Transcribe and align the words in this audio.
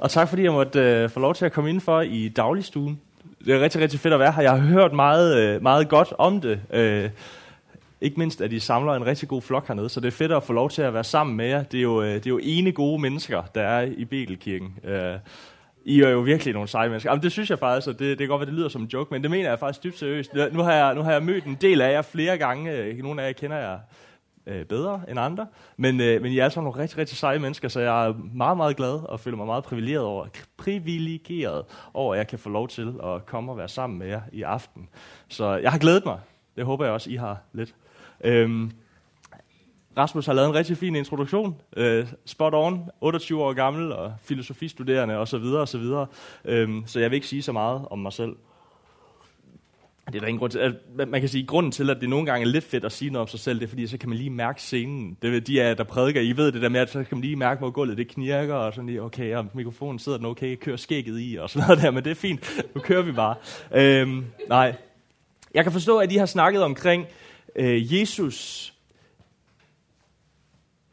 og 0.00 0.10
tak 0.10 0.28
fordi 0.28 0.42
jeg 0.42 0.52
måtte 0.52 0.80
øh, 0.80 1.10
få 1.10 1.20
lov 1.20 1.34
til 1.34 1.44
at 1.44 1.52
komme 1.52 1.70
ind 1.70 1.80
for 1.80 2.00
i 2.00 2.28
dagligstuen. 2.28 3.00
Det 3.44 3.54
er 3.54 3.60
rigtig, 3.60 3.80
rigtig 3.80 4.00
fedt 4.00 4.14
at 4.14 4.20
være 4.20 4.32
her. 4.32 4.42
Jeg 4.42 4.50
har 4.50 4.58
hørt 4.58 4.92
meget, 4.92 5.36
øh, 5.36 5.62
meget 5.62 5.88
godt 5.88 6.12
om 6.18 6.40
det. 6.40 6.60
Øh, 6.72 7.10
ikke 8.00 8.18
mindst, 8.18 8.40
at 8.40 8.52
I 8.52 8.58
samler 8.58 8.94
en 8.94 9.06
rigtig 9.06 9.28
god 9.28 9.42
flok 9.42 9.68
hernede, 9.68 9.88
så 9.88 10.00
det 10.00 10.06
er 10.06 10.12
fedt 10.12 10.32
at 10.32 10.42
få 10.42 10.52
lov 10.52 10.70
til 10.70 10.82
at 10.82 10.94
være 10.94 11.04
sammen 11.04 11.36
med 11.36 11.46
jer. 11.46 11.62
Det 11.62 11.78
er 11.78 11.82
jo, 11.82 12.02
øh, 12.02 12.14
det 12.14 12.26
er 12.26 12.30
jo 12.30 12.40
ene 12.42 12.72
gode 12.72 13.00
mennesker, 13.02 13.42
der 13.54 13.62
er 13.62 13.82
i 13.96 14.04
Betelkirken. 14.04 14.74
Øh, 14.84 15.14
I 15.84 16.00
er 16.00 16.08
jo 16.08 16.20
virkelig 16.20 16.54
nogle 16.54 16.68
seje 16.68 16.88
mennesker. 16.88 17.10
Jamen, 17.10 17.22
det 17.22 17.32
synes 17.32 17.50
jeg 17.50 17.58
faktisk, 17.58 17.88
og 17.88 17.98
det, 17.98 18.08
det 18.08 18.18
kan 18.18 18.28
godt 18.28 18.40
være, 18.40 18.50
det 18.50 18.54
lyder 18.54 18.68
som 18.68 18.82
en 18.82 18.88
joke, 18.92 19.14
men 19.14 19.22
det 19.22 19.30
mener 19.30 19.48
jeg 19.48 19.58
faktisk 19.58 19.84
dybt 19.84 19.98
seriøst. 19.98 20.34
Nu 20.52 20.62
har 20.62 20.72
jeg, 20.72 20.94
nu 20.94 21.02
har 21.02 21.12
jeg 21.12 21.22
mødt 21.22 21.44
en 21.44 21.58
del 21.60 21.80
af 21.80 21.92
jer 21.92 22.02
flere 22.02 22.38
gange. 22.38 22.72
Øh, 22.72 22.98
nogle 22.98 23.22
af 23.22 23.26
jer 23.26 23.32
kender 23.32 23.56
jeg 23.56 23.78
øh, 24.46 24.64
bedre 24.64 25.00
end 25.08 25.20
andre. 25.20 25.46
Men, 25.76 26.00
øh, 26.00 26.22
men 26.22 26.32
I 26.32 26.38
er 26.38 26.44
altså 26.44 26.60
nogle 26.60 26.80
rigtig, 26.80 26.98
rigtig 26.98 27.16
seje 27.16 27.38
mennesker, 27.38 27.68
så 27.68 27.80
jeg 27.80 28.06
er 28.06 28.14
meget, 28.34 28.56
meget 28.56 28.76
glad 28.76 28.92
og 28.92 29.20
føler 29.20 29.36
mig 29.36 29.46
meget 29.46 29.64
privilegeret 29.64 30.04
over, 30.04 30.26
privilegeret 30.56 31.64
over, 31.94 32.14
at 32.14 32.18
jeg 32.18 32.26
kan 32.26 32.38
få 32.38 32.48
lov 32.48 32.68
til 32.68 32.94
at 33.04 33.26
komme 33.26 33.52
og 33.52 33.58
være 33.58 33.68
sammen 33.68 33.98
med 33.98 34.06
jer 34.06 34.20
i 34.32 34.42
aften. 34.42 34.88
Så 35.28 35.56
jeg 35.56 35.70
har 35.70 35.78
glædet 35.78 36.04
mig. 36.04 36.18
Det 36.56 36.64
håber 36.64 36.84
jeg 36.84 36.94
også, 36.94 37.10
I 37.10 37.16
har 37.16 37.38
lidt. 37.52 37.74
Øhm, 38.24 38.72
Rasmus 39.96 40.26
har 40.26 40.32
lavet 40.32 40.48
en 40.48 40.54
rigtig 40.54 40.76
fin 40.76 40.96
introduktion. 40.96 41.56
Øh, 41.76 42.06
spot 42.24 42.54
on, 42.54 42.90
28 43.00 43.42
år 43.42 43.52
gammel 43.52 43.92
og 43.92 44.14
filosofistuderende 44.22 45.16
osv. 45.16 45.44
osv. 45.44 45.84
Øhm, 46.44 46.82
så 46.86 47.00
jeg 47.00 47.10
vil 47.10 47.14
ikke 47.14 47.26
sige 47.26 47.42
så 47.42 47.52
meget 47.52 47.84
om 47.90 47.98
mig 47.98 48.12
selv. 48.12 48.36
Det 50.06 50.16
er 50.16 50.20
der 50.20 50.26
ingen 50.26 50.38
grund 50.38 50.52
til. 50.52 50.58
At, 50.58 51.08
man 51.08 51.20
kan 51.20 51.28
sige, 51.28 51.42
at 51.42 51.48
grunden 51.48 51.72
til, 51.72 51.90
at 51.90 52.00
det 52.00 52.08
nogle 52.08 52.26
gange 52.26 52.46
er 52.46 52.50
lidt 52.50 52.64
fedt 52.64 52.84
at 52.84 52.92
sige 52.92 53.10
noget 53.10 53.22
om 53.22 53.28
sig 53.28 53.40
selv, 53.40 53.60
det 53.60 53.64
er, 53.64 53.68
fordi 53.68 53.86
så 53.86 53.98
kan 53.98 54.08
man 54.08 54.18
lige 54.18 54.30
mærke 54.30 54.62
scenen. 54.62 55.16
Det 55.22 55.36
er 55.36 55.40
de 55.40 55.62
af 55.62 55.76
der 55.76 55.84
prædiker, 55.84 56.20
I 56.20 56.36
ved 56.36 56.52
det 56.52 56.62
der 56.62 56.68
med, 56.68 56.80
at 56.80 56.90
så 56.90 57.04
kan 57.04 57.18
man 57.18 57.20
lige 57.20 57.36
mærke, 57.36 57.58
hvor 57.58 57.70
gulvet 57.70 57.98
det 57.98 58.08
knirker, 58.08 58.54
og 58.54 58.74
sådan 58.74 58.86
lige, 58.86 59.02
okay, 59.02 59.36
og 59.36 59.46
mikrofonen 59.54 59.98
sidder 59.98 60.18
den 60.18 60.26
okay, 60.26 60.56
kører 60.56 60.76
skægget 60.76 61.20
i, 61.20 61.36
og 61.36 61.50
sådan 61.50 61.66
noget 61.68 61.82
der, 61.82 61.90
men 61.90 62.04
det 62.04 62.10
er 62.10 62.14
fint. 62.14 62.62
Nu 62.74 62.80
kører 62.80 63.02
vi 63.02 63.12
bare. 63.12 63.34
Øhm, 63.72 64.24
nej. 64.48 64.74
Jeg 65.54 65.64
kan 65.64 65.72
forstå, 65.72 65.98
at 65.98 66.12
I 66.12 66.16
har 66.16 66.26
snakket 66.26 66.62
omkring 66.62 67.06
øh, 67.56 68.00
Jesus 68.00 68.72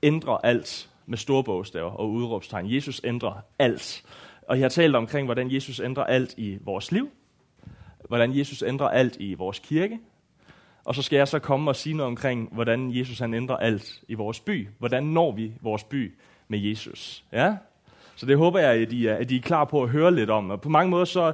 ændrer 0.03 0.37
alt 0.37 0.89
med 1.05 1.17
store 1.17 1.43
bogstaver 1.43 1.91
og 1.91 2.09
udråbstegn. 2.11 2.73
Jesus 2.73 3.01
ændrer 3.03 3.33
alt. 3.59 4.03
Og 4.41 4.57
jeg 4.57 4.63
har 4.63 4.69
talt 4.69 4.95
omkring, 4.95 5.27
hvordan 5.27 5.51
Jesus 5.51 5.79
ændrer 5.79 6.03
alt 6.03 6.33
i 6.37 6.57
vores 6.61 6.91
liv, 6.91 7.09
hvordan 8.07 8.37
Jesus 8.37 8.63
ændrer 8.63 8.87
alt 8.87 9.17
i 9.19 9.33
vores 9.33 9.59
kirke, 9.59 9.99
og 10.85 10.95
så 10.95 11.01
skal 11.01 11.17
jeg 11.17 11.27
så 11.27 11.39
komme 11.39 11.71
og 11.71 11.75
sige 11.75 11.93
noget 11.93 12.07
omkring, 12.07 12.49
hvordan 12.51 12.97
Jesus 12.97 13.19
han 13.19 13.33
ændrer 13.33 13.57
alt 13.57 14.01
i 14.07 14.13
vores 14.13 14.39
by. 14.39 14.69
Hvordan 14.79 15.03
når 15.03 15.31
vi 15.31 15.53
vores 15.61 15.83
by 15.83 16.13
med 16.47 16.59
Jesus? 16.59 17.23
Ja? 17.31 17.55
Så 18.15 18.25
det 18.25 18.37
håber 18.37 18.59
jeg, 18.59 18.71
at 18.71 18.93
I 18.93 19.05
er, 19.05 19.15
at 19.15 19.31
I 19.31 19.37
er 19.37 19.41
klar 19.41 19.65
på 19.65 19.83
at 19.83 19.89
høre 19.89 20.15
lidt 20.15 20.29
om. 20.29 20.49
Og 20.49 20.61
på 20.61 20.69
mange 20.69 20.89
måder 20.89 21.05
så 21.05 21.33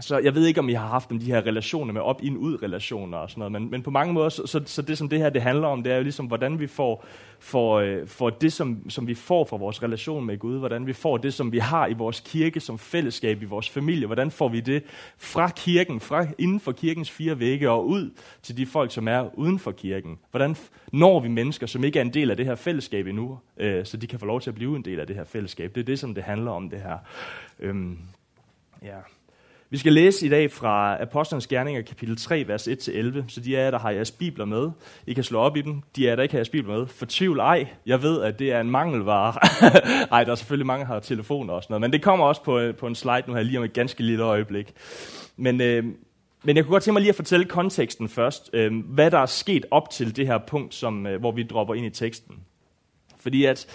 så 0.00 0.18
jeg 0.18 0.34
ved 0.34 0.46
ikke, 0.46 0.60
om 0.60 0.68
I 0.68 0.72
har 0.72 0.86
haft 0.86 1.10
de 1.10 1.18
her 1.18 1.46
relationer 1.46 1.92
med 1.92 2.00
op-ind-ud-relationer 2.00 3.18
og 3.18 3.30
sådan 3.30 3.38
noget, 3.38 3.52
men, 3.52 3.70
men 3.70 3.82
på 3.82 3.90
mange 3.90 4.12
måder, 4.12 4.28
så, 4.28 4.46
så, 4.46 4.62
så 4.66 4.82
det 4.82 4.98
som 4.98 5.08
det 5.08 5.18
her 5.18 5.30
det 5.30 5.42
handler 5.42 5.68
om, 5.68 5.82
det 5.82 5.92
er 5.92 5.96
jo 5.96 6.02
ligesom, 6.02 6.26
hvordan 6.26 6.60
vi 6.60 6.66
får, 6.66 7.04
får, 7.38 7.80
øh, 7.80 8.06
får 8.06 8.30
det, 8.30 8.52
som, 8.52 8.90
som 8.90 9.06
vi 9.06 9.14
får 9.14 9.44
fra 9.44 9.56
vores 9.56 9.82
relation 9.82 10.26
med 10.26 10.38
Gud, 10.38 10.58
hvordan 10.58 10.86
vi 10.86 10.92
får 10.92 11.16
det, 11.16 11.34
som 11.34 11.52
vi 11.52 11.58
har 11.58 11.86
i 11.86 11.92
vores 11.92 12.20
kirke, 12.20 12.60
som 12.60 12.78
fællesskab 12.78 13.42
i 13.42 13.44
vores 13.44 13.70
familie, 13.70 14.06
hvordan 14.06 14.30
får 14.30 14.48
vi 14.48 14.60
det 14.60 14.82
fra 15.18 15.48
kirken, 15.48 16.00
fra 16.00 16.26
inden 16.38 16.60
for 16.60 16.72
kirkens 16.72 17.10
fire 17.10 17.38
vægge 17.38 17.70
og 17.70 17.88
ud 17.88 18.10
til 18.42 18.56
de 18.56 18.66
folk, 18.66 18.92
som 18.92 19.08
er 19.08 19.38
uden 19.38 19.58
for 19.58 19.72
kirken. 19.72 20.18
Hvordan 20.30 20.56
når 20.92 21.20
vi 21.20 21.28
mennesker, 21.28 21.66
som 21.66 21.84
ikke 21.84 21.98
er 21.98 22.02
en 22.02 22.14
del 22.14 22.30
af 22.30 22.36
det 22.36 22.46
her 22.46 22.54
fællesskab 22.54 23.06
endnu, 23.06 23.38
øh, 23.56 23.84
så 23.84 23.96
de 23.96 24.06
kan 24.06 24.18
få 24.18 24.26
lov 24.26 24.40
til 24.40 24.50
at 24.50 24.54
blive 24.54 24.76
en 24.76 24.84
del 24.84 25.00
af 25.00 25.06
det 25.06 25.16
her 25.16 25.24
fællesskab. 25.24 25.74
Det 25.74 25.80
er 25.80 25.84
det, 25.84 25.98
som 25.98 26.14
det 26.14 26.24
handler 26.24 26.50
om, 26.50 26.70
det 26.70 26.80
her. 26.80 26.98
Øhm, 27.58 27.98
ja. 28.82 28.96
Vi 29.72 29.78
skal 29.78 29.92
læse 29.92 30.26
i 30.26 30.28
dag 30.28 30.50
fra 30.50 31.02
Apostlenes 31.02 31.46
Gerninger, 31.46 31.82
kapitel 31.82 32.16
3, 32.16 32.44
vers 32.48 32.68
1-11. 32.68 33.22
Så 33.28 33.40
de 33.40 33.58
af 33.58 33.64
jer, 33.64 33.70
der 33.70 33.78
har 33.78 33.90
jeres 33.90 34.10
bibler 34.10 34.44
med, 34.44 34.70
I 35.06 35.14
kan 35.14 35.24
slå 35.24 35.38
op 35.38 35.56
i 35.56 35.60
dem. 35.60 35.82
De 35.96 36.06
af 36.06 36.10
jer, 36.10 36.16
der 36.16 36.22
ikke 36.22 36.32
har 36.32 36.38
jeres 36.38 36.48
bibler 36.48 36.78
med, 36.78 36.86
fortvivl 36.86 37.38
ej. 37.38 37.68
Jeg 37.86 38.02
ved, 38.02 38.22
at 38.22 38.38
det 38.38 38.52
er 38.52 38.60
en 38.60 38.70
mangelvare. 38.70 39.34
Ej, 40.14 40.24
der 40.24 40.32
er 40.32 40.34
selvfølgelig 40.34 40.66
mange, 40.66 40.86
der 40.86 40.92
har 40.92 41.00
telefoner 41.00 41.54
og 41.54 41.62
sådan 41.62 41.72
noget. 41.72 41.80
Men 41.80 41.92
det 41.92 42.02
kommer 42.02 42.26
også 42.26 42.42
på, 42.42 42.58
øh, 42.58 42.74
på 42.74 42.86
en 42.86 42.94
slide 42.94 43.22
nu 43.26 43.34
her, 43.34 43.42
lige 43.42 43.58
om 43.58 43.64
et 43.64 43.72
ganske 43.72 44.02
lille 44.02 44.24
øjeblik. 44.24 44.72
Men, 45.36 45.60
øh, 45.60 45.84
men 46.44 46.56
jeg 46.56 46.64
kunne 46.64 46.72
godt 46.72 46.82
tænke 46.82 46.92
mig 46.92 47.02
lige 47.02 47.10
at 47.10 47.16
fortælle 47.16 47.46
konteksten 47.46 48.08
først. 48.08 48.50
Øh, 48.52 48.72
hvad 48.84 49.10
der 49.10 49.18
er 49.18 49.26
sket 49.26 49.66
op 49.70 49.90
til 49.90 50.16
det 50.16 50.26
her 50.26 50.38
punkt, 50.38 50.74
som, 50.74 51.06
øh, 51.06 51.20
hvor 51.20 51.32
vi 51.32 51.42
dropper 51.42 51.74
ind 51.74 51.86
i 51.86 51.90
teksten. 51.90 52.36
Fordi 53.20 53.44
at 53.44 53.66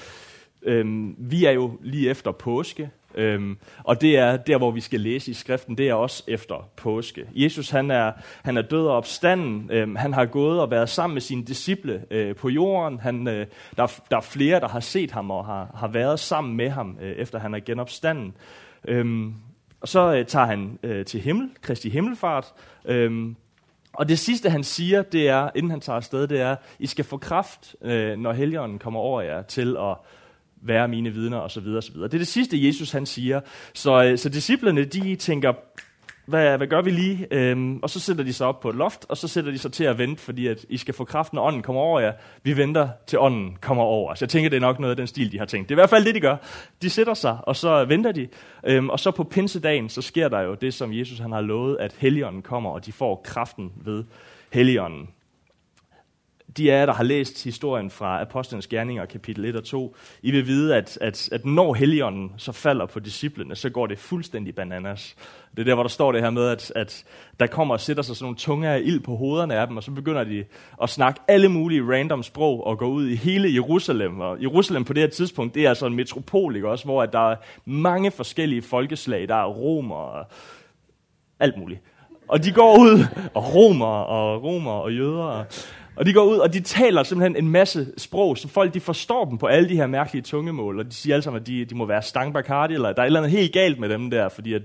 øh, 0.64 0.86
vi 1.18 1.46
er 1.46 1.52
jo 1.52 1.78
lige 1.82 2.10
efter 2.10 2.32
påske. 2.32 2.90
Øhm, 3.16 3.58
og 3.84 4.02
det 4.02 4.18
er 4.18 4.38
der, 4.38 4.58
hvor 4.58 4.72
vi 4.72 4.82
skal 4.82 5.00
læse 5.00 5.32
i 5.32 5.34
skriften, 5.34 5.78
det 5.78 5.90
er 5.90 5.94
også 5.94 6.24
efter 6.28 6.70
påske. 6.76 7.26
Jesus 7.34 7.70
han 7.70 7.92
er, 7.92 8.12
han 8.44 8.58
er 8.58 8.62
død 8.62 8.88
og 8.88 8.96
opstanden. 8.96 9.70
Øhm, 9.72 9.96
han 9.96 10.14
har 10.14 10.26
gået 10.26 10.62
og 10.62 10.72
været 10.72 10.90
sammen 10.90 11.14
med 11.14 11.22
sine 11.22 11.44
disciple 11.44 12.04
øh, 12.12 12.36
på 12.36 12.50
jorden. 12.50 13.00
Han, 13.00 13.28
øh, 13.28 13.48
der, 13.78 14.00
der 14.12 14.18
er 14.18 14.22
flere, 14.22 14.60
der 14.60 14.68
har 14.68 14.80
set 14.80 15.12
ham 15.12 15.32
og 15.32 15.46
har, 15.46 15.72
har 15.76 15.88
været 15.88 16.20
sammen 16.20 16.58
med 16.58 16.70
ham, 16.70 16.98
øh, 17.02 17.12
efter 17.12 17.40
han 17.40 17.54
er 17.54 17.60
genopstanden. 17.60 18.34
Øhm, 18.88 19.34
og 19.82 19.88
så 19.88 20.16
øh, 20.16 20.26
tager 20.26 20.46
han 20.46 20.80
øh, 20.84 21.06
til 21.06 21.22
himmel, 21.22 21.50
Kristi 21.62 21.90
himmelfart. 21.90 22.54
Øhm, 22.86 23.36
og 23.94 24.10
det 24.10 24.20
sidste, 24.20 24.50
han 24.50 24.64
siger, 24.64 25.02
det 25.02 25.30
er, 25.30 25.50
inden 25.56 25.72
han 25.72 25.80
tager 25.80 25.98
afsted, 25.98 26.28
det 26.28 26.42
er, 26.42 26.56
I 26.80 26.88
skal 26.88 27.06
få 27.06 27.18
kraft, 27.18 27.76
øh, 27.82 28.18
når 28.18 28.34
helgenen 28.34 28.80
kommer 28.80 29.00
over 29.00 29.22
jer, 29.22 29.42
til 29.42 29.78
at 29.78 29.96
være 30.66 30.88
mine 30.88 31.10
vidner 31.10 31.38
osv. 31.38 31.68
osv. 31.68 31.96
Det 31.96 32.14
er 32.14 32.18
det 32.18 32.28
sidste, 32.28 32.68
Jesus 32.68 32.92
han 32.92 33.06
siger. 33.06 33.42
Så, 33.74 34.04
øh, 34.04 34.18
så 34.18 34.30
disciplerne, 34.30 34.84
de 34.84 35.16
tænker, 35.16 35.54
hvad, 36.26 36.58
hvad 36.58 36.68
gør 36.68 36.82
vi 36.82 36.92
lige? 36.92 37.28
Øhm, 37.32 37.80
og 37.84 37.90
så 37.90 38.00
sætter 38.00 38.24
de 38.24 38.34
sig 38.34 38.48
op 38.48 38.60
på 38.60 38.70
et 38.70 38.76
loft, 38.76 39.06
og 39.10 39.18
så 39.18 39.28
sætter 39.28 39.52
de 39.52 39.58
sig 39.58 39.74
til 39.74 39.84
at 39.84 39.98
vente, 39.98 40.22
fordi 40.22 40.48
at 40.48 40.66
I 40.70 40.78
skal 40.78 40.94
få 40.94 41.04
kraften, 41.04 41.38
og 41.38 41.46
ånden 41.46 41.62
kommer 41.62 41.82
over 41.82 42.00
jer. 42.00 42.14
Vi 42.44 42.58
venter 42.58 42.90
til 43.08 43.20
ånden 43.20 43.58
kommer 43.62 43.84
over. 43.84 44.16
Så 44.16 44.26
jeg 44.26 44.30
tænker, 44.30 44.50
det 44.50 44.58
er 44.58 44.62
nok 44.62 44.80
noget 44.80 44.92
af 44.92 44.98
den 44.98 45.08
stil, 45.08 45.32
de 45.32 45.38
har 45.38 45.46
tænkt. 45.46 45.70
Det 45.70 45.76
er 45.76 45.78
i 45.78 45.82
hvert 45.82 45.90
fald 45.90 46.06
det, 46.06 46.16
de 46.16 46.20
gør. 46.20 46.36
De 46.82 46.90
sætter 46.90 47.14
sig, 47.14 47.38
og 47.44 47.56
så 47.56 47.86
venter 47.86 48.12
de. 48.12 48.28
Øhm, 48.64 48.90
og 48.90 49.00
så 49.00 49.12
på 49.12 49.24
pinsedagen, 49.24 49.90
så 49.90 50.02
sker 50.02 50.28
der 50.28 50.42
jo 50.42 50.54
det, 50.54 50.74
som 50.74 50.94
Jesus 50.94 51.20
han 51.20 51.32
har 51.32 51.42
lovet, 51.42 51.78
at 51.80 51.96
Helligånden 51.98 52.42
kommer, 52.42 52.70
og 52.70 52.86
de 52.86 52.92
får 52.92 53.22
kraften 53.26 53.72
ved 53.76 54.04
Helligånden 54.54 55.08
de 56.58 56.74
af 56.74 56.80
jer, 56.80 56.86
der 56.86 56.94
har 56.94 57.04
læst 57.04 57.44
historien 57.44 57.90
fra 57.90 58.22
Apostlenes 58.22 58.68
Gerninger, 58.68 59.06
kapitel 59.06 59.46
1 59.46 59.56
og 59.56 59.64
2, 59.64 59.96
I 60.22 60.32
vil 60.32 60.48
vide, 60.48 60.76
at, 60.76 60.98
at, 61.02 61.30
at 61.32 61.46
når 61.46 61.74
heligånden 61.74 62.32
så 62.38 62.52
falder 62.52 62.86
på 62.86 63.00
disciplene, 63.00 63.56
så 63.56 63.70
går 63.70 63.88
det 63.88 64.00
fuldstændig 64.00 64.56
bananas. 64.56 65.16
Det 65.52 65.60
er 65.60 65.64
der, 65.64 65.74
hvor 65.74 65.84
der 65.84 65.90
står 65.90 66.12
det 66.12 66.22
her 66.22 66.30
med, 66.30 66.48
at, 66.48 66.72
at 66.76 67.04
der 67.40 67.48
kommer 67.48 67.74
og 67.74 67.80
sætter 67.80 68.04
sig 68.04 68.16
sådan 68.16 68.26
nogle 68.26 68.38
tunge 68.38 68.70
af 68.70 68.82
ild 68.84 69.00
på 69.00 69.16
hovederne 69.16 69.56
af 69.56 69.68
dem, 69.68 69.78
og 69.78 69.84
så 69.84 69.92
begynder 69.92 70.24
de 70.24 70.46
at 70.84 70.90
snakke 70.90 71.22
alle 71.28 71.50
mulige 71.50 71.84
random 71.84 72.24
sprog 72.24 72.68
og 72.68 72.78
gå 72.78 72.86
ud 72.86 73.08
i 73.08 73.16
hele 73.16 73.54
Jerusalem. 73.54 74.20
Og 74.20 74.42
Jerusalem 74.42 74.84
på 74.84 74.94
det 74.94 75.04
her 75.04 75.10
tidspunkt, 75.10 75.56
det 75.56 75.66
er 75.66 75.70
altså 75.70 75.86
en 75.86 75.96
metropol, 75.96 76.56
ikke 76.56 76.70
også, 76.70 76.86
hvor 76.86 77.04
at 77.04 77.14
der 77.14 77.32
er 77.32 77.36
mange 77.66 78.12
forskellige 78.12 78.62
folkeslag. 78.62 79.28
Der 79.28 79.36
er 79.36 79.48
romer 79.48 79.96
og 79.96 80.26
alt 81.40 81.58
muligt. 81.58 81.82
Og 82.28 82.44
de 82.44 82.52
går 82.52 82.80
ud, 82.80 83.06
og 83.34 83.56
romer 83.56 83.86
og 83.86 84.44
romer 84.44 84.72
og 84.72 84.94
jøder. 84.94 85.24
Og, 85.24 85.46
og 85.96 86.06
de 86.06 86.14
går 86.14 86.24
ud, 86.24 86.38
og 86.38 86.54
de 86.54 86.60
taler 86.60 87.04
simpelthen 87.04 87.46
en 87.46 87.52
masse 87.52 87.88
sprog, 87.98 88.38
så 88.38 88.48
folk 88.48 88.74
de 88.74 88.80
forstår 88.80 89.26
dem 89.26 89.38
på 89.38 89.46
alle 89.46 89.70
de 89.70 89.76
her 89.76 89.88
mærkelige 89.88 90.22
tungemål, 90.22 90.80
og 90.80 90.86
de 90.86 90.94
siger 90.94 91.14
alle 91.14 91.24
sammen, 91.24 91.42
at 91.42 91.48
de, 91.48 91.66
de 91.66 91.76
må 91.76 91.86
være 91.86 92.02
stangbakardi, 92.02 92.74
eller 92.74 92.94
der 92.94 93.02
er 93.02 93.04
et 93.04 93.06
eller 93.06 93.20
andet 93.20 93.32
helt 93.32 93.54
galt 93.54 93.80
med 93.80 93.90
dem 93.90 94.10
der, 94.10 94.30
fordi 94.30 94.54
at 94.54 94.62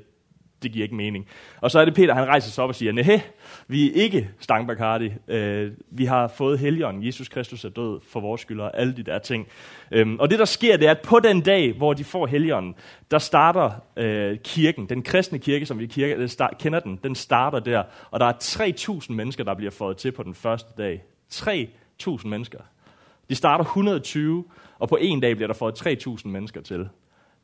det 0.62 0.72
giver 0.72 0.82
ikke 0.82 0.94
mening. 0.94 1.26
Og 1.60 1.70
så 1.70 1.78
er 1.78 1.84
det 1.84 1.94
Peter, 1.94 2.14
han 2.14 2.26
rejser 2.26 2.50
sig 2.50 2.64
op 2.64 2.68
og 2.68 2.74
siger, 2.74 2.92
nej, 2.92 3.20
vi 3.68 3.90
er 3.90 3.94
ikke 3.94 4.30
stangbakardi. 4.40 5.12
Øh, 5.28 5.72
vi 5.90 6.04
har 6.04 6.28
fået 6.28 6.58
helgen. 6.58 7.06
Jesus 7.06 7.28
Kristus 7.28 7.64
er 7.64 7.68
død 7.68 8.00
for 8.08 8.20
vores 8.20 8.40
skyld, 8.40 8.60
og 8.60 8.80
alle 8.80 8.96
de 8.96 9.02
der 9.02 9.18
ting. 9.18 9.46
Øhm, 9.90 10.18
og 10.18 10.30
det, 10.30 10.38
der 10.38 10.44
sker, 10.44 10.76
det 10.76 10.86
er, 10.86 10.90
at 10.90 11.00
på 11.04 11.20
den 11.20 11.40
dag, 11.40 11.72
hvor 11.72 11.92
de 11.92 12.04
får 12.04 12.26
helgen, 12.26 12.74
der 13.10 13.18
starter 13.18 13.70
øh, 13.96 14.38
kirken, 14.38 14.88
den 14.88 15.02
kristne 15.02 15.38
kirke, 15.38 15.66
som 15.66 15.78
vi 15.78 15.86
kirke, 15.86 16.28
start, 16.28 16.58
kender 16.58 16.80
den, 16.80 17.00
den 17.02 17.14
starter 17.14 17.58
der. 17.58 17.82
Og 18.10 18.20
der 18.20 18.26
er 18.26 18.32
3.000 18.32 19.12
mennesker, 19.12 19.44
der 19.44 19.54
bliver 19.54 19.70
fået 19.70 19.96
til 19.96 20.12
på 20.12 20.22
den 20.22 20.34
første 20.34 20.72
dag. 20.78 21.02
3.000 21.34 22.28
mennesker. 22.28 22.58
De 23.28 23.34
starter 23.34 23.64
120, 23.64 24.44
og 24.78 24.88
på 24.88 24.98
en 25.00 25.20
dag 25.20 25.36
bliver 25.36 25.46
der 25.46 25.54
fået 25.54 25.86
3.000 25.86 26.28
mennesker 26.28 26.60
til. 26.60 26.88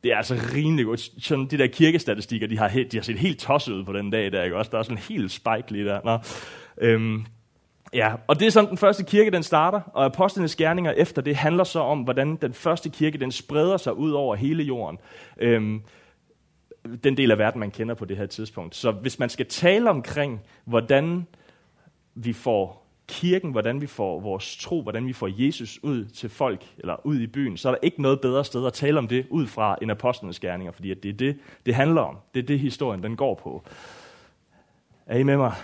Det 0.05 0.13
er 0.13 0.17
altså 0.17 0.35
rimelig 0.55 0.87
godt. 0.87 1.01
Sådan 1.19 1.47
de 1.47 1.59
der 1.59 1.67
kirkestatistikker, 1.67 2.47
de 2.47 2.59
har, 2.59 2.69
de 2.69 2.97
har 2.97 3.03
set 3.03 3.19
helt 3.19 3.39
tosset 3.39 3.73
ud 3.73 3.85
på 3.85 3.93
den 3.93 4.11
dag 4.11 4.33
der, 4.33 4.43
ikke 4.43 4.57
også? 4.57 4.71
Der 4.71 4.79
er 4.79 4.83
sådan 4.83 4.97
en 4.97 5.03
helt 5.03 5.33
spike 5.33 5.73
lige 5.73 5.85
der. 5.85 6.01
Nå. 6.05 6.19
Øhm, 6.79 7.27
ja, 7.93 8.15
og 8.27 8.41
det 8.41 8.47
er 8.47 8.51
sådan, 8.51 8.71
den 8.71 8.79
første 8.79 9.05
kirke, 9.05 9.31
den 9.31 9.43
starter, 9.43 9.81
og 9.81 10.05
apostlenes 10.05 10.57
gerninger 10.57 10.93
efter 10.93 11.23
det 11.23 11.37
handler 11.37 11.65
så 11.65 11.81
om, 11.81 12.01
hvordan 12.01 12.37
den 12.37 12.53
første 12.53 12.91
kirke, 12.91 13.19
den 13.19 13.33
spreder 13.33 13.77
sig 13.77 13.97
ud 13.97 14.13
over 14.13 14.37
hele 14.37 14.63
jorden. 14.63 14.99
Øhm, 15.39 15.83
den 17.05 17.17
del 17.17 17.31
af 17.31 17.39
verden, 17.39 17.61
man 17.61 17.71
kender 17.71 17.95
på 17.95 18.05
det 18.05 18.17
her 18.17 18.27
tidspunkt. 18.27 18.77
Så 18.77 18.91
hvis 18.91 19.19
man 19.19 19.29
skal 19.29 19.47
tale 19.47 19.91
omkring, 19.91 20.41
hvordan 20.65 21.27
vi 22.15 22.33
får 22.33 22.86
kirken, 23.09 23.51
hvordan 23.51 23.81
vi 23.81 23.87
får 23.87 24.21
vores 24.21 24.57
tro, 24.57 24.83
hvordan 24.83 25.07
vi 25.07 25.13
får 25.13 25.31
Jesus 25.33 25.79
ud 25.83 26.05
til 26.05 26.31
folk, 26.31 26.67
eller 26.79 27.07
ud 27.07 27.21
i 27.21 27.27
byen, 27.27 27.57
så 27.57 27.69
er 27.69 27.73
der 27.73 27.79
ikke 27.83 28.03
noget 28.03 28.21
bedre 28.21 28.45
sted 28.45 28.67
at 28.67 28.73
tale 28.73 28.99
om 28.99 29.09
det 29.09 29.27
ud 29.31 29.47
fra 29.47 29.77
en 29.83 29.91
apostlenes 29.91 30.41
gerninger, 30.41 30.73
fordi 30.73 30.91
at 30.91 31.03
det 31.03 31.09
er 31.09 31.13
det, 31.13 31.39
det 31.67 31.75
handler 31.75 32.01
om. 32.01 32.17
Det 32.35 32.43
er 32.43 32.47
det, 32.47 32.59
historien 32.59 33.03
den 33.03 33.17
går 33.17 33.35
på. 33.35 33.63
Er 35.07 35.19
I 35.19 35.23
med 35.23 35.37
mig? 35.37 35.55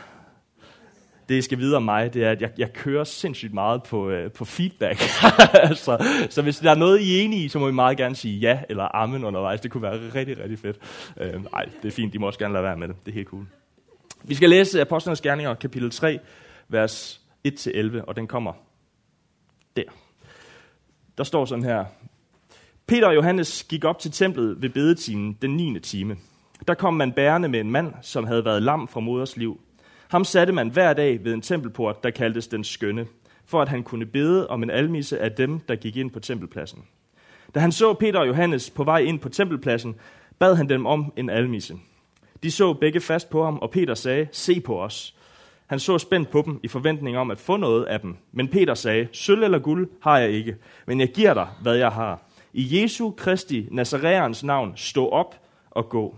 det, 1.33 1.39
I 1.39 1.43
skal 1.43 1.59
vide 1.59 1.77
om 1.77 1.83
mig, 1.83 2.15
det 2.15 2.25
er, 2.25 2.31
at 2.31 2.43
jeg, 2.43 2.51
jeg 2.59 2.73
kører 2.73 3.05
sindssygt 3.05 3.55
meget 3.55 3.83
på, 3.83 4.11
øh, 4.11 4.31
på 4.31 4.45
feedback. 4.45 4.99
så, 5.85 6.07
så 6.31 6.43
hvis 6.43 6.59
der 6.59 6.71
er 6.71 6.75
noget, 6.75 7.01
I 7.01 7.19
er 7.19 7.23
enige 7.23 7.45
i, 7.45 7.49
så 7.49 7.59
må 7.59 7.69
I 7.69 7.73
meget 7.73 7.97
gerne 7.97 8.17
sige 8.17 8.39
ja 8.39 8.61
eller 8.69 8.97
amen 8.97 9.25
undervejs. 9.25 9.61
Det 9.61 9.71
kunne 9.71 9.83
være 9.83 9.99
rigtig, 10.15 10.39
rigtig 10.39 10.59
fedt. 10.59 10.77
Øh, 11.21 11.43
ej, 11.53 11.69
det 11.83 11.89
er 11.89 11.93
fint. 11.93 12.13
De 12.13 12.19
må 12.19 12.27
også 12.27 12.39
gerne 12.39 12.53
lade 12.53 12.65
være 12.65 12.77
med 12.77 12.89
det. 12.89 12.97
Det 13.05 13.11
er 13.11 13.15
helt 13.15 13.29
cool. 13.29 13.47
Vi 14.25 14.35
skal 14.35 14.51
læse 14.51 14.81
Apostlenes 14.81 15.21
Gerninger, 15.21 15.55
kapitel 15.55 15.91
3, 15.91 16.19
vers 16.69 17.22
1-11, 17.49 18.05
og 18.05 18.17
den 18.17 18.27
kommer 18.27 18.53
der. 19.77 19.85
Der 21.19 21.25
står 21.25 21.45
sådan 21.45 21.65
her. 21.65 21.85
Peter 22.87 23.07
og 23.07 23.15
Johannes 23.15 23.65
gik 23.65 23.85
op 23.85 23.99
til 23.99 24.11
templet 24.11 24.63
ved 24.63 24.69
bedetimen 24.69 25.39
den 25.43 25.57
9. 25.57 25.81
time. 25.81 26.17
Der 26.69 26.75
kom 26.75 26.95
man 26.95 27.13
bærende 27.13 27.49
med 27.49 27.61
en 27.61 27.71
mand, 27.71 27.95
som 28.03 28.25
havde 28.25 28.45
været 28.45 28.63
lam 28.63 28.89
fra 28.89 29.01
moders 29.01 29.37
liv. 29.37 29.61
Ham 30.09 30.25
satte 30.25 30.53
man 30.53 30.69
hver 30.69 30.93
dag 30.93 31.25
ved 31.25 31.35
en 31.35 31.43
tempelport, 31.43 32.03
der 32.03 32.11
kaldtes 32.11 32.49
den 32.49 32.65
skønne, 32.65 33.07
for 33.47 33.63
at 33.63 33.69
han 33.69 33.83
kunne 33.83 34.07
bede 34.07 34.49
om 34.49 34.63
en 34.63 34.71
almisse 34.71 35.19
af 35.19 35.33
dem, 35.33 35.61
der 35.61 35.77
gik 35.77 35.97
ind 35.97 36.11
på 36.11 36.21
tempelpladsen. 36.21 36.85
Da 37.55 37.61
han 37.61 37.73
så 37.73 37.95
Peter 37.95 38.19
og 38.19 38.29
Johannes 38.29 38.71
på 38.71 38.85
vej 38.85 38.99
ind 38.99 39.21
på 39.21 39.29
tempelpladsen, 39.29 39.95
bad 40.39 40.55
han 40.55 40.69
dem 40.69 40.87
om 40.87 41.13
en 41.17 41.31
almisse. 41.31 41.75
De 42.43 42.51
så 42.51 42.73
begge 42.73 43.01
fast 43.01 43.31
på 43.31 43.45
ham, 43.45 43.59
og 43.59 43.71
Peter 43.71 43.95
sagde, 43.95 44.29
se 44.33 44.61
på 44.61 44.83
os. 44.83 45.17
Han 45.73 45.81
så 45.81 45.99
spændt 45.99 46.31
på 46.31 46.43
dem 46.47 46.61
i 46.63 46.69
forventning 46.69 47.19
om 47.19 47.31
at 47.31 47.41
få 47.41 47.57
noget 47.57 47.85
af 47.85 48.01
dem. 48.01 48.17
Men 48.33 48.49
Peter 48.49 48.75
sagde, 48.75 49.09
sølv 49.13 49.43
eller 49.43 49.59
guld 49.59 49.91
har 50.03 50.19
jeg 50.19 50.31
ikke, 50.31 50.57
men 50.87 51.01
jeg 51.01 51.09
giver 51.09 51.35
dig, 51.35 51.49
hvad 51.63 51.75
jeg 51.75 51.91
har. 51.91 52.21
I 52.53 52.83
Jesu 52.83 53.11
Kristi 53.11 53.69
Nazareans 53.71 54.45
navn, 54.45 54.73
stå 54.77 55.09
op 55.09 55.35
og 55.71 55.89
gå. 55.89 56.17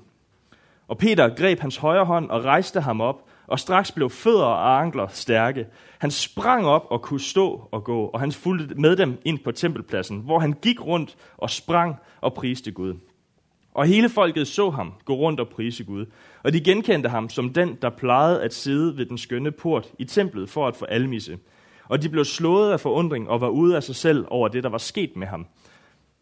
Og 0.88 0.98
Peter 0.98 1.34
greb 1.34 1.60
hans 1.60 1.76
højre 1.76 2.04
hånd 2.04 2.30
og 2.30 2.44
rejste 2.44 2.80
ham 2.80 3.00
op, 3.00 3.16
og 3.46 3.60
straks 3.60 3.92
blev 3.92 4.10
fødder 4.10 4.44
og 4.44 4.80
ankler 4.80 5.06
stærke. 5.06 5.66
Han 5.98 6.10
sprang 6.10 6.66
op 6.66 6.86
og 6.90 7.02
kunne 7.02 7.20
stå 7.20 7.68
og 7.70 7.84
gå, 7.84 8.04
og 8.04 8.20
han 8.20 8.32
fulgte 8.32 8.74
med 8.74 8.96
dem 8.96 9.18
ind 9.24 9.38
på 9.44 9.52
tempelpladsen, 9.52 10.18
hvor 10.18 10.38
han 10.38 10.52
gik 10.52 10.86
rundt 10.86 11.16
og 11.36 11.50
sprang 11.50 11.96
og 12.20 12.34
priste 12.34 12.72
Gud. 12.72 12.94
Og 13.74 13.86
hele 13.86 14.08
folket 14.08 14.48
så 14.48 14.70
ham 14.70 14.92
gå 15.04 15.14
rundt 15.14 15.40
og 15.40 15.48
prise 15.48 15.84
Gud, 15.84 16.06
og 16.42 16.52
de 16.52 16.60
genkendte 16.60 17.08
ham 17.08 17.28
som 17.28 17.52
den, 17.52 17.78
der 17.82 17.90
plejede 17.90 18.42
at 18.42 18.54
sidde 18.54 18.96
ved 18.96 19.06
den 19.06 19.18
skønne 19.18 19.50
port 19.50 19.92
i 19.98 20.04
templet 20.04 20.50
for 20.50 20.68
at 20.68 20.76
få 20.76 20.84
almisse. 20.84 21.38
Og 21.88 22.02
de 22.02 22.08
blev 22.08 22.24
slået 22.24 22.72
af 22.72 22.80
forundring 22.80 23.28
og 23.28 23.40
var 23.40 23.48
ude 23.48 23.76
af 23.76 23.82
sig 23.82 23.96
selv 23.96 24.26
over 24.28 24.48
det, 24.48 24.62
der 24.62 24.68
var 24.68 24.78
sket 24.78 25.16
med 25.16 25.26
ham. 25.26 25.46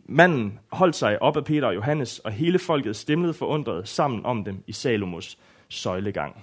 Manden 0.05 0.59
holdt 0.73 0.97
sig 0.97 1.23
op 1.23 1.37
af 1.37 1.45
Peter 1.45 1.67
og 1.67 1.75
Johannes, 1.75 2.19
og 2.19 2.33
hele 2.33 2.59
folket 2.59 2.97
stemlede 2.97 3.35
forundret 3.35 3.89
sammen 3.89 4.27
om 4.27 4.45
dem 4.45 4.63
i 4.67 4.73
Salomos 4.73 5.39
søjlegang. 5.69 6.37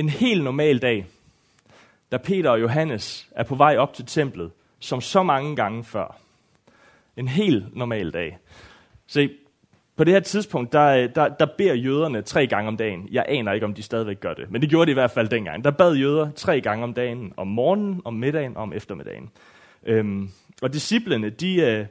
en 0.00 0.08
helt 0.08 0.44
normal 0.44 0.78
dag, 0.78 1.06
da 2.12 2.16
Peter 2.16 2.50
og 2.50 2.60
Johannes 2.60 3.28
er 3.30 3.42
på 3.42 3.54
vej 3.54 3.76
op 3.76 3.94
til 3.94 4.06
templet, 4.06 4.50
som 4.80 5.00
så 5.00 5.22
mange 5.22 5.56
gange 5.56 5.84
før. 5.84 6.16
En 7.16 7.28
helt 7.28 7.76
normal 7.76 8.10
dag. 8.10 8.38
Se, 9.06 9.30
på 9.96 10.04
det 10.04 10.12
her 10.12 10.20
tidspunkt, 10.20 10.72
der, 10.72 10.86
øh, 10.86 11.08
der, 11.14 11.28
der 11.28 11.46
beder 11.58 11.74
jøderne 11.74 12.22
tre 12.22 12.46
gange 12.46 12.68
om 12.68 12.76
dagen. 12.76 13.08
Jeg 13.10 13.24
aner 13.28 13.52
ikke, 13.52 13.66
om 13.66 13.74
de 13.74 13.82
stadigvæk 13.82 14.20
gør 14.20 14.34
det, 14.34 14.50
men 14.50 14.60
det 14.60 14.70
gjorde 14.70 14.86
de 14.86 14.90
i 14.90 14.94
hvert 14.94 15.10
fald 15.10 15.28
dengang. 15.28 15.64
Der 15.64 15.70
bad 15.70 15.94
jøder 15.94 16.30
tre 16.36 16.60
gange 16.60 16.84
om 16.84 16.94
dagen, 16.94 17.32
om 17.36 17.46
morgenen, 17.46 18.02
om 18.04 18.14
middagen 18.14 18.56
og 18.56 18.62
om 18.62 18.72
eftermiddagen. 18.72 19.30
Øhm, 19.86 20.30
og 20.62 20.72
disciplene, 20.72 21.30
de, 21.30 21.56
øh, 21.56 21.86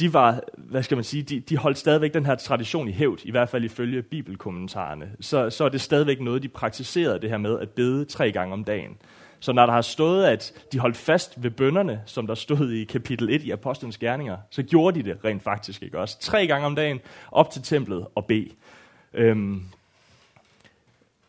de 0.00 0.12
var, 0.12 0.40
hvad 0.56 0.82
skal 0.82 0.96
man 0.96 1.04
sige, 1.04 1.22
de, 1.22 1.40
de 1.40 1.56
holdt 1.56 1.78
stadigvæk 1.78 2.14
den 2.14 2.26
her 2.26 2.34
tradition 2.34 2.88
i 2.88 2.92
hævd, 2.92 3.24
i 3.24 3.30
hvert 3.30 3.48
fald 3.48 3.64
ifølge 3.64 4.02
bibelkommentarerne. 4.02 5.10
Så, 5.20 5.50
så 5.50 5.64
er 5.64 5.68
det 5.68 5.80
stadigvæk 5.80 6.20
noget, 6.20 6.42
de 6.42 6.48
praktiserede 6.48 7.20
det 7.20 7.30
her 7.30 7.38
med 7.38 7.58
at 7.58 7.70
bede 7.70 8.04
tre 8.04 8.32
gange 8.32 8.52
om 8.52 8.64
dagen. 8.64 8.96
Så 9.44 9.52
når 9.52 9.66
der 9.66 9.72
har 9.72 9.82
stået, 9.82 10.24
at 10.24 10.52
de 10.72 10.78
holdt 10.78 10.96
fast 10.96 11.42
ved 11.42 11.50
bønderne, 11.50 12.02
som 12.06 12.26
der 12.26 12.34
stod 12.34 12.70
i 12.70 12.84
kapitel 12.84 13.30
1 13.30 13.42
i 13.42 13.50
Apostlenes 13.50 13.98
Gerninger, 13.98 14.36
så 14.50 14.62
gjorde 14.62 15.02
de 15.02 15.08
det 15.08 15.24
rent 15.24 15.42
faktisk 15.42 15.82
ikke 15.82 15.98
også. 15.98 16.20
Tre 16.20 16.46
gange 16.46 16.66
om 16.66 16.74
dagen 16.76 17.00
op 17.32 17.50
til 17.50 17.62
templet 17.62 18.06
og 18.14 18.24
bede. 18.24 18.50
Øhm, 19.14 19.62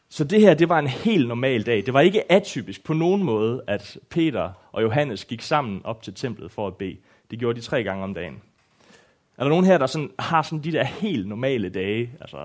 så 0.10 0.24
det 0.24 0.42
her, 0.42 0.54
det 0.54 0.70
var 0.70 0.80
en 0.80 0.88
helt 0.88 1.28
normal 1.28 1.66
dag. 1.66 1.86
Det 1.86 1.94
var 1.94 2.02
ikke 2.02 2.32
atypisk 2.32 2.84
på 2.84 2.94
nogen 2.94 3.24
måde, 3.24 3.64
at 3.68 3.98
Peter 4.10 4.52
og 4.72 4.84
Johannes 4.84 5.26
gik 5.26 5.42
sammen 5.42 5.82
op 5.84 6.04
til 6.04 6.14
templet 6.14 6.52
for 6.52 6.68
at 6.68 6.76
bede. 6.76 6.98
Det 7.32 7.40
gjorde 7.40 7.60
de 7.60 7.66
tre 7.66 7.84
gange 7.84 8.04
om 8.04 8.14
dagen. 8.14 8.42
Er 9.38 9.44
der 9.44 9.50
nogen 9.50 9.66
her, 9.66 9.78
der 9.78 9.88
sådan, 9.88 10.12
har 10.20 10.42
sådan 10.42 10.64
de 10.64 10.72
der 10.72 10.84
helt 10.84 11.28
normale 11.28 11.70
dage? 11.70 12.12
Altså, 12.22 12.38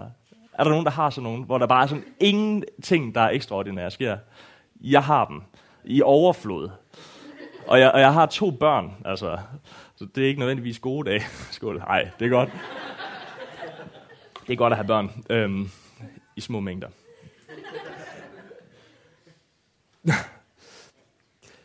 er 0.53 0.65
der 0.65 0.71
nogen, 0.71 0.85
der 0.85 0.93
har 0.93 1.11
sådan 1.11 1.23
nogen, 1.23 1.43
hvor 1.43 1.59
der 1.59 1.67
bare 1.67 1.83
er 1.83 1.87
sådan 1.87 2.05
ingenting, 2.21 3.15
der 3.15 3.21
er 3.21 3.31
ekstraordinært 3.31 3.93
sker? 3.93 4.17
Jeg 4.81 5.03
har 5.03 5.25
dem 5.25 5.43
i 5.85 6.03
overflod. 6.03 6.71
Og 7.67 7.81
jeg, 7.81 7.91
og 7.91 8.01
jeg 8.01 8.13
har 8.13 8.27
to 8.27 8.51
børn, 8.51 8.93
altså, 9.05 9.39
så 9.97 10.07
det 10.15 10.25
er 10.25 10.29
ikke 10.29 10.41
nødvendigvis 10.41 10.79
gode 10.79 11.11
dage. 11.11 11.23
Skål. 11.51 11.79
Nej, 11.79 12.09
det 12.19 12.27
er 12.27 12.31
godt. 12.31 12.49
Det 14.47 14.53
er 14.53 14.57
godt 14.57 14.73
at 14.73 14.77
have 14.77 14.87
børn 14.87 15.25
øhm, 15.31 15.71
i 16.37 16.41
små 16.41 16.61
mængder. 16.61 16.89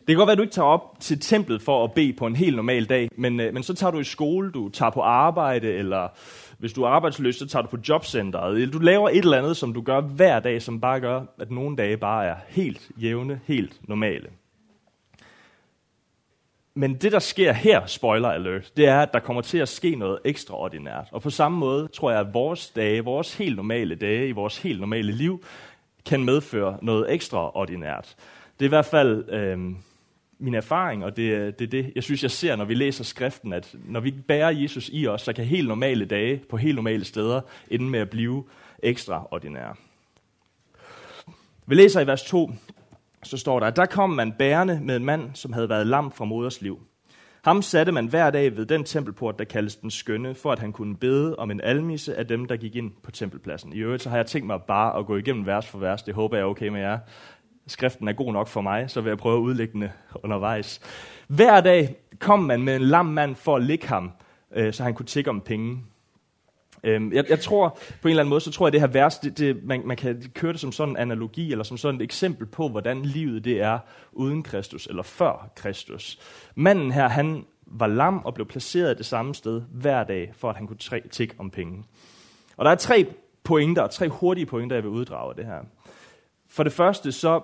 Det 0.07 0.13
kan 0.13 0.17
godt 0.17 0.27
være, 0.27 0.31
at 0.31 0.37
du 0.37 0.43
ikke 0.43 0.53
tager 0.53 0.67
op 0.67 0.97
til 0.99 1.19
templet 1.19 1.61
for 1.61 1.83
at 1.83 1.93
bede 1.93 2.13
på 2.13 2.27
en 2.27 2.35
helt 2.35 2.55
normal 2.55 2.85
dag, 2.85 3.09
men, 3.17 3.39
øh, 3.39 3.53
men 3.53 3.63
så 3.63 3.73
tager 3.73 3.91
du 3.91 3.99
i 3.99 4.03
skole, 4.03 4.51
du 4.51 4.69
tager 4.69 4.89
på 4.89 5.01
arbejde, 5.01 5.73
eller 5.73 6.07
hvis 6.65 6.73
du 6.73 6.83
er 6.83 6.87
arbejdsløs, 6.87 7.35
så 7.35 7.47
tager 7.47 7.63
du 7.63 7.69
på 7.69 7.77
jobcentret. 7.89 8.55
Eller 8.55 8.71
du 8.71 8.79
laver 8.79 9.09
et 9.09 9.17
eller 9.17 9.37
andet, 9.37 9.57
som 9.57 9.73
du 9.73 9.81
gør 9.81 10.01
hver 10.01 10.39
dag, 10.39 10.61
som 10.61 10.81
bare 10.81 10.99
gør, 10.99 11.21
at 11.39 11.51
nogle 11.51 11.75
dage 11.75 11.97
bare 11.97 12.25
er 12.25 12.35
helt 12.47 12.91
jævne, 12.97 13.39
helt 13.45 13.89
normale. 13.89 14.27
Men 16.73 16.95
det, 16.95 17.11
der 17.11 17.19
sker 17.19 17.53
her, 17.53 17.85
spoiler 17.85 18.29
alert, 18.29 18.71
det 18.77 18.87
er, 18.87 19.01
at 19.01 19.13
der 19.13 19.19
kommer 19.19 19.41
til 19.41 19.57
at 19.57 19.69
ske 19.69 19.95
noget 19.95 20.19
ekstraordinært. 20.25 21.07
Og 21.11 21.21
på 21.21 21.29
samme 21.29 21.57
måde 21.57 21.87
tror 21.87 22.11
jeg, 22.11 22.19
at 22.19 22.33
vores 22.33 22.69
dage, 22.69 23.03
vores 23.03 23.37
helt 23.37 23.55
normale 23.55 23.95
dage 23.95 24.27
i 24.27 24.31
vores 24.31 24.57
helt 24.57 24.79
normale 24.79 25.11
liv, 25.11 25.43
kan 26.05 26.23
medføre 26.23 26.77
noget 26.81 27.13
ekstraordinært. 27.13 28.15
Det 28.59 28.65
er 28.65 28.69
i 28.69 28.75
hvert 28.77 28.85
fald 28.85 29.29
øh, 29.29 29.59
min 30.39 30.53
erfaring, 30.53 31.05
og 31.05 31.17
det 31.17 31.23
øh, 31.23 31.47
er 31.47 31.51
det, 31.51 31.71
det, 31.71 31.91
jeg 31.95 32.03
synes, 32.03 32.23
jeg 32.23 32.31
ser, 32.31 32.55
når 32.55 32.65
vi 32.65 32.73
læser 32.73 33.03
skriften, 33.03 33.53
at 33.53 33.75
når 33.85 33.99
vi 33.99 34.11
bærer 34.11 34.49
Jesus 34.49 34.89
i 34.93 35.07
os, 35.07 35.21
så 35.21 35.33
kan 35.33 35.45
helt 35.45 35.67
normale 35.67 36.05
dage 36.05 36.41
på 36.49 36.57
helt 36.57 36.75
normale 36.75 37.05
steder 37.05 37.41
ende 37.71 37.85
med 37.85 37.99
at 37.99 38.09
blive 38.09 38.43
ekstraordinære. 38.83 39.75
Vi 41.67 41.75
læser 41.75 42.01
i 42.01 42.07
vers 42.07 42.23
2, 42.23 42.51
så 43.23 43.37
står 43.37 43.59
der, 43.59 43.67
at 43.67 43.75
der 43.75 43.85
kom 43.85 44.09
man 44.09 44.31
bærende 44.31 44.79
med 44.83 44.95
en 44.95 45.05
mand, 45.05 45.29
som 45.33 45.53
havde 45.53 45.69
været 45.69 45.87
lam 45.87 46.11
fra 46.11 46.25
moders 46.25 46.61
liv. 46.61 46.79
Ham 47.45 47.61
satte 47.61 47.91
man 47.91 48.07
hver 48.07 48.31
dag 48.31 48.57
ved 48.57 48.65
den 48.65 48.83
tempelport, 48.83 49.39
der 49.39 49.45
kaldes 49.45 49.75
den 49.75 49.91
skønne, 49.91 50.35
for 50.35 50.51
at 50.51 50.59
han 50.59 50.71
kunne 50.71 50.95
bede 50.95 51.35
om 51.35 51.51
en 51.51 51.61
almisse 51.61 52.15
af 52.15 52.27
dem, 52.27 52.45
der 52.45 52.57
gik 52.57 52.75
ind 52.75 52.91
på 53.03 53.11
tempelpladsen. 53.11 53.73
I 53.73 53.77
øvrigt 53.77 54.03
så 54.03 54.09
har 54.09 54.17
jeg 54.17 54.25
tænkt 54.25 54.47
mig 54.47 54.59
bare 54.67 54.99
at 54.99 55.05
gå 55.05 55.17
igennem 55.17 55.45
vers 55.45 55.67
for 55.67 55.77
vers. 55.77 56.03
Det 56.03 56.13
håber 56.13 56.37
jeg 56.37 56.43
er 56.43 56.47
okay 56.47 56.67
med 56.67 56.81
jer 56.81 56.99
skriften 57.67 58.07
er 58.07 58.13
god 58.13 58.33
nok 58.33 58.47
for 58.47 58.61
mig, 58.61 58.89
så 58.89 59.01
vil 59.01 59.09
jeg 59.09 59.17
prøve 59.17 59.37
at 59.37 59.41
udlægge 59.41 59.73
den 59.73 59.83
øh, 59.83 59.89
undervejs. 60.23 60.81
Hver 61.27 61.61
dag 61.61 61.95
kom 62.19 62.39
man 62.39 62.61
med 62.61 62.75
en 62.75 62.81
lam 62.81 63.05
mand 63.05 63.35
for 63.35 63.55
at 63.55 63.63
ligge 63.63 63.87
ham, 63.87 64.11
øh, 64.55 64.73
så 64.73 64.83
han 64.83 64.93
kunne 64.93 65.05
tikke 65.05 65.29
om 65.29 65.41
penge. 65.41 65.83
Øhm, 66.83 67.13
jeg, 67.13 67.25
jeg 67.29 67.39
tror, 67.39 67.69
på 68.01 68.07
en 68.07 68.09
eller 68.09 68.23
anden 68.23 68.29
måde, 68.29 68.41
så 68.41 68.51
tror 68.51 68.65
jeg, 68.65 68.69
at 68.69 68.73
det 68.73 68.81
her 68.81 68.87
vers, 68.87 69.19
det, 69.19 69.37
det, 69.37 69.63
man, 69.63 69.81
man 69.85 69.97
kan 69.97 70.23
køre 70.33 70.51
det 70.51 70.59
som 70.59 70.71
sådan 70.71 70.93
en 70.93 70.97
analogi, 70.97 71.51
eller 71.51 71.63
som 71.63 71.77
sådan 71.77 72.01
et 72.01 72.03
eksempel 72.03 72.47
på, 72.47 72.69
hvordan 72.69 73.01
livet 73.01 73.45
det 73.45 73.61
er 73.61 73.79
uden 74.11 74.43
Kristus, 74.43 74.87
eller 74.87 75.03
før 75.03 75.49
Kristus. 75.55 76.19
Manden 76.55 76.91
her, 76.91 77.07
han 77.07 77.45
var 77.65 77.87
lam 77.87 78.21
og 78.25 78.33
blev 78.33 78.47
placeret 78.47 78.97
det 78.97 79.05
samme 79.05 79.35
sted 79.35 79.61
hver 79.71 80.03
dag, 80.03 80.33
for 80.37 80.49
at 80.49 80.55
han 80.55 80.67
kunne 80.67 80.77
tikke 81.11 81.35
om 81.37 81.49
penge. 81.49 81.83
Og 82.57 82.65
der 82.65 82.71
er 82.71 82.75
tre 82.75 83.05
pointer, 83.43 83.87
tre 83.87 84.09
hurtige 84.09 84.45
pointer, 84.45 84.75
jeg 84.75 84.83
vil 84.83 84.91
uddrage 84.91 85.29
af 85.29 85.35
det 85.35 85.45
her. 85.45 85.59
For 86.49 86.63
det 86.63 86.73
første, 86.73 87.11
så 87.11 87.41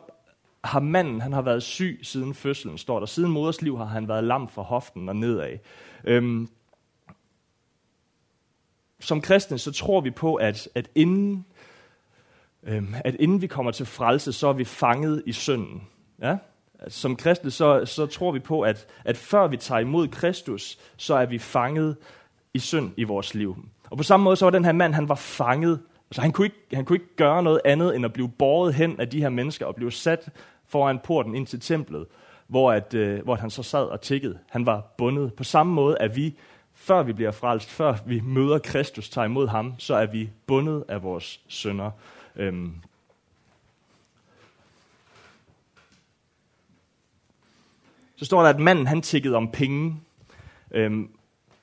har 0.63 0.79
manden, 0.79 1.21
han 1.21 1.33
har 1.33 1.41
været 1.41 1.63
syg 1.63 1.99
siden 2.03 2.33
fødslen, 2.33 2.77
står 2.77 2.99
der. 2.99 3.05
Siden 3.05 3.31
moders 3.31 3.61
liv 3.61 3.77
har 3.77 3.85
han 3.85 4.07
været 4.07 4.23
lam 4.23 4.49
fra 4.49 4.61
hoften 4.61 5.09
og 5.09 5.15
nedad. 5.15 5.57
Øhm, 6.03 6.49
som 8.99 9.21
kristne, 9.21 9.57
så 9.57 9.71
tror 9.71 10.01
vi 10.01 10.11
på, 10.11 10.35
at, 10.35 10.69
at, 10.75 10.89
inden, 10.95 11.45
øhm, 12.63 12.95
at 13.03 13.15
inden 13.15 13.41
vi 13.41 13.47
kommer 13.47 13.71
til 13.71 13.85
frelse, 13.85 14.33
så 14.33 14.47
er 14.47 14.53
vi 14.53 14.65
fanget 14.65 15.23
i 15.25 15.31
synden. 15.31 15.83
Ja? 16.21 16.37
Som 16.87 17.15
kristne, 17.15 17.51
så, 17.51 17.85
så 17.85 18.05
tror 18.05 18.31
vi 18.31 18.39
på, 18.39 18.61
at, 18.61 18.87
at 19.05 19.17
før 19.17 19.47
vi 19.47 19.57
tager 19.57 19.79
imod 19.79 20.07
Kristus, 20.07 20.79
så 20.97 21.15
er 21.15 21.25
vi 21.25 21.37
fanget 21.39 21.97
i 22.53 22.59
synd 22.59 22.91
i 22.97 23.03
vores 23.03 23.33
liv. 23.35 23.65
Og 23.89 23.97
på 23.97 24.03
samme 24.03 24.23
måde, 24.23 24.35
så 24.35 24.45
var 24.45 24.51
den 24.51 24.65
her 24.65 24.71
mand, 24.71 24.93
han 24.93 25.09
var 25.09 25.15
fanget 25.15 25.79
Så 26.11 26.21
han 26.21 26.31
kunne, 26.31 26.45
ikke, 26.45 26.57
han 26.73 26.85
kunne 26.85 26.95
ikke 26.95 27.15
gøre 27.15 27.43
noget 27.43 27.61
andet, 27.65 27.95
end 27.95 28.05
at 28.05 28.13
blive 28.13 28.29
båret 28.29 28.73
hen 28.73 28.99
af 28.99 29.09
de 29.09 29.21
her 29.21 29.29
mennesker 29.29 29.65
og 29.65 29.75
blive 29.75 29.91
sat 29.91 30.29
foran 30.71 30.99
porten 31.03 31.35
ind 31.35 31.47
til 31.47 31.59
templet, 31.59 32.05
hvor, 32.47 32.71
at, 32.71 32.93
øh, 32.93 33.23
hvor 33.23 33.35
han 33.35 33.49
så 33.49 33.63
sad 33.63 33.83
og 33.83 34.01
tikkede. 34.01 34.39
Han 34.49 34.65
var 34.65 34.81
bundet. 34.97 35.33
På 35.33 35.43
samme 35.43 35.73
måde 35.73 35.97
at 35.97 36.15
vi, 36.15 36.35
før 36.73 37.03
vi 37.03 37.13
bliver 37.13 37.31
frelst, 37.31 37.69
før 37.69 37.95
vi 38.05 38.19
møder 38.19 38.59
Kristus, 38.59 39.09
tager 39.09 39.25
imod 39.25 39.47
ham, 39.47 39.73
så 39.77 39.95
er 39.95 40.05
vi 40.05 40.29
bundet 40.47 40.83
af 40.87 41.03
vores 41.03 41.41
sønder. 41.47 41.91
Øhm. 42.35 42.75
Så 48.15 48.25
står 48.25 48.41
der, 48.41 48.49
at 48.49 48.59
manden 48.59 48.87
han 48.87 49.01
tikkede 49.01 49.35
om 49.35 49.51
penge. 49.51 49.99
Øhm, 50.71 51.09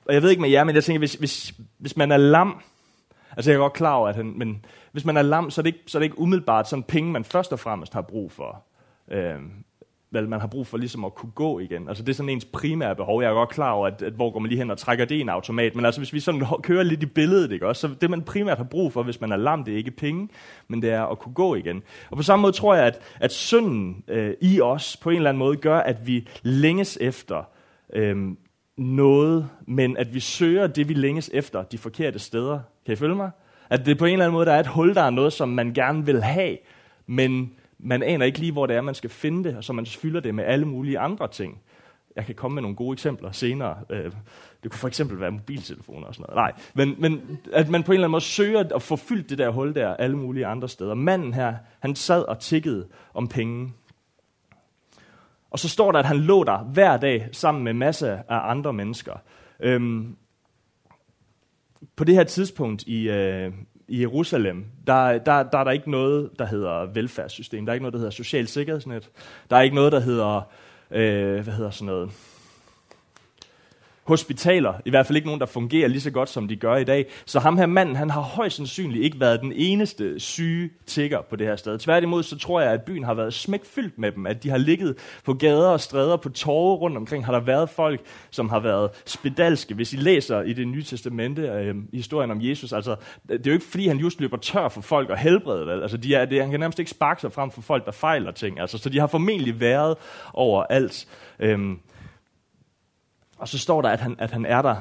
og 0.05 0.13
jeg 0.13 0.21
ved 0.21 0.29
ikke 0.29 0.41
med 0.41 0.49
jer, 0.49 0.63
men 0.63 0.75
jeg 0.75 0.83
tænker, 0.83 0.99
hvis, 0.99 1.13
hvis, 1.13 1.53
hvis 1.77 1.97
man 1.97 2.11
er 2.11 2.17
lam, 2.17 2.61
altså 3.37 3.51
jeg 3.51 3.55
er 3.55 3.61
godt 3.61 3.73
klar 3.73 3.93
over, 3.93 4.09
at 4.09 4.15
han, 4.15 4.33
men 4.37 4.65
hvis 4.91 5.05
man 5.05 5.17
er 5.17 5.21
lam, 5.21 5.51
så 5.51 5.61
er, 5.61 5.63
det 5.63 5.73
ikke, 5.73 5.83
så 5.87 5.97
er 5.97 5.99
det 5.99 6.05
ikke 6.05 6.19
umiddelbart 6.19 6.69
sådan 6.69 6.83
penge, 6.83 7.11
man 7.11 7.23
først 7.23 7.53
og 7.53 7.59
fremmest 7.59 7.93
har 7.93 8.01
brug 8.01 8.31
for. 8.31 8.63
Øh, 9.11 9.39
vel, 10.11 10.29
man 10.29 10.39
har 10.39 10.47
brug 10.47 10.67
for 10.67 10.77
ligesom 10.77 11.05
at 11.05 11.15
kunne 11.15 11.31
gå 11.31 11.59
igen. 11.59 11.87
Altså 11.87 12.03
det 12.03 12.09
er 12.09 12.13
sådan 12.13 12.29
ens 12.29 12.45
primære 12.45 12.95
behov. 12.95 13.21
Jeg 13.21 13.29
er 13.29 13.33
godt 13.33 13.49
klar 13.49 13.71
over, 13.71 13.87
at, 13.87 14.01
at 14.01 14.13
hvor 14.13 14.31
går 14.31 14.39
man 14.39 14.49
lige 14.49 14.59
hen 14.59 14.71
og 14.71 14.77
trækker 14.77 15.05
det 15.05 15.15
i 15.15 15.21
en 15.21 15.29
automat. 15.29 15.75
Men 15.75 15.85
altså 15.85 16.01
hvis 16.01 16.13
vi 16.13 16.19
sådan 16.19 16.45
kører 16.63 16.83
lidt 16.83 17.03
i 17.03 17.05
billedet, 17.05 17.51
ikke 17.51 17.67
også, 17.67 17.87
så 17.87 17.95
det 18.01 18.09
man 18.09 18.21
primært 18.21 18.57
har 18.57 18.63
brug 18.63 18.93
for, 18.93 19.03
hvis 19.03 19.21
man 19.21 19.31
er 19.31 19.37
lam, 19.37 19.63
det 19.63 19.73
er 19.73 19.77
ikke 19.77 19.91
penge, 19.91 20.29
men 20.67 20.81
det 20.81 20.89
er 20.89 21.03
at 21.03 21.19
kunne 21.19 21.33
gå 21.33 21.55
igen. 21.55 21.83
Og 22.09 22.17
på 22.17 22.23
samme 22.23 22.41
måde 22.41 22.53
tror 22.53 22.75
jeg, 22.75 22.85
at, 22.85 22.99
at 23.19 23.31
synden 23.31 24.03
øh, 24.07 24.33
i 24.41 24.61
os 24.61 24.97
på 24.97 25.09
en 25.09 25.15
eller 25.15 25.29
anden 25.29 25.39
måde 25.39 25.57
gør, 25.57 25.77
at 25.77 26.07
vi 26.07 26.27
længes 26.43 26.97
efter 27.01 27.43
øh, 27.93 28.17
noget, 28.77 29.49
men 29.67 29.97
at 29.97 30.13
vi 30.13 30.19
søger 30.19 30.67
det, 30.67 30.89
vi 30.89 30.93
længes 30.93 31.31
efter 31.33 31.63
de 31.63 31.77
forkerte 31.77 32.19
steder. 32.19 32.59
Kan 32.85 32.93
I 32.93 32.95
følge 32.95 33.15
mig? 33.15 33.31
At 33.69 33.85
det 33.85 33.97
på 33.97 34.05
en 34.05 34.13
eller 34.13 34.25
anden 34.25 34.33
måde, 34.33 34.45
der 34.45 34.53
er 34.53 34.59
et 34.59 34.67
hul, 34.67 34.95
der 34.95 35.01
er 35.01 35.09
noget, 35.09 35.33
som 35.33 35.49
man 35.49 35.73
gerne 35.73 36.05
vil 36.05 36.23
have, 36.23 36.57
men 37.07 37.51
man 37.79 38.03
aner 38.03 38.25
ikke 38.25 38.39
lige, 38.39 38.51
hvor 38.51 38.65
det 38.65 38.75
er, 38.75 38.81
man 38.81 38.95
skal 38.95 39.09
finde 39.09 39.49
det, 39.49 39.57
og 39.57 39.63
så 39.63 39.73
man 39.73 39.85
fylder 39.85 40.19
det 40.19 40.35
med 40.35 40.43
alle 40.43 40.65
mulige 40.65 40.99
andre 40.99 41.27
ting. 41.27 41.61
Jeg 42.15 42.25
kan 42.25 42.35
komme 42.35 42.55
med 42.55 42.61
nogle 42.61 42.75
gode 42.75 42.93
eksempler 42.93 43.31
senere. 43.31 43.77
Øh, 43.89 44.11
det 44.63 44.71
kunne 44.71 44.79
for 44.79 44.87
eksempel 44.87 45.19
være 45.19 45.31
mobiltelefoner 45.31 46.07
og 46.07 46.15
sådan 46.15 46.25
noget. 46.29 46.35
Nej, 46.35 46.53
men, 46.73 46.95
men 46.97 47.39
at 47.53 47.69
man 47.69 47.83
på 47.83 47.91
en 47.91 47.95
eller 47.95 48.05
anden 48.05 48.11
måde 48.11 48.23
søger 48.23 48.75
at 48.75 48.81
få 48.81 48.95
fyldt 48.95 49.29
det 49.29 49.37
der 49.37 49.49
hul 49.49 49.75
der 49.75 49.93
alle 49.95 50.17
mulige 50.17 50.45
andre 50.45 50.69
steder. 50.69 50.93
Manden 50.93 51.33
her, 51.33 51.55
han 51.79 51.95
sad 51.95 52.21
og 52.21 52.39
tikkede 52.39 52.87
om 53.13 53.27
penge. 53.27 53.73
Og 55.51 55.59
så 55.59 55.69
står 55.69 55.91
der, 55.91 55.99
at 55.99 56.05
han 56.05 56.17
lå 56.17 56.43
der 56.43 56.57
hver 56.57 56.97
dag 56.97 57.29
sammen 57.31 57.63
med 57.63 57.73
masser 57.73 58.11
af 58.29 58.51
andre 58.51 58.73
mennesker. 58.73 59.13
Øhm, 59.59 60.15
på 61.95 62.03
det 62.03 62.15
her 62.15 62.23
tidspunkt 62.23 62.83
i, 62.83 63.09
øh, 63.09 63.53
i 63.89 64.01
Jerusalem, 64.01 64.65
der, 64.87 65.17
der, 65.17 65.43
der 65.43 65.57
er 65.57 65.63
der 65.63 65.71
ikke 65.71 65.91
noget, 65.91 66.29
der 66.39 66.45
hedder 66.45 66.85
velfærdssystem. 66.85 67.65
Der 67.65 67.71
er 67.71 67.73
ikke 67.73 67.83
noget, 67.83 67.93
der 67.93 67.99
hedder 67.99 68.11
social 68.11 68.47
sikkerhedsnet. 68.47 69.09
Der 69.49 69.57
er 69.57 69.61
ikke 69.61 69.75
noget, 69.75 69.91
der 69.91 69.99
hedder, 69.99 70.41
øh, 70.91 71.43
hvad 71.43 71.53
hedder 71.53 71.71
sådan 71.71 71.85
noget, 71.85 72.11
hospitaler, 74.09 74.73
i 74.85 74.89
hvert 74.89 75.05
fald 75.05 75.15
ikke 75.15 75.27
nogen, 75.27 75.39
der 75.39 75.45
fungerer 75.45 75.87
lige 75.87 76.01
så 76.01 76.11
godt, 76.11 76.29
som 76.29 76.47
de 76.47 76.55
gør 76.55 76.75
i 76.75 76.83
dag. 76.83 77.05
Så 77.25 77.39
ham 77.39 77.57
her 77.57 77.65
manden, 77.65 77.95
han 77.95 78.09
har 78.09 78.21
højst 78.21 78.55
sandsynligt 78.55 79.03
ikke 79.03 79.19
været 79.19 79.41
den 79.41 79.53
eneste 79.55 80.19
syge 80.19 80.69
tigger 80.87 81.21
på 81.29 81.35
det 81.35 81.47
her 81.47 81.55
sted. 81.55 81.77
Tværtimod, 81.77 82.23
så 82.23 82.37
tror 82.37 82.61
jeg, 82.61 82.71
at 82.71 82.81
byen 82.81 83.03
har 83.03 83.13
været 83.13 83.33
smækfyldt 83.33 83.97
med 83.97 84.11
dem, 84.11 84.27
at 84.27 84.43
de 84.43 84.49
har 84.49 84.57
ligget 84.57 84.97
på 85.25 85.33
gader 85.33 85.69
og 85.69 85.79
stræder, 85.79 86.17
på 86.17 86.29
torve 86.29 86.75
rundt 86.75 86.97
omkring, 86.97 87.25
har 87.25 87.33
der 87.33 87.39
været 87.39 87.69
folk, 87.69 88.01
som 88.29 88.49
har 88.49 88.59
været 88.59 88.89
spedalske. 89.05 89.73
Hvis 89.73 89.93
I 89.93 89.97
læser 89.97 90.41
i 90.41 90.53
det 90.53 90.67
nye 90.67 90.83
testamente, 90.83 91.41
øh, 91.41 91.75
historien 91.93 92.31
om 92.31 92.41
Jesus, 92.41 92.73
altså, 92.73 92.95
det 93.29 93.47
er 93.47 93.51
jo 93.51 93.53
ikke 93.53 93.65
fordi, 93.65 93.87
han 93.87 93.97
just 93.97 94.19
løber 94.19 94.37
tør 94.37 94.69
for 94.69 94.81
folk 94.81 95.09
og 95.09 95.17
helbrede, 95.17 95.67
vel? 95.67 95.81
Altså, 95.81 95.97
de 95.97 96.15
er, 96.15 96.25
det, 96.25 96.41
han 96.41 96.51
kan 96.51 96.59
nærmest 96.59 96.79
ikke 96.79 96.91
sparke 96.91 97.21
sig 97.21 97.31
frem 97.31 97.51
for 97.51 97.61
folk, 97.61 97.85
der 97.85 97.91
fejler 97.91 98.31
ting. 98.31 98.59
Altså, 98.59 98.77
så 98.77 98.89
de 98.89 98.99
har 98.99 99.07
formentlig 99.07 99.59
været 99.59 99.97
overalt. 100.33 101.07
Øhm, 101.39 101.79
og 103.39 103.47
så 103.47 103.59
står 103.59 103.81
der, 103.81 103.89
at 103.89 103.99
han, 103.99 104.15
at 104.19 104.31
han 104.31 104.45
er 104.45 104.61
der 104.61 104.75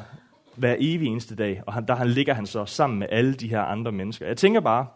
hver 0.56 0.76
evig 0.78 1.08
eneste 1.08 1.36
dag, 1.36 1.62
og 1.66 1.72
han, 1.72 1.86
der 1.86 1.94
han 1.94 2.08
ligger 2.08 2.34
han 2.34 2.46
så 2.46 2.64
sammen 2.64 2.98
med 2.98 3.06
alle 3.10 3.34
de 3.34 3.48
her 3.48 3.62
andre 3.62 3.92
mennesker. 3.92 4.26
Jeg 4.26 4.36
tænker 4.36 4.60
bare, 4.60 4.86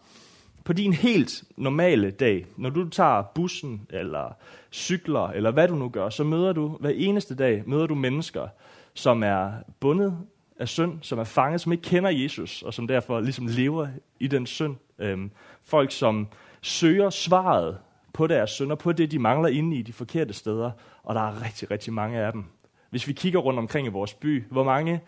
på 0.65 0.73
din 0.73 0.93
helt 0.93 1.45
normale 1.57 2.11
dag, 2.11 2.47
når 2.57 2.71
du 2.71 2.89
tager 2.89 3.23
bussen, 3.35 3.87
eller 3.91 4.37
cykler, 4.73 5.29
eller 5.29 5.51
hvad 5.51 5.69
du 5.69 5.75
nu 5.75 5.89
gør, 5.89 6.11
så 6.11 6.25
møder 6.25 6.53
du 6.53 6.69
hver 6.81 6.91
eneste 6.91 7.35
dag, 7.35 7.63
møder 7.67 7.87
du 7.87 7.95
mennesker, 7.95 8.49
som 8.95 9.23
er 9.23 9.53
bundet 9.81 10.19
af 10.59 10.69
synd, 10.69 10.99
som 11.03 11.19
er 11.19 11.25
fanget, 11.25 11.61
som 11.61 11.73
ikke 11.73 11.83
kender 11.83 12.11
Jesus, 12.11 12.63
og 12.63 12.75
som 12.75 12.87
derfor 12.87 13.21
ligesom 13.21 13.47
lever 13.47 13.89
i 14.21 14.27
den 14.27 14.47
synd. 14.47 14.77
Øhm, 14.99 15.31
folk, 15.65 15.91
som 15.91 16.29
søger 16.61 17.11
svaret 17.11 17.79
på 18.13 18.27
deres 18.27 18.51
synder, 18.51 18.77
på 18.77 18.93
det, 18.93 19.11
de 19.11 19.19
mangler 19.19 19.49
inde 19.49 19.77
i 19.77 19.83
de 19.83 19.93
forkerte 19.93 20.33
steder, 20.33 20.71
og 21.03 21.15
der 21.15 21.21
er 21.21 21.45
rigtig, 21.45 21.71
rigtig 21.71 21.93
mange 21.93 22.19
af 22.19 22.33
dem. 22.33 22.45
Hvis 22.93 23.09
vi 23.09 23.13
kigger 23.13 23.41
rundt 23.41 23.59
omkring 23.59 23.87
i 23.87 23.91
vores 23.91 24.15
by, 24.15 24.45
hvor 24.51 24.65
mange 24.65 25.01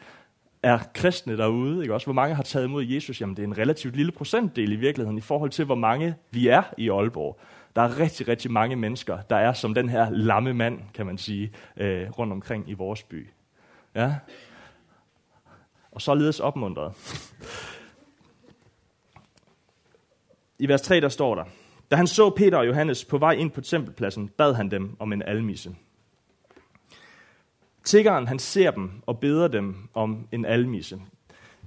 er 0.62 0.79
kristne 0.95 1.37
derude, 1.37 1.83
ikke 1.83 1.95
også? 1.95 2.07
Hvor 2.07 2.14
mange 2.14 2.35
har 2.35 2.43
taget 2.43 2.67
imod 2.67 2.85
Jesus? 2.85 3.21
Jamen, 3.21 3.37
det 3.37 3.43
er 3.43 3.47
en 3.47 3.59
relativt 3.59 3.97
lille 3.97 4.12
procentdel 4.12 4.73
i 4.73 4.76
virkeligheden 4.76 5.19
i 5.19 5.21
forhold 5.21 5.50
til, 5.50 5.64
hvor 5.64 5.75
mange 5.75 6.14
vi 6.31 6.49
er 6.49 6.62
i 6.79 6.91
Aalborg. 6.91 7.41
Der 7.76 7.83
er 7.83 8.00
rigtig, 8.00 8.29
rigtig 8.29 8.50
mange 8.50 8.76
mennesker, 8.76 9.21
der 9.31 9.37
er 9.37 9.53
som 9.53 9.75
den 9.75 9.88
her 9.88 10.11
lamme 10.11 10.55
mand, 10.55 10.81
kan 10.95 11.07
man 11.07 11.19
sige, 11.19 11.53
øh, 11.76 12.11
rundt 12.11 12.33
omkring 12.33 12.71
i 12.71 12.75
vores 12.75 13.03
by. 13.03 13.29
Ja? 13.95 14.14
Og 15.93 16.03
således 16.03 16.41
opmuntret. 16.41 16.93
I 20.59 20.69
vers 20.69 20.83
3, 20.83 21.00
der 21.00 21.09
står 21.09 21.35
der, 21.35 21.45
da 21.91 21.97
han 21.97 22.07
så 22.07 22.31
Peter 22.31 22.59
og 22.59 22.67
Johannes 22.67 23.05
på 23.05 23.19
vej 23.19 23.33
ind 23.33 23.50
på 23.50 23.61
tempelpladsen, 23.61 24.29
bad 24.29 24.55
han 24.55 24.71
dem 24.71 24.97
om 24.99 25.12
en 25.12 25.23
almisse. 25.23 25.75
Tiggeren, 27.85 28.29
han 28.29 28.38
ser 28.38 28.71
dem 28.71 28.91
og 29.07 29.19
beder 29.19 29.49
dem 29.49 29.76
om 29.95 30.29
en 30.33 30.45
almisse. 30.45 31.00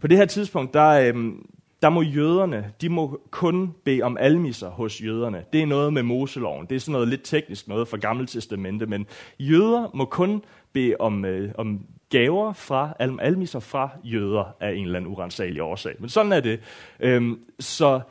På 0.02 0.08
det 0.08 0.18
her 0.18 0.26
tidspunkt, 0.26 0.74
der, 0.74 0.90
øhm, 0.90 1.46
der 1.82 1.90
må 1.90 2.02
jøderne, 2.02 2.72
de 2.82 2.90
må 2.90 3.22
kun 3.32 3.74
bede 3.86 4.02
om 4.02 4.18
almisser 4.20 4.70
hos 4.70 5.02
jøderne. 5.02 5.44
Det 5.54 5.62
er 5.62 5.66
noget 5.66 5.94
med 5.94 6.04
Moseloven. 6.04 6.66
Det 6.66 6.76
er 6.76 6.80
sådan 6.80 6.92
noget 6.92 7.08
lidt 7.08 7.24
teknisk 7.24 7.68
noget 7.68 7.88
fra 7.88 7.98
Gamle 7.98 8.28
Testamente, 8.28 8.86
men 8.86 9.06
jøder 9.40 9.92
må 9.94 10.06
kun 10.06 10.44
bede 10.74 10.96
om, 11.00 11.26
øh, 11.26 11.52
om 11.58 11.86
gaver 12.10 12.54
fra, 12.54 12.94
almisser 13.00 13.60
fra 13.60 13.90
jøder 14.04 14.56
af 14.60 14.74
en 14.74 14.86
eller 14.86 15.00
anden 15.00 15.12
urensagelig 15.12 15.62
årsag. 15.62 15.96
Men 16.00 16.10
sådan 16.10 16.32
er 16.32 16.40
det. 16.40 16.60
Øhm, 17.00 17.40
så 17.60 18.02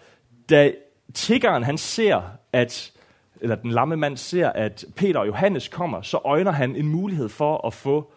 da 0.51 0.73
tiggeren, 1.15 1.63
han 1.63 1.79
ser, 1.79 2.23
at 2.53 2.93
eller 3.41 3.57
den 3.57 3.71
lamme 3.71 3.97
mand 3.97 4.17
ser, 4.17 4.49
at 4.49 4.85
Peter 4.97 5.21
og 5.21 5.27
Johannes 5.27 5.69
kommer, 5.69 6.03
så 6.03 6.19
øjner 6.25 6.51
han 6.51 6.77
en 6.77 6.89
mulighed 6.89 7.29
for 7.29 7.67
at 7.67 7.75
få 7.75 8.13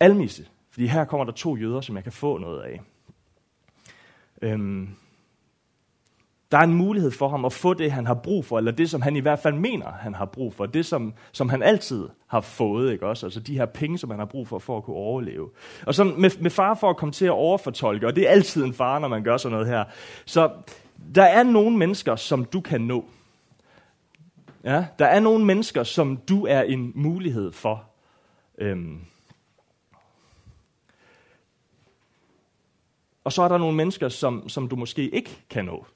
almisse. 0.00 0.46
Fordi 0.70 0.86
her 0.86 1.04
kommer 1.04 1.24
der 1.24 1.32
to 1.32 1.56
jøder, 1.56 1.80
som 1.80 1.96
jeg 1.96 2.02
kan 2.02 2.12
få 2.12 2.38
noget 2.38 2.62
af. 2.62 2.80
Øhm, 4.42 4.88
der 6.50 6.58
er 6.58 6.64
en 6.64 6.74
mulighed 6.74 7.10
for 7.10 7.28
ham 7.28 7.44
at 7.44 7.52
få 7.52 7.74
det, 7.74 7.92
han 7.92 8.06
har 8.06 8.14
brug 8.14 8.44
for, 8.44 8.58
eller 8.58 8.72
det, 8.72 8.90
som 8.90 9.02
han 9.02 9.16
i 9.16 9.20
hvert 9.20 9.38
fald 9.38 9.54
mener, 9.54 9.92
han 9.92 10.14
har 10.14 10.24
brug 10.24 10.54
for. 10.54 10.66
Det, 10.66 10.86
som, 10.86 11.14
som 11.32 11.48
han 11.48 11.62
altid 11.62 12.08
har 12.26 12.40
fået, 12.40 12.92
ikke 12.92 13.06
også? 13.06 13.26
Altså 13.26 13.40
de 13.40 13.56
her 13.56 13.66
penge, 13.66 13.98
som 13.98 14.10
han 14.10 14.18
har 14.18 14.26
brug 14.26 14.48
for, 14.48 14.58
for 14.58 14.76
at 14.76 14.84
kunne 14.84 14.96
overleve. 14.96 15.50
Og 15.86 15.94
så 15.94 16.04
med, 16.04 16.30
med 16.40 16.50
far 16.50 16.74
for 16.74 16.90
at 16.90 16.96
komme 16.96 17.12
til 17.12 17.24
at 17.24 17.30
overfortolke, 17.30 18.06
og 18.06 18.16
det 18.16 18.26
er 18.26 18.30
altid 18.30 18.64
en 18.64 18.74
far, 18.74 18.98
når 18.98 19.08
man 19.08 19.22
gør 19.22 19.36
sådan 19.36 19.52
noget 19.52 19.68
her. 19.68 19.84
Så 20.24 20.50
der 21.14 21.24
er 21.24 21.42
nogle 21.42 21.76
mennesker, 21.76 22.16
som 22.16 22.44
du 22.44 22.60
kan 22.60 22.80
nå. 22.80 23.04
Ja, 24.64 24.86
der 24.98 25.06
er 25.06 25.20
nogle 25.20 25.44
mennesker, 25.44 25.82
som 25.82 26.16
du 26.16 26.46
er 26.46 26.62
en 26.62 26.92
mulighed 26.94 27.52
for. 27.52 27.84
Øhm. 28.58 29.00
Og 33.24 33.32
så 33.32 33.42
er 33.42 33.48
der 33.48 33.58
nogle 33.58 33.76
mennesker, 33.76 34.08
som, 34.08 34.48
som 34.48 34.68
du 34.68 34.76
måske 34.76 35.10
ikke 35.10 35.38
kan 35.50 35.64
nå. 35.64 35.86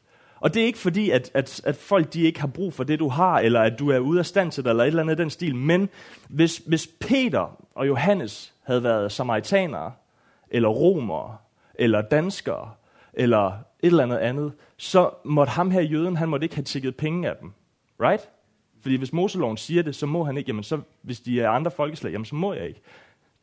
Og 0.40 0.54
det 0.54 0.62
er 0.62 0.66
ikke 0.66 0.78
fordi, 0.78 1.10
at, 1.10 1.30
at, 1.34 1.60
at 1.64 1.76
folk 1.76 2.12
de 2.12 2.22
ikke 2.22 2.40
har 2.40 2.48
brug 2.48 2.74
for 2.74 2.84
det, 2.84 2.98
du 2.98 3.08
har, 3.08 3.38
eller 3.38 3.60
at 3.60 3.78
du 3.78 3.90
er 3.90 3.98
ude 3.98 4.18
af 4.18 4.26
stand 4.26 4.52
til 4.52 4.64
det, 4.64 4.70
eller 4.70 4.84
et 4.84 4.88
eller 4.88 5.02
andet 5.02 5.18
i 5.18 5.22
den 5.22 5.30
stil. 5.30 5.56
Men 5.56 5.88
hvis, 6.28 6.58
hvis 6.66 6.88
Peter 7.00 7.64
og 7.74 7.86
Johannes 7.86 8.54
havde 8.62 8.82
været 8.82 9.12
samaritanere, 9.12 9.92
eller 10.50 10.68
romere, 10.68 11.36
eller 11.74 12.00
danskere, 12.00 12.70
eller 13.12 13.46
et 13.48 13.86
eller 13.86 14.02
andet 14.02 14.18
andet, 14.18 14.52
så 14.76 15.10
måtte 15.24 15.50
ham 15.50 15.70
her 15.70 15.80
jøden, 15.80 16.16
han 16.16 16.28
måtte 16.28 16.44
ikke 16.44 16.54
have 16.54 16.64
tækket 16.64 16.96
penge 16.96 17.28
af 17.28 17.36
dem. 17.36 17.52
Right? 18.00 18.28
Fordi 18.88 18.96
hvis 18.96 19.12
Moseloven 19.12 19.56
siger 19.56 19.82
det, 19.82 19.94
så 19.94 20.06
må 20.06 20.24
han 20.24 20.36
ikke. 20.36 20.48
Jamen 20.48 20.62
så, 20.62 20.80
hvis 21.02 21.20
de 21.20 21.40
er 21.40 21.50
andre 21.50 21.70
folkeslag, 21.70 22.12
jamen 22.12 22.24
så 22.24 22.34
må 22.34 22.52
jeg 22.52 22.68
ikke. 22.68 22.80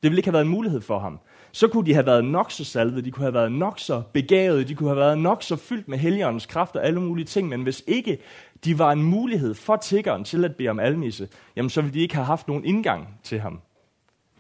Det 0.04 0.12
ville 0.12 0.20
ikke 0.20 0.28
have 0.28 0.34
været 0.34 0.46
en 0.46 0.52
mulighed 0.52 0.82
for 0.82 1.00
ham. 1.00 1.20
Så 1.52 1.68
kunne 1.68 1.86
de 1.86 1.94
have 1.94 2.06
været 2.06 2.26
nok 2.26 2.52
så 2.52 2.64
salvede, 2.64 3.02
de 3.02 3.12
kunne 3.12 3.24
have 3.24 3.34
været 3.34 3.52
nok 3.52 3.80
så 3.80 4.04
begavede, 4.14 4.64
de 4.64 4.76
kunne 4.76 4.90
have 4.90 5.00
været 5.00 5.18
nok 5.18 5.44
så 5.44 5.56
fyldt 5.56 5.88
med 5.88 5.98
helligåndens 5.98 6.46
kraft 6.46 6.76
og 6.76 6.86
alle 6.86 7.02
mulige 7.02 7.26
ting, 7.26 7.50
men 7.50 7.64
hvis 7.64 7.84
ikke 7.88 8.18
de 8.64 8.80
var 8.80 8.92
en 8.92 9.04
mulighed 9.04 9.54
for 9.54 9.76
tiggeren 9.76 10.24
til 10.24 10.46
at 10.46 10.56
bede 10.56 10.70
om 10.70 10.80
almisse, 10.80 11.30
jamen 11.56 11.70
så 11.70 11.82
ville 11.82 11.94
de 11.94 12.00
ikke 12.00 12.16
have 12.16 12.26
haft 12.26 12.48
nogen 12.48 12.66
indgang 12.66 13.20
til 13.24 13.40
ham. 13.40 13.62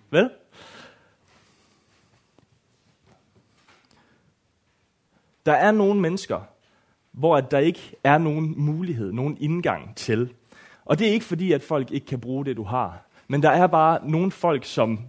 Vel? 0.09 0.29
Der 5.45 5.53
er 5.53 5.71
nogle 5.71 6.01
mennesker, 6.01 6.41
hvor 7.11 7.37
at 7.37 7.51
der 7.51 7.59
ikke 7.59 7.95
er 8.03 8.17
nogen 8.17 8.53
mulighed, 8.57 9.11
nogen 9.11 9.37
indgang 9.39 9.95
til. 9.95 10.33
Og 10.85 10.99
det 10.99 11.07
er 11.07 11.11
ikke 11.11 11.25
fordi, 11.25 11.51
at 11.51 11.61
folk 11.61 11.91
ikke 11.91 12.05
kan 12.05 12.19
bruge 12.19 12.45
det, 12.45 12.57
du 12.57 12.63
har. 12.63 13.05
Men 13.27 13.43
der 13.43 13.49
er 13.49 13.67
bare 13.67 14.09
nogle 14.09 14.31
folk, 14.31 14.65
som 14.65 14.99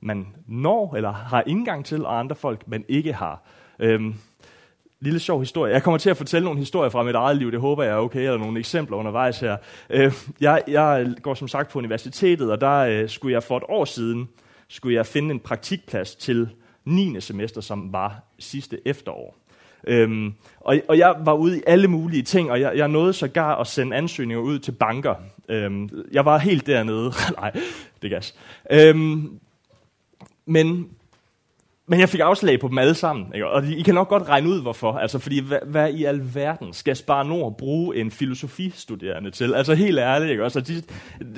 man 0.00 0.26
når 0.46 0.94
eller 0.96 1.12
har 1.12 1.42
indgang 1.46 1.84
til, 1.84 2.04
og 2.04 2.18
andre 2.18 2.36
folk, 2.36 2.68
man 2.68 2.84
ikke 2.88 3.12
har. 3.12 3.42
Øhm, 3.78 4.14
lille 5.00 5.20
sjov 5.20 5.40
historie. 5.40 5.72
Jeg 5.72 5.82
kommer 5.82 5.98
til 5.98 6.10
at 6.10 6.16
fortælle 6.16 6.44
nogle 6.44 6.58
historier 6.58 6.90
fra 6.90 7.02
mit 7.02 7.14
eget 7.14 7.36
liv. 7.36 7.52
Det 7.52 7.60
håber 7.60 7.82
jeg 7.82 7.92
er 7.92 7.96
okay, 7.96 8.20
eller 8.20 8.38
nogle 8.38 8.58
eksempler 8.58 8.96
undervejs 8.96 9.40
her. 9.40 9.56
Øh, 9.90 10.12
jeg, 10.40 10.62
jeg 10.68 11.14
går 11.22 11.34
som 11.34 11.48
sagt 11.48 11.70
på 11.70 11.78
universitetet, 11.78 12.50
og 12.50 12.60
der 12.60 12.78
øh, 12.78 13.08
skulle 13.08 13.32
jeg 13.32 13.42
for 13.42 13.56
et 13.56 13.64
år 13.68 13.84
siden 13.84 14.28
skulle 14.68 14.96
jeg 14.96 15.06
finde 15.06 15.30
en 15.30 15.40
praktikplads 15.40 16.14
til 16.14 16.48
9. 16.84 17.20
semester, 17.20 17.60
som 17.60 17.92
var 17.92 18.22
sidste 18.38 18.78
efterår. 18.88 19.39
Øhm, 19.86 20.34
og, 20.60 20.76
og 20.88 20.98
jeg 20.98 21.14
var 21.24 21.32
ude 21.32 21.58
i 21.58 21.62
alle 21.66 21.88
mulige 21.88 22.22
ting, 22.22 22.50
og 22.50 22.60
jeg, 22.60 22.76
jeg 22.76 22.88
nåede 22.88 23.12
sågar 23.12 23.56
at 23.56 23.66
sende 23.66 23.96
ansøgninger 23.96 24.42
ud 24.42 24.58
til 24.58 24.72
banker. 24.72 25.14
Øhm, 25.48 25.90
jeg 26.12 26.24
var 26.24 26.38
helt 26.38 26.66
dernede. 26.66 27.12
Nej, 27.40 27.52
det 28.02 28.10
gas. 28.10 28.34
Øhm, 28.70 29.38
men 30.46 30.88
men 31.90 32.00
jeg 32.00 32.08
fik 32.08 32.20
afslag 32.20 32.60
på 32.60 32.68
dem 32.68 32.78
alle 32.78 32.94
sammen. 32.94 33.26
Ikke? 33.34 33.46
Og 33.46 33.66
I 33.66 33.82
kan 33.82 33.94
nok 33.94 34.08
godt 34.08 34.28
regne 34.28 34.48
ud, 34.48 34.62
hvorfor. 34.62 34.92
Altså, 34.92 35.18
fordi 35.18 35.40
hvad, 35.40 35.58
hvad 35.66 35.92
i 35.92 36.04
alverden 36.04 36.72
skal 36.72 36.96
Spar 36.96 37.22
Nord 37.22 37.56
bruge 37.58 37.96
en 37.96 38.10
filosofistuderende 38.10 39.30
til? 39.30 39.54
Altså 39.54 39.74
helt 39.74 39.98
ærligt. 39.98 40.30
Ikke? 40.30 40.42
Altså, 40.42 40.60
de, 40.60 40.82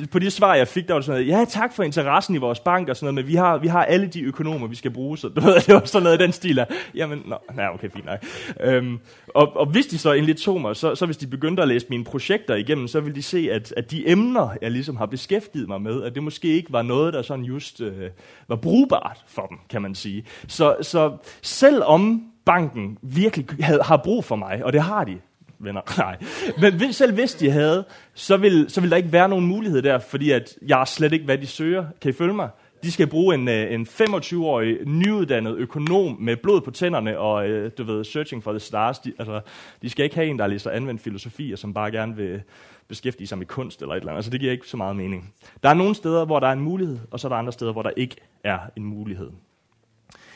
på 0.07 0.19
de 0.19 0.31
svar, 0.31 0.55
jeg 0.55 0.69
fik, 0.69 0.89
der 0.89 0.95
var 0.95 1.01
sådan 1.01 1.21
noget, 1.21 1.39
ja 1.39 1.45
tak 1.49 1.75
for 1.75 1.83
interessen 1.83 2.35
i 2.35 2.39
vores 2.39 2.61
bank 2.61 2.89
og 2.89 2.97
sådan 2.97 3.15
noget, 3.15 3.25
men 3.25 3.33
vi 3.33 3.35
har, 3.35 3.59
vi 3.59 3.69
har 3.69 3.85
alle 3.85 4.07
de 4.07 4.23
økonomer, 4.23 4.67
vi 4.67 4.75
skal 4.75 4.91
bruge. 4.91 5.19
Så 5.19 5.29
du 5.29 5.41
ved, 5.41 5.55
det 5.67 5.75
var 5.75 5.83
sådan 5.85 6.03
noget 6.03 6.21
i 6.21 6.23
den 6.23 6.33
stil 6.33 6.59
af, 6.59 6.67
jamen, 6.95 7.23
nå, 7.27 7.37
nej, 7.55 7.69
okay, 7.75 7.91
fint 7.91 8.07
nok. 8.07 8.19
Øhm, 8.61 8.99
og, 9.35 9.57
og 9.57 9.67
hvis 9.67 9.87
de 9.87 9.99
så 9.99 10.13
endelig 10.13 10.37
tog 10.37 10.61
mig, 10.61 10.77
så, 10.77 10.95
så 10.95 11.07
hvis 11.07 11.17
de 11.17 11.27
begyndte 11.27 11.63
at 11.63 11.69
læse 11.69 11.87
mine 11.91 12.05
projekter 12.05 12.55
igennem, 12.55 12.89
så 12.89 13.01
ville 13.01 13.15
de 13.15 13.23
se, 13.23 13.49
at, 13.53 13.75
at 13.77 13.91
de 13.91 14.09
emner, 14.09 14.49
jeg 14.63 14.71
ligesom 14.71 14.97
har 14.97 15.07
beskæftiget 15.07 15.69
mig 15.69 15.83
med, 15.83 16.03
at 16.03 16.15
det 16.15 16.23
måske 16.23 16.49
ikke 16.49 16.73
var 16.73 16.83
noget, 16.83 17.15
der 17.15 17.23
sådan 17.23 17.45
just 17.45 17.81
øh, 17.81 18.11
var 18.49 18.57
brugbart 18.57 19.19
for 19.27 19.47
dem, 19.47 19.59
kan 19.71 19.83
man 19.83 19.95
sige. 19.95 20.25
Så, 20.49 20.77
så 20.83 21.17
selvom 21.43 22.23
banken 22.45 22.99
virkelig 23.03 23.47
havde, 23.61 23.83
har 23.83 23.97
brug 23.97 24.25
for 24.25 24.37
mig, 24.37 24.65
og 24.65 24.73
det 24.73 24.83
har 24.83 25.05
de, 25.05 25.19
venner, 25.59 25.81
nej. 25.99 26.17
Men 26.61 26.93
selv 26.93 27.15
hvis 27.15 27.35
de 27.35 27.51
havde, 27.51 27.85
så 28.15 28.37
vil, 28.37 28.67
så 28.69 28.81
vil 28.81 28.91
der 28.91 28.97
ikke 28.97 29.13
være 29.13 29.29
nogen 29.29 29.47
mulighed 29.47 29.83
der, 29.83 29.99
fordi 29.99 30.31
at 30.31 30.57
jeg 30.67 30.81
er 30.81 30.85
slet 30.85 31.13
ikke, 31.13 31.25
hvad 31.25 31.39
de 31.39 31.47
søger. 31.47 31.87
Kan 32.01 32.11
I 32.11 32.13
følge 32.13 32.35
mig? 32.35 32.49
De 32.83 32.93
skal 32.93 33.07
bruge 33.07 33.35
en, 33.35 33.49
øh, 33.49 33.73
en 33.73 33.87
25-årig 33.87 34.79
nyuddannet 34.87 35.57
økonom 35.57 36.17
med 36.21 36.37
blod 36.37 36.61
på 36.61 36.71
tænderne 36.71 37.19
og, 37.19 37.49
øh, 37.49 37.71
du 37.79 37.85
ved, 37.85 38.05
searching 38.05 38.43
for 38.43 38.53
the 38.53 38.61
stars. 38.61 38.99
De, 38.99 39.13
altså, 39.19 39.41
de 39.83 39.91
skal 39.91 40.05
ikke 40.05 40.17
have 40.17 40.29
en, 40.29 40.39
der 40.39 40.47
læser 40.47 40.71
anvendt 40.71 41.03
filosofi, 41.03 41.53
og 41.53 41.59
som 41.59 41.75
bare 41.75 41.91
gerne 41.91 42.17
vil 42.17 42.43
beskæftige 42.89 43.27
sig 43.27 43.39
med 43.39 43.47
kunst 43.47 43.83
eller 43.83 43.95
et 43.95 43.99
eller 43.99 44.13
andet. 44.13 44.19
Altså, 44.19 44.31
det 44.31 44.41
giver 44.41 44.53
ikke 44.53 44.69
så 44.69 44.77
meget 44.77 44.97
mening. 44.97 45.35
Der 45.63 45.69
er 45.69 45.75
nogle 45.75 45.95
steder, 45.95 46.25
hvor 46.25 46.41
der 46.41 46.47
er 46.47 46.53
en 46.53 46.61
mulighed, 46.61 46.99
og 47.11 47.21
så 47.21 47.27
er 47.27 47.29
der 47.29 47.37
andre 47.37 47.53
steder, 47.53 47.73
hvor 47.73 47.83
der 47.83 47.91
ikke 47.97 48.17
er 48.45 48.59
en 48.77 48.85
mulighed. 48.85 49.31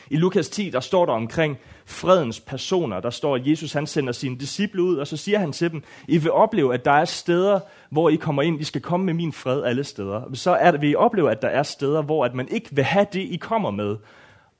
I 0.09 0.15
Lukas 0.15 0.49
10, 0.49 0.69
der 0.69 0.79
står 0.79 1.05
der 1.05 1.13
omkring 1.13 1.57
fredens 1.85 2.39
personer, 2.39 2.99
der 2.99 3.09
står, 3.09 3.35
at 3.35 3.47
Jesus 3.47 3.73
han 3.73 3.87
sender 3.87 4.13
sine 4.13 4.37
disciple 4.37 4.83
ud, 4.83 4.97
og 4.97 5.07
så 5.07 5.17
siger 5.17 5.39
han 5.39 5.51
til 5.51 5.71
dem, 5.71 5.83
I 6.07 6.17
vil 6.17 6.31
opleve, 6.31 6.73
at 6.73 6.85
der 6.85 6.91
er 6.91 7.05
steder, 7.05 7.59
hvor 7.89 8.09
I 8.09 8.15
kommer 8.15 8.41
ind, 8.41 8.61
I 8.61 8.63
skal 8.63 8.81
komme 8.81 9.05
med 9.05 9.13
min 9.13 9.33
fred 9.33 9.63
alle 9.63 9.83
steder. 9.83 10.21
Så 10.33 10.51
er 10.51 10.71
det, 10.71 10.81
vil 10.81 10.89
I 10.89 10.95
opleve, 10.95 11.31
at 11.31 11.41
der 11.41 11.47
er 11.47 11.63
steder, 11.63 12.01
hvor 12.01 12.25
at 12.25 12.33
man 12.33 12.47
ikke 12.51 12.69
vil 12.71 12.83
have 12.83 13.05
det, 13.13 13.19
I 13.19 13.37
kommer 13.37 13.71
med. 13.71 13.97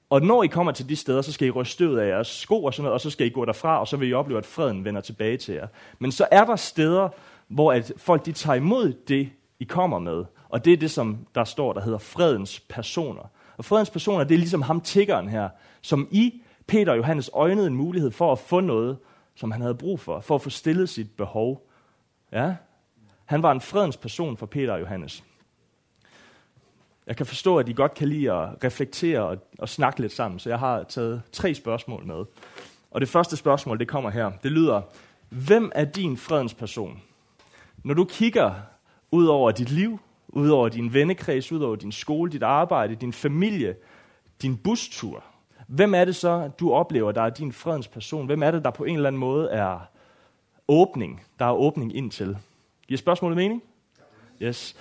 Og 0.10 0.22
når 0.22 0.44
I 0.44 0.48
kommer 0.48 0.72
til 0.72 0.90
de 0.90 0.96
steder, 0.96 1.22
så 1.22 1.32
skal 1.32 1.48
I 1.48 1.52
ryste 1.52 1.74
støvet 1.74 2.00
af 2.00 2.10
jeres 2.10 2.28
sko 2.28 2.64
og 2.64 2.74
sådan 2.74 2.84
noget, 2.84 2.94
og 2.94 3.02
så 3.02 3.10
skal 3.10 3.28
I 3.28 3.30
gå 3.30 3.46
derfra, 3.46 3.80
og 3.80 3.88
så 3.88 3.98
vil 3.98 4.10
I 4.10 4.14
opleve, 4.14 4.38
at 4.38 4.46
freden 4.46 4.86
vender 4.86 5.02
tilbage 5.02 5.38
til 5.38 5.54
jer. 5.54 5.68
Men 6.00 6.12
så 6.12 6.28
er 6.32 6.46
der 6.46 6.56
steder, 6.56 7.10
hvor 7.48 7.74
at 7.74 7.92
folk 7.98 8.26
de 8.26 8.32
tager 8.32 8.56
imod 8.56 8.94
det, 9.08 9.30
I 9.60 9.64
kommer 9.64 10.00
med. 10.00 10.26
Og 10.50 10.66
det 10.66 10.74
er 10.74 10.78
det, 10.78 10.92
som 10.92 11.18
der 11.36 11.44
står, 11.44 11.74
der 11.74 11.82
hedder 11.82 11.98
fredens 11.98 12.60
personer. 12.60 13.30
Og 13.58 13.66
fredens 13.66 13.90
personer, 13.90 14.24
det 14.24 14.36
er 14.36 14.40
ligesom 14.40 14.62
ham 14.62 14.82
tiggeren 14.82 15.30
her, 15.30 15.50
som 15.82 16.08
i 16.12 16.42
Peter 16.68 16.92
og 16.92 16.98
Johannes 16.98 17.30
øjnede 17.34 17.68
en 17.68 17.76
mulighed 17.76 18.12
for 18.12 18.32
at 18.32 18.40
få 18.40 18.60
noget, 18.60 18.98
som 19.36 19.52
han 19.52 19.62
havde 19.62 19.76
brug 19.76 20.00
for, 20.00 20.20
for 20.20 20.36
at 20.36 20.42
få 20.42 20.50
stillet 20.50 20.90
sit 20.90 21.12
behov. 21.12 21.68
Ja? 22.32 22.56
Han 23.26 23.44
var 23.44 23.52
en 23.52 23.62
fredens 23.62 23.98
person 23.98 24.38
for 24.38 24.46
Peter 24.46 24.74
og 24.74 24.80
Johannes. 24.80 25.24
Jeg 27.08 27.18
kan 27.18 27.26
forstå, 27.26 27.58
at 27.58 27.70
I 27.70 27.74
godt 27.74 27.94
kan 27.94 28.08
lide 28.08 28.32
at 28.32 28.64
reflektere 28.64 29.20
og, 29.22 29.38
og 29.60 29.70
snakke 29.70 30.00
lidt 30.00 30.12
sammen, 30.12 30.40
så 30.40 30.50
jeg 30.50 30.60
har 30.60 30.84
taget 30.84 31.22
tre 31.32 31.54
spørgsmål 31.54 32.06
med. 32.06 32.26
Og 32.92 33.02
det 33.02 33.10
første 33.10 33.38
spørgsmål, 33.38 33.80
det 33.80 33.88
kommer 33.88 34.10
her. 34.10 34.32
Det 34.44 34.52
lyder, 34.52 34.82
hvem 35.30 35.72
er 35.76 35.86
din 35.86 36.18
fredens 36.18 36.54
person? 36.54 37.02
Når 37.84 37.94
du 37.94 38.06
kigger 38.06 38.54
ud 39.12 39.26
over 39.26 39.52
dit 39.52 39.70
liv, 39.70 40.00
ud 40.30 40.50
over 40.50 40.70
din 40.70 40.94
vennekreds, 40.94 41.52
ud 41.52 41.62
over 41.62 41.76
din 41.76 41.92
skole, 41.92 42.32
dit 42.32 42.44
arbejde, 42.44 42.96
din 42.96 43.14
familie, 43.14 43.76
din 44.42 44.58
bustur. 44.58 45.24
Hvem 45.68 45.94
er 45.94 46.06
det 46.06 46.16
så, 46.16 46.50
du 46.60 46.74
oplever, 46.74 47.12
der 47.12 47.22
er 47.22 47.30
din 47.30 47.52
fredens 47.52 47.88
person? 47.88 48.26
Hvem 48.26 48.44
er 48.44 48.52
det, 48.52 48.64
der 48.64 48.72
på 48.72 48.84
en 48.84 48.96
eller 48.96 49.08
anden 49.08 49.20
måde 49.20 49.50
er 49.50 49.80
åbning? 50.68 51.24
Der 51.40 51.46
er 51.46 51.54
åbning 51.54 51.96
ind 51.96 52.12
til. 52.12 52.38
Giver 52.88 52.98
spørgsmålet 52.98 53.36
mening? 53.36 53.64
Yes. 54.42 54.76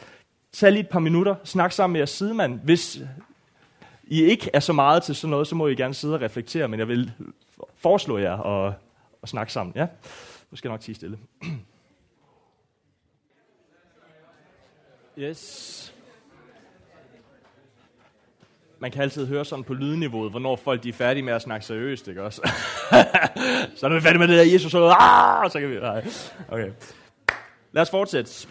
Tag 0.53 0.73
lige 0.73 0.81
et 0.81 0.89
par 0.89 0.99
minutter, 0.99 1.35
snak 1.45 1.73
sammen 1.73 1.93
med 1.93 2.01
jeres 2.01 2.11
sidemand. 2.11 2.61
Hvis 2.61 3.01
I 4.05 4.23
ikke 4.23 4.51
er 4.53 4.61
så 4.61 4.73
meget 4.73 5.03
til 5.03 5.15
sådan 5.15 5.31
noget, 5.31 5.47
så 5.47 5.55
må 5.55 5.67
I 5.67 5.75
gerne 5.75 5.95
sidde 5.95 6.15
og 6.15 6.21
reflektere, 6.21 6.69
men 6.69 6.81
jeg 6.81 6.89
vil 6.89 7.13
foreslå 7.77 8.19
jer 8.19 8.43
at, 8.43 8.75
at 9.23 9.29
snakke 9.29 9.53
sammen. 9.53 9.73
Ja? 9.77 9.87
Nu 10.51 10.57
skal 10.57 10.69
jeg 10.69 10.73
nok 10.73 10.81
tige 10.81 10.95
stille. 10.95 11.19
Yes. 15.19 15.95
Man 18.79 18.91
kan 18.91 19.03
altid 19.03 19.27
høre 19.27 19.45
sådan 19.45 19.65
på 19.65 19.75
lydniveauet, 19.75 20.31
hvornår 20.31 20.57
folk 20.57 20.83
de 20.83 20.89
er 20.89 20.93
færdige 20.93 21.23
med 21.23 21.33
at 21.33 21.43
snakke 21.43 21.67
seriøst, 21.67 22.09
ikke 22.09 22.23
også? 22.23 22.41
så 23.77 23.87
er 23.87 23.95
vi 23.95 24.01
færdige 24.01 24.19
med 24.19 24.29
det 24.29 24.39
der 24.39 24.53
Jesus, 24.53 24.73
så, 24.73 24.95
ah, 25.01 25.51
så 25.51 25.61
kan 25.61 25.71
vi... 25.71 25.79
Nej. 25.79 26.07
Okay. 26.49 26.71
Lad 27.73 27.83
os 27.83 27.91
fortsætte. 27.91 28.49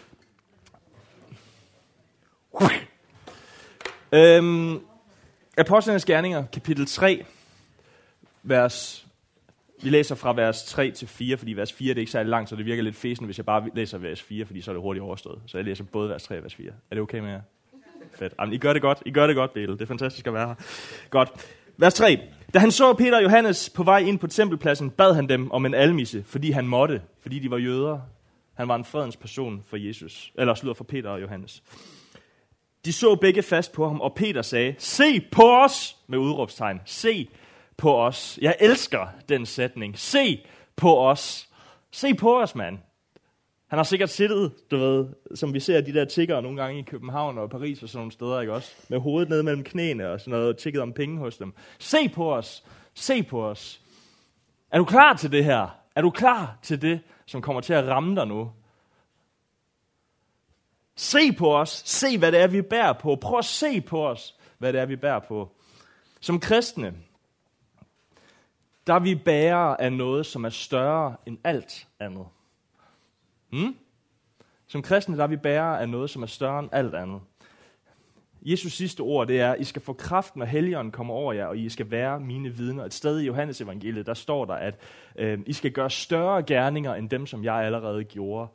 Øhm, 4.12 4.80
Apostlenes 5.58 6.04
Gerninger, 6.04 6.44
kapitel 6.52 6.86
3, 6.86 7.24
vers 8.42 9.05
vi 9.82 9.90
læser 9.90 10.14
fra 10.14 10.32
vers 10.32 10.64
3 10.64 10.90
til 10.90 11.08
4, 11.08 11.36
fordi 11.36 11.52
vers 11.52 11.72
4 11.72 11.88
det 11.88 11.98
er 11.98 12.00
ikke 12.00 12.12
særlig 12.12 12.30
langt, 12.30 12.50
så 12.50 12.56
det 12.56 12.66
virker 12.66 12.82
lidt 12.82 12.96
fæsende, 12.96 13.26
hvis 13.26 13.38
jeg 13.38 13.46
bare 13.46 13.70
læser 13.74 13.98
vers 13.98 14.22
4, 14.22 14.46
fordi 14.46 14.60
så 14.60 14.70
er 14.70 14.72
det 14.72 14.82
hurtigt 14.82 15.02
overstået. 15.02 15.42
Så 15.46 15.58
jeg 15.58 15.64
læser 15.64 15.84
både 15.84 16.08
vers 16.08 16.22
3 16.22 16.36
og 16.36 16.42
vers 16.42 16.54
4. 16.54 16.66
Er 16.66 16.72
det 16.90 17.00
okay 17.00 17.18
med 17.18 17.30
jer? 17.30 17.40
Fedt. 18.18 18.34
Jamen, 18.40 18.54
I 18.54 18.58
gør 18.58 18.72
det 18.72 18.82
godt. 18.82 19.02
I 19.06 19.10
gør 19.10 19.26
det 19.26 19.36
godt, 19.36 19.52
Bæle. 19.52 19.72
Det 19.72 19.82
er 19.82 19.86
fantastisk 19.86 20.26
at 20.26 20.34
være 20.34 20.46
her. 20.46 20.54
Godt. 21.10 21.30
Vers 21.76 21.94
3. 21.94 22.20
Da 22.54 22.58
han 22.58 22.70
så 22.70 22.92
Peter 22.92 23.16
og 23.16 23.22
Johannes 23.22 23.70
på 23.70 23.82
vej 23.82 23.98
ind 23.98 24.18
på 24.18 24.26
tempelpladsen, 24.26 24.90
bad 24.90 25.14
han 25.14 25.28
dem 25.28 25.50
om 25.50 25.66
en 25.66 25.74
almisse, 25.74 26.24
fordi 26.26 26.50
han 26.50 26.66
måtte, 26.66 27.02
fordi 27.20 27.38
de 27.38 27.50
var 27.50 27.58
jøder. 27.58 28.00
Han 28.54 28.68
var 28.68 28.76
en 28.76 28.84
fredens 28.84 29.16
person 29.16 29.62
for 29.66 29.76
Jesus, 29.76 30.32
eller 30.38 30.54
slutter 30.54 30.74
for 30.74 30.84
Peter 30.84 31.10
og 31.10 31.22
Johannes. 31.22 31.62
De 32.84 32.92
så 32.92 33.14
begge 33.14 33.42
fast 33.42 33.72
på 33.72 33.88
ham, 33.88 34.00
og 34.00 34.14
Peter 34.14 34.42
sagde, 34.42 34.74
se 34.78 35.20
på 35.20 35.56
os, 35.56 35.96
med 36.06 36.18
udråbstegn. 36.18 36.80
Se 36.84 37.28
på 37.76 37.96
os. 37.96 38.38
Jeg 38.42 38.56
elsker 38.60 39.06
den 39.28 39.46
sætning. 39.46 39.98
Se 39.98 40.46
på 40.76 41.00
os. 41.00 41.48
Se 41.90 42.14
på 42.14 42.40
os, 42.40 42.54
mand. 42.54 42.78
Han 43.66 43.78
har 43.78 43.84
sikkert 43.84 44.10
siddet, 44.10 44.52
du 44.70 44.76
ved, 44.76 45.06
som 45.34 45.54
vi 45.54 45.60
ser 45.60 45.80
de 45.80 45.94
der 45.94 46.04
tiggere 46.04 46.42
nogle 46.42 46.62
gange 46.62 46.80
i 46.80 46.82
København 46.82 47.38
og 47.38 47.50
Paris 47.50 47.82
og 47.82 47.88
sådan 47.88 47.98
nogle 47.98 48.12
steder, 48.12 48.40
ikke 48.40 48.52
også? 48.52 48.72
Med 48.88 48.98
hovedet 48.98 49.28
ned 49.28 49.42
mellem 49.42 49.64
knæene 49.64 50.10
og 50.10 50.20
sådan 50.20 50.30
noget, 50.30 50.48
og 50.48 50.58
tigget 50.58 50.82
om 50.82 50.92
penge 50.92 51.18
hos 51.18 51.36
dem. 51.36 51.54
Se 51.78 52.08
på 52.08 52.34
os. 52.34 52.64
Se 52.94 53.22
på 53.22 53.44
os. 53.46 53.80
Er 54.70 54.78
du 54.78 54.84
klar 54.84 55.14
til 55.14 55.32
det 55.32 55.44
her? 55.44 55.68
Er 55.94 56.02
du 56.02 56.10
klar 56.10 56.58
til 56.62 56.82
det, 56.82 57.00
som 57.26 57.42
kommer 57.42 57.60
til 57.60 57.72
at 57.72 57.84
ramme 57.88 58.16
dig 58.16 58.26
nu? 58.26 58.50
Se 60.96 61.32
på 61.32 61.56
os. 61.56 61.82
Se, 61.86 62.18
hvad 62.18 62.32
det 62.32 62.40
er, 62.40 62.46
vi 62.46 62.62
bærer 62.62 62.92
på. 62.92 63.16
Prøv 63.16 63.38
at 63.38 63.44
se 63.44 63.80
på 63.80 64.08
os, 64.08 64.34
hvad 64.58 64.72
det 64.72 64.80
er, 64.80 64.86
vi 64.86 64.96
bærer 64.96 65.20
på. 65.28 65.52
Som 66.20 66.40
kristne, 66.40 66.94
der 68.86 68.94
er 68.94 68.98
vi 68.98 69.14
bærere 69.14 69.80
af 69.80 69.92
noget, 69.92 70.26
som 70.26 70.44
er 70.44 70.48
større 70.48 71.16
end 71.26 71.38
alt 71.44 71.88
andet. 72.00 72.26
Hmm? 73.50 73.76
Som 74.66 74.82
kristne, 74.82 75.16
der 75.16 75.22
er 75.22 75.26
vi 75.26 75.36
bærere 75.36 75.80
af 75.80 75.88
noget, 75.88 76.10
som 76.10 76.22
er 76.22 76.26
større 76.26 76.58
end 76.58 76.68
alt 76.72 76.94
andet. 76.94 77.20
Jesus 78.42 78.72
sidste 78.72 79.00
ord, 79.00 79.26
det 79.26 79.40
er, 79.40 79.54
I 79.54 79.64
skal 79.64 79.82
få 79.82 79.92
kraft, 79.92 80.36
når 80.36 80.44
Helligånden 80.46 80.92
kommer 80.92 81.14
over 81.14 81.32
jer, 81.32 81.46
og 81.46 81.58
I 81.58 81.68
skal 81.68 81.90
være 81.90 82.20
mine 82.20 82.50
vidner. 82.50 82.84
Et 82.84 82.94
sted 82.94 83.20
i 83.20 83.26
Johannes 83.26 83.60
evangeliet, 83.60 84.06
der 84.06 84.14
står 84.14 84.44
der, 84.44 84.54
at 84.54 84.74
øh, 85.16 85.38
I 85.46 85.52
skal 85.52 85.72
gøre 85.72 85.90
større 85.90 86.42
gerninger, 86.42 86.94
end 86.94 87.10
dem, 87.10 87.26
som 87.26 87.44
jeg 87.44 87.54
allerede 87.54 88.04
gjorde. 88.04 88.48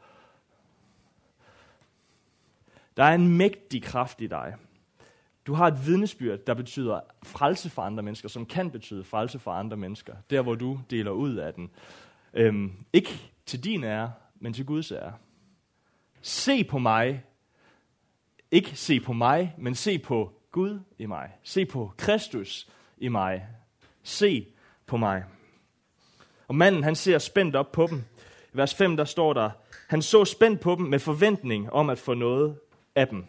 Der 2.98 3.04
er 3.04 3.16
en 3.16 3.38
mægtig 3.38 3.84
kraft 3.84 4.22
i 4.22 4.28
dig. 4.28 4.56
Du 5.48 5.54
har 5.54 5.68
et 5.68 5.86
vidnesbyrd, 5.86 6.40
der 6.40 6.54
betyder 6.54 7.00
frelse 7.24 7.70
for 7.70 7.82
andre 7.82 8.04
mennesker, 8.04 8.30
som 8.30 8.46
kan 8.46 8.72
betyde 8.72 9.04
frelse 9.04 9.40
for 9.40 9.52
andre 9.52 9.78
mennesker. 9.78 10.16
Der, 10.30 10.42
hvor 10.42 10.56
du 10.56 10.80
deler 10.90 11.12
ud 11.12 11.36
af 11.36 11.54
den. 11.54 11.70
Øhm, 12.34 12.72
ikke 12.94 13.32
til 13.46 13.64
din 13.64 13.84
ære, 13.84 14.14
men 14.40 14.54
til 14.54 14.66
Guds 14.66 14.92
ære. 14.92 15.14
Se 16.22 16.64
på 16.64 16.80
mig. 16.80 17.24
Ikke 18.52 18.76
se 18.76 19.00
på 19.00 19.14
mig, 19.14 19.56
men 19.58 19.76
se 19.76 20.00
på 20.00 20.34
Gud 20.52 20.80
i 20.98 21.06
mig. 21.06 21.32
Se 21.44 21.66
på 21.66 21.94
Kristus 21.98 22.70
i 22.98 23.08
mig. 23.08 23.48
Se 24.04 24.48
på 24.86 24.98
mig. 24.98 25.24
Og 26.48 26.56
manden, 26.56 26.84
han 26.84 26.96
ser 26.96 27.18
spændt 27.18 27.56
op 27.56 27.72
på 27.72 27.88
dem. 27.88 28.04
I 28.54 28.58
vers 28.58 28.76
5, 28.76 28.98
der 28.98 29.06
står 29.06 29.34
der, 29.34 29.50
han 29.90 30.02
så 30.02 30.26
spændt 30.26 30.60
på 30.60 30.76
dem 30.76 30.86
med 30.86 31.00
forventning 31.00 31.72
om 31.72 31.90
at 31.90 32.00
få 32.00 32.14
noget 32.14 32.60
af 32.96 33.08
dem. 33.08 33.26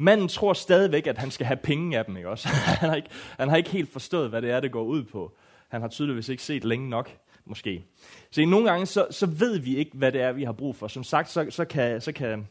Manden 0.00 0.28
tror 0.28 0.52
stadigvæk, 0.52 1.06
at 1.06 1.18
han 1.18 1.30
skal 1.30 1.46
have 1.46 1.56
penge 1.56 1.98
af 1.98 2.04
dem, 2.04 2.16
ikke 2.16 2.28
også? 2.28 2.48
Han 2.80 2.88
har 2.88 2.96
ikke, 2.96 3.08
han 3.38 3.48
har 3.48 3.56
ikke 3.56 3.70
helt 3.70 3.92
forstået, 3.92 4.28
hvad 4.28 4.42
det 4.42 4.50
er, 4.50 4.60
det 4.60 4.72
går 4.72 4.82
ud 4.82 5.04
på. 5.04 5.36
Han 5.68 5.80
har 5.80 5.88
tydeligvis 5.88 6.28
ikke 6.28 6.42
set 6.42 6.64
længe 6.64 6.88
nok, 6.88 7.10
måske. 7.44 7.84
Så 8.30 8.44
nogle 8.44 8.70
gange, 8.70 8.86
så, 8.86 9.06
så 9.10 9.26
ved 9.26 9.58
vi 9.58 9.76
ikke, 9.76 9.90
hvad 9.94 10.12
det 10.12 10.20
er, 10.20 10.32
vi 10.32 10.44
har 10.44 10.52
brug 10.52 10.76
for. 10.76 10.88
Som 10.88 11.04
sagt, 11.04 11.30
så, 11.30 11.46
så 11.50 11.64
kan, 11.64 12.00
så 12.00 12.12
kan 12.12 12.48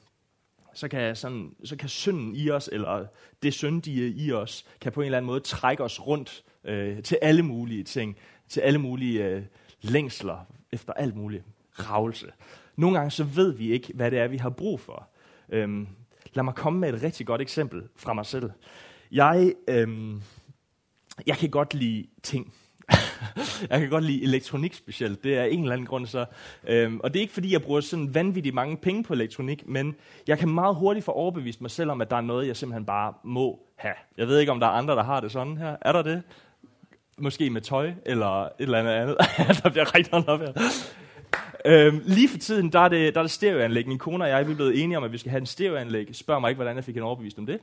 så 0.73 0.87
kan, 0.87 1.15
sådan, 1.15 1.55
så 1.63 1.75
kan 1.75 1.89
synden 1.89 2.35
i 2.35 2.49
os, 2.49 2.69
eller 2.71 3.05
det 3.43 3.53
syndige 3.53 4.09
i 4.09 4.31
os, 4.31 4.65
kan 4.81 4.91
på 4.91 5.01
en 5.01 5.05
eller 5.05 5.17
anden 5.17 5.27
måde 5.27 5.39
trække 5.39 5.83
os 5.83 6.07
rundt 6.07 6.43
øh, 6.63 7.03
til 7.03 7.17
alle 7.21 7.43
mulige 7.43 7.83
ting, 7.83 8.17
til 8.49 8.61
alle 8.61 8.79
mulige 8.79 9.25
øh, 9.25 9.43
længsler, 9.81 10.45
efter 10.71 10.93
alt 10.93 11.15
muligt 11.15 11.43
ravelse. 11.71 12.27
Nogle 12.75 12.97
gange 12.97 13.11
så 13.11 13.23
ved 13.23 13.51
vi 13.51 13.71
ikke, 13.71 13.93
hvad 13.95 14.11
det 14.11 14.19
er, 14.19 14.27
vi 14.27 14.37
har 14.37 14.49
brug 14.49 14.79
for. 14.79 15.07
Øhm, 15.49 15.87
lad 16.37 16.43
mig 16.43 16.55
komme 16.55 16.79
med 16.79 16.93
et 16.93 17.03
rigtig 17.03 17.27
godt 17.27 17.41
eksempel 17.41 17.83
fra 17.95 18.13
mig 18.13 18.25
selv. 18.25 18.49
Jeg, 19.11 19.53
øhm, 19.67 20.21
jeg 21.27 21.37
kan 21.37 21.49
godt 21.49 21.73
lide 21.73 22.07
ting. 22.23 22.53
jeg 23.69 23.79
kan 23.79 23.89
godt 23.89 24.03
lide 24.03 24.23
elektronik 24.23 24.73
specielt. 24.73 25.23
Det 25.23 25.37
er 25.37 25.43
en 25.43 25.61
eller 25.61 25.73
anden 25.73 25.87
grund 25.87 26.05
så. 26.05 26.25
Øhm, 26.67 26.99
og 26.99 27.13
det 27.13 27.19
er 27.19 27.21
ikke 27.21 27.33
fordi, 27.33 27.53
jeg 27.53 27.61
bruger 27.61 27.81
sådan 27.81 28.15
vanvittigt 28.15 28.55
mange 28.55 28.77
penge 28.77 29.03
på 29.03 29.13
elektronik, 29.13 29.67
men 29.67 29.95
jeg 30.27 30.39
kan 30.39 30.49
meget 30.49 30.75
hurtigt 30.75 31.05
få 31.05 31.11
overbevist 31.11 31.61
mig 31.61 31.71
selv 31.71 31.91
om, 31.91 32.01
at 32.01 32.09
der 32.09 32.17
er 32.17 32.21
noget, 32.21 32.47
jeg 32.47 32.57
simpelthen 32.57 32.85
bare 32.85 33.13
må 33.23 33.59
have. 33.75 33.95
Jeg 34.17 34.27
ved 34.27 34.39
ikke, 34.39 34.51
om 34.51 34.59
der 34.59 34.67
er 34.67 34.71
andre, 34.71 34.95
der 34.95 35.03
har 35.03 35.19
det 35.19 35.31
sådan 35.31 35.57
her. 35.57 35.75
Er 35.81 35.91
der 35.91 36.01
det? 36.01 36.21
Måske 37.17 37.49
med 37.49 37.61
tøj, 37.61 37.93
eller 38.05 38.43
et 38.43 38.51
eller 38.59 38.79
andet 38.79 38.91
andet. 38.91 39.17
der 39.63 39.69
bliver 39.69 39.95
rigtig 39.95 40.13
op 40.13 40.39
her. 40.39 40.53
Øhm, 41.65 42.01
lige 42.05 42.29
for 42.29 42.37
tiden, 42.37 42.71
der 42.71 42.79
er 42.79 42.87
det, 42.87 43.13
der 43.13 43.19
er 43.19 43.23
det 43.23 43.31
stereoanlæg. 43.31 43.87
Min 43.87 43.97
kone 43.97 44.23
og 44.23 44.29
jeg 44.29 44.41
er 44.41 44.55
blevet 44.55 44.83
enige 44.83 44.97
om, 44.97 45.03
at 45.03 45.11
vi 45.11 45.17
skal 45.17 45.29
have 45.29 45.39
en 45.39 45.45
stereoanlæg. 45.45 46.09
Spørg 46.11 46.41
mig 46.41 46.49
ikke, 46.49 46.57
hvordan 46.57 46.75
jeg 46.75 46.83
fik 46.83 46.95
hende 46.95 47.05
overbevist 47.05 47.37
om 47.37 47.45
det. 47.45 47.59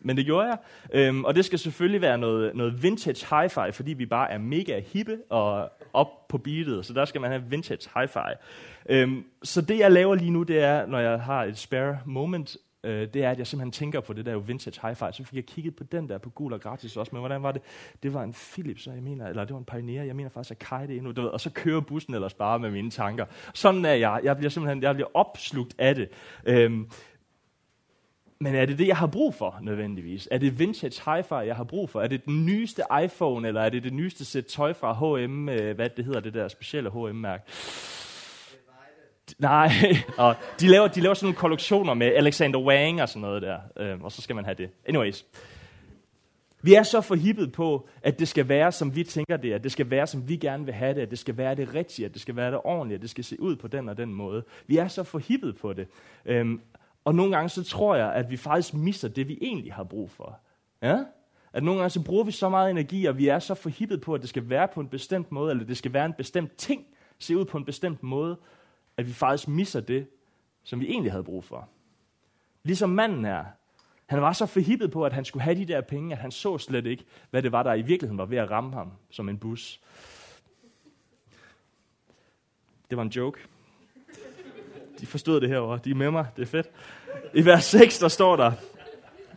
Men 0.00 0.16
det 0.16 0.24
gjorde 0.24 0.48
jeg. 0.48 0.58
Øhm, 0.92 1.24
og 1.24 1.34
det 1.34 1.44
skal 1.44 1.58
selvfølgelig 1.58 2.00
være 2.00 2.18
noget, 2.18 2.54
noget 2.54 2.82
vintage 2.82 3.26
hi-fi, 3.26 3.70
fordi 3.70 3.92
vi 3.92 4.06
bare 4.06 4.30
er 4.30 4.38
mega 4.38 4.80
hippe 4.92 5.18
og 5.30 5.70
op 5.92 6.28
på 6.28 6.38
beatet. 6.38 6.86
Så 6.86 6.92
der 6.92 7.04
skal 7.04 7.20
man 7.20 7.30
have 7.30 7.42
vintage 7.48 7.90
hi-fi. 7.96 8.34
Øhm, 8.88 9.24
så 9.42 9.60
det 9.60 9.78
jeg 9.78 9.92
laver 9.92 10.14
lige 10.14 10.30
nu, 10.30 10.42
det 10.42 10.58
er, 10.58 10.86
når 10.86 10.98
jeg 10.98 11.20
har 11.20 11.44
et 11.44 11.58
spare 11.58 11.98
moment, 12.06 12.56
øh, 12.84 13.08
det 13.14 13.24
er, 13.24 13.30
at 13.30 13.38
jeg 13.38 13.46
simpelthen 13.46 13.72
tænker 13.72 14.00
på 14.00 14.12
det 14.12 14.26
der 14.26 14.38
vintage 14.38 14.88
hi-fi. 14.88 15.12
Så 15.12 15.24
fik 15.24 15.36
jeg 15.36 15.44
kigget 15.44 15.76
på 15.76 15.84
den 15.84 16.08
der 16.08 16.18
på 16.18 16.30
gul 16.30 16.52
og 16.52 16.60
gratis 16.60 16.96
også. 16.96 17.10
Men 17.12 17.20
hvordan 17.20 17.42
var 17.42 17.52
det? 17.52 17.62
Det 18.02 18.14
var 18.14 18.22
en 18.22 18.34
Philips, 18.52 18.86
jeg 18.86 19.02
mener, 19.02 19.26
eller 19.26 19.44
det 19.44 19.52
var 19.52 19.58
en 19.58 19.64
Pioneer. 19.64 20.02
Jeg 20.02 20.16
mener 20.16 20.30
faktisk, 20.30 20.50
at 20.50 20.58
Kai 20.58 20.86
det 20.86 20.96
endnu. 20.96 21.12
Du 21.12 21.22
ved, 21.22 21.28
og 21.28 21.40
så 21.40 21.50
kører 21.50 21.80
bussen 21.80 22.14
ellers 22.14 22.34
bare 22.34 22.58
med 22.58 22.70
mine 22.70 22.90
tanker. 22.90 23.26
Sådan 23.54 23.84
er 23.84 23.94
jeg. 23.94 24.20
Jeg 24.22 24.36
bliver 24.36 24.50
simpelthen 24.50 24.82
jeg 24.82 24.94
bliver 24.94 25.08
opslugt 25.14 25.74
af 25.78 25.94
det. 25.94 26.08
Øhm, 26.44 26.90
men 28.40 28.54
er 28.54 28.66
det 28.66 28.78
det, 28.78 28.86
jeg 28.86 28.96
har 28.96 29.06
brug 29.06 29.34
for 29.34 29.58
nødvendigvis? 29.62 30.28
Er 30.30 30.38
det 30.38 30.58
vintage 30.58 31.02
hi-fi, 31.04 31.34
jeg 31.34 31.56
har 31.56 31.64
brug 31.64 31.90
for? 31.90 32.00
Er 32.00 32.06
det 32.06 32.24
den 32.24 32.46
nyeste 32.46 32.82
iPhone, 33.04 33.48
eller 33.48 33.60
er 33.60 33.68
det 33.68 33.82
det 33.82 33.92
nyeste 33.92 34.24
sæt 34.24 34.44
tøj 34.44 34.72
fra 34.72 34.92
H&M, 34.92 35.48
øh, 35.48 35.76
hvad 35.76 35.88
det 35.96 36.04
hedder, 36.04 36.20
det 36.20 36.34
der 36.34 36.48
specielle 36.48 36.90
H&M-mærke? 36.90 37.44
Nej, 39.38 39.70
og 40.18 40.34
de 40.60 40.68
laver, 40.68 40.88
de 40.88 41.00
laver 41.00 41.14
sådan 41.14 41.26
nogle 41.26 41.36
kollektioner 41.36 41.94
med 41.94 42.06
Alexander 42.06 42.60
Wang 42.60 43.02
og 43.02 43.08
sådan 43.08 43.22
noget 43.22 43.42
der, 43.42 43.58
øh, 43.76 44.02
og 44.02 44.12
så 44.12 44.22
skal 44.22 44.36
man 44.36 44.44
have 44.44 44.54
det. 44.54 44.70
Anyways. 44.86 45.24
Vi 46.62 46.74
er 46.74 46.82
så 46.82 47.00
forhippet 47.00 47.52
på, 47.52 47.88
at 48.02 48.18
det 48.18 48.28
skal 48.28 48.48
være, 48.48 48.72
som 48.72 48.96
vi 48.96 49.04
tænker 49.04 49.36
det, 49.36 49.52
at 49.52 49.64
det 49.64 49.72
skal 49.72 49.90
være, 49.90 50.06
som 50.06 50.28
vi 50.28 50.36
gerne 50.36 50.64
vil 50.64 50.74
have 50.74 50.94
det, 50.94 51.00
at 51.00 51.10
det 51.10 51.18
skal 51.18 51.36
være 51.36 51.54
det 51.54 51.74
rigtige, 51.74 52.06
at 52.06 52.14
det 52.14 52.22
skal 52.22 52.36
være 52.36 52.50
det 52.50 52.60
ordentlige, 52.64 52.94
at 52.94 53.02
det 53.02 53.10
skal 53.10 53.24
se 53.24 53.40
ud 53.40 53.56
på 53.56 53.68
den 53.68 53.88
og 53.88 53.96
den 53.96 54.14
måde. 54.14 54.44
Vi 54.66 54.76
er 54.76 54.88
så 54.88 55.02
forhippet 55.02 55.56
på 55.56 55.72
det. 55.72 55.88
Øhm, 56.24 56.60
og 57.04 57.14
nogle 57.14 57.36
gange 57.36 57.48
så 57.48 57.64
tror 57.64 57.96
jeg, 57.96 58.12
at 58.12 58.30
vi 58.30 58.36
faktisk 58.36 58.74
misser 58.74 59.08
det, 59.08 59.28
vi 59.28 59.38
egentlig 59.42 59.74
har 59.74 59.84
brug 59.84 60.10
for. 60.10 60.38
Ja? 60.82 60.98
At 61.52 61.62
nogle 61.62 61.80
gange 61.80 61.90
så 61.90 62.02
bruger 62.02 62.24
vi 62.24 62.32
så 62.32 62.48
meget 62.48 62.70
energi, 62.70 63.04
og 63.04 63.18
vi 63.18 63.28
er 63.28 63.38
så 63.38 63.54
forhippet 63.54 64.00
på, 64.00 64.14
at 64.14 64.20
det 64.20 64.28
skal 64.28 64.50
være 64.50 64.68
på 64.68 64.80
en 64.80 64.88
bestemt 64.88 65.32
måde, 65.32 65.50
eller 65.50 65.64
det 65.64 65.76
skal 65.76 65.92
være 65.92 66.06
en 66.06 66.12
bestemt 66.12 66.56
ting, 66.56 66.86
se 67.18 67.36
ud 67.36 67.44
på 67.44 67.58
en 67.58 67.64
bestemt 67.64 68.02
måde, 68.02 68.36
at 68.98 69.06
vi 69.06 69.12
faktisk 69.12 69.48
misser 69.48 69.80
det, 69.80 70.06
som 70.64 70.80
vi 70.80 70.86
egentlig 70.88 71.12
havde 71.12 71.24
brug 71.24 71.44
for. 71.44 71.68
Ligesom 72.62 72.90
manden 72.90 73.24
her. 73.24 73.44
Han 74.06 74.22
var 74.22 74.32
så 74.32 74.46
forhippet 74.46 74.90
på, 74.90 75.04
at 75.04 75.12
han 75.12 75.24
skulle 75.24 75.42
have 75.42 75.58
de 75.58 75.64
der 75.64 75.80
penge, 75.80 76.12
at 76.12 76.18
han 76.18 76.30
så 76.30 76.58
slet 76.58 76.86
ikke, 76.86 77.04
hvad 77.30 77.42
det 77.42 77.52
var, 77.52 77.62
der 77.62 77.74
i 77.74 77.82
virkeligheden 77.82 78.18
var 78.18 78.24
ved 78.24 78.38
at 78.38 78.50
ramme 78.50 78.72
ham 78.72 78.92
som 79.10 79.28
en 79.28 79.38
bus. 79.38 79.80
Det 82.90 82.96
var 82.96 83.02
en 83.02 83.08
joke. 83.08 83.40
De 85.00 85.06
forstod 85.06 85.40
det 85.40 85.48
herovre. 85.48 85.80
De 85.84 85.90
er 85.90 85.94
med 85.94 86.10
mig. 86.10 86.26
Det 86.36 86.42
er 86.42 86.46
fedt. 86.46 86.70
I 87.34 87.44
vers 87.44 87.64
6, 87.64 87.98
der 87.98 88.08
står 88.08 88.36
der, 88.36 88.52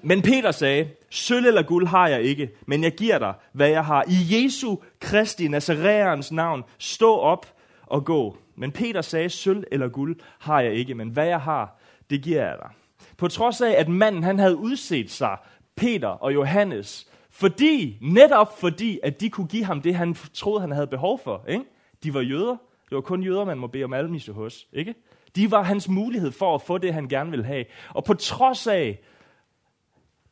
men 0.03 0.21
Peter 0.21 0.51
sagde, 0.51 0.89
sølv 1.09 1.45
eller 1.45 1.63
guld 1.63 1.87
har 1.87 2.07
jeg 2.07 2.21
ikke, 2.21 2.49
men 2.65 2.83
jeg 2.83 2.91
giver 2.91 3.19
dig, 3.19 3.33
hvad 3.51 3.69
jeg 3.69 3.85
har. 3.85 4.05
I 4.07 4.43
Jesu 4.43 4.77
Kristi 4.99 5.47
Nazareans 5.47 6.31
navn, 6.31 6.63
stå 6.77 7.15
op 7.15 7.55
og 7.85 8.05
gå. 8.05 8.37
Men 8.61 8.71
Peter 8.71 9.01
sagde, 9.01 9.29
sølv 9.29 9.63
eller 9.71 9.87
guld 9.87 10.19
har 10.39 10.61
jeg 10.61 10.73
ikke, 10.73 10.95
men 10.95 11.09
hvad 11.09 11.27
jeg 11.27 11.41
har, 11.41 11.79
det 12.09 12.21
giver 12.21 12.45
jeg 12.45 12.57
dig. 12.59 12.69
På 13.17 13.27
trods 13.27 13.61
af, 13.61 13.71
at 13.71 13.89
manden 13.89 14.23
han 14.23 14.39
havde 14.39 14.57
udset 14.57 15.11
sig, 15.11 15.37
Peter 15.75 16.07
og 16.07 16.33
Johannes, 16.33 17.11
fordi, 17.29 17.97
netop 18.01 18.59
fordi, 18.59 18.99
at 19.03 19.21
de 19.21 19.29
kunne 19.29 19.47
give 19.47 19.63
ham 19.63 19.81
det, 19.81 19.95
han 19.95 20.15
troede, 20.33 20.61
han 20.61 20.71
havde 20.71 20.87
behov 20.87 21.19
for. 21.19 21.45
Ikke? 21.47 21.65
De 22.03 22.13
var 22.13 22.21
jøder. 22.21 22.57
Det 22.89 22.95
var 22.95 23.01
kun 23.01 23.23
jøder, 23.23 23.45
man 23.45 23.57
må 23.57 23.67
bede 23.67 23.83
om 23.83 23.93
almisse 23.93 24.33
hos. 24.33 24.67
Ikke? 24.73 24.95
De 25.35 25.51
var 25.51 25.63
hans 25.63 25.89
mulighed 25.89 26.31
for 26.31 26.55
at 26.55 26.61
få 26.61 26.77
det, 26.77 26.93
han 26.93 27.07
gerne 27.07 27.29
ville 27.29 27.45
have. 27.45 27.65
Og 27.89 28.03
på 28.03 28.13
trods 28.13 28.67
af 28.67 29.01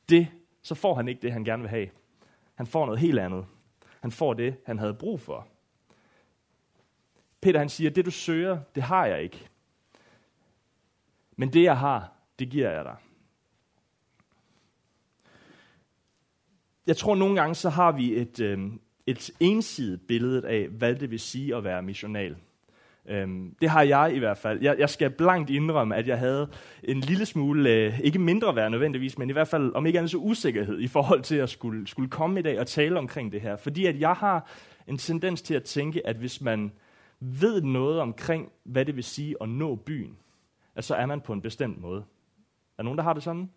det, 0.10 0.28
så 0.64 0.76
får 0.76 0.96
han 0.96 1.08
ikke 1.08 1.22
det, 1.22 1.32
han 1.32 1.44
gerne 1.44 1.62
vil 1.62 1.70
have. 1.70 1.88
Han 2.56 2.68
får 2.68 2.86
noget 2.86 3.00
helt 3.00 3.20
andet. 3.20 3.46
Han 4.02 4.12
får 4.12 4.34
det, 4.34 4.56
han 4.66 4.80
havde 4.80 4.94
brug 4.94 5.20
for. 5.20 5.48
Peter 7.42 7.60
han 7.60 7.70
siger, 7.70 7.90
det 7.90 8.06
du 8.06 8.12
søger, 8.12 8.60
det 8.76 8.84
har 8.84 9.06
jeg 9.06 9.24
ikke. 9.24 9.50
Men 11.36 11.54
det 11.54 11.64
jeg 11.64 11.78
har, 11.78 12.12
det 12.40 12.50
giver 12.50 12.72
jeg 12.72 12.86
dig. 12.86 12.96
Jeg 16.88 16.98
tror 16.98 17.16
nogle 17.16 17.42
gange, 17.42 17.56
så 17.56 17.70
har 17.70 17.92
vi 17.92 18.14
et, 18.14 18.40
øh, 18.40 18.60
et 19.08 19.32
ensidigt 19.40 20.08
billede 20.08 20.48
af, 20.48 20.68
hvad 20.68 20.96
det 20.96 21.12
vil 21.12 21.20
sige 21.20 21.56
at 21.56 21.64
være 21.64 21.82
missional. 21.82 22.36
Øhm, 23.10 23.56
det 23.62 23.70
har 23.70 23.82
jeg 23.82 24.12
i 24.16 24.20
hvert 24.20 24.38
fald. 24.38 24.62
Jeg, 24.62 24.76
jeg 24.80 24.90
skal 24.90 25.10
blankt 25.10 25.50
indrømme, 25.50 25.96
at 25.96 26.08
jeg 26.08 26.20
havde 26.20 26.48
en 26.84 27.00
lille 27.00 27.26
smule, 27.26 27.70
øh, 27.70 28.00
ikke 28.00 28.20
mindre 28.20 28.56
værd 28.56 28.72
nødvendigvis, 28.72 29.18
men 29.18 29.30
i 29.30 29.34
hvert 29.34 29.48
fald 29.48 29.72
om 29.76 29.86
ikke 29.86 30.00
andet 30.00 30.12
så 30.12 30.18
usikkerhed 30.18 30.80
i 30.80 30.88
forhold 30.88 31.22
til 31.22 31.36
at 31.36 31.50
skulle, 31.50 31.88
skulle 31.88 32.10
komme 32.10 32.40
i 32.40 32.44
dag 32.44 32.60
og 32.60 32.68
tale 32.68 32.98
omkring 32.98 33.32
det 33.32 33.42
her. 33.42 33.56
Fordi 33.56 33.86
at 33.86 34.00
jeg 34.00 34.14
har 34.14 34.50
en 34.88 34.98
tendens 34.98 35.42
til 35.42 35.54
at 35.54 35.64
tænke, 35.64 36.08
at 36.08 36.16
hvis 36.16 36.42
man 36.42 36.72
ved 37.20 37.62
noget 37.62 38.00
omkring, 38.00 38.52
hvad 38.64 38.86
det 38.86 38.96
vil 38.96 39.04
sige 39.04 39.36
at 39.42 39.50
nå 39.50 39.76
byen, 39.76 40.18
at 40.76 40.84
så 40.84 40.96
er 40.96 41.06
man 41.06 41.22
på 41.22 41.34
en 41.34 41.42
bestemt 41.42 41.82
måde. 41.82 42.00
Er 42.00 42.04
der 42.78 42.84
nogen, 42.84 42.98
der 42.98 43.04
har 43.04 43.14
det 43.14 43.24
sådan? 43.24 43.50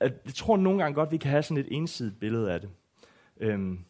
At 0.00 0.12
jeg 0.24 0.34
tror 0.34 0.56
nogle 0.56 0.78
gange 0.82 0.94
godt, 0.94 1.12
vi 1.12 1.16
kan 1.16 1.30
have 1.30 1.42
sådan 1.42 1.64
et 1.64 1.68
ensidigt 1.70 2.20
billede 2.20 2.52
af 2.52 2.60
det. 2.60 2.70
Øhm, 3.36 3.84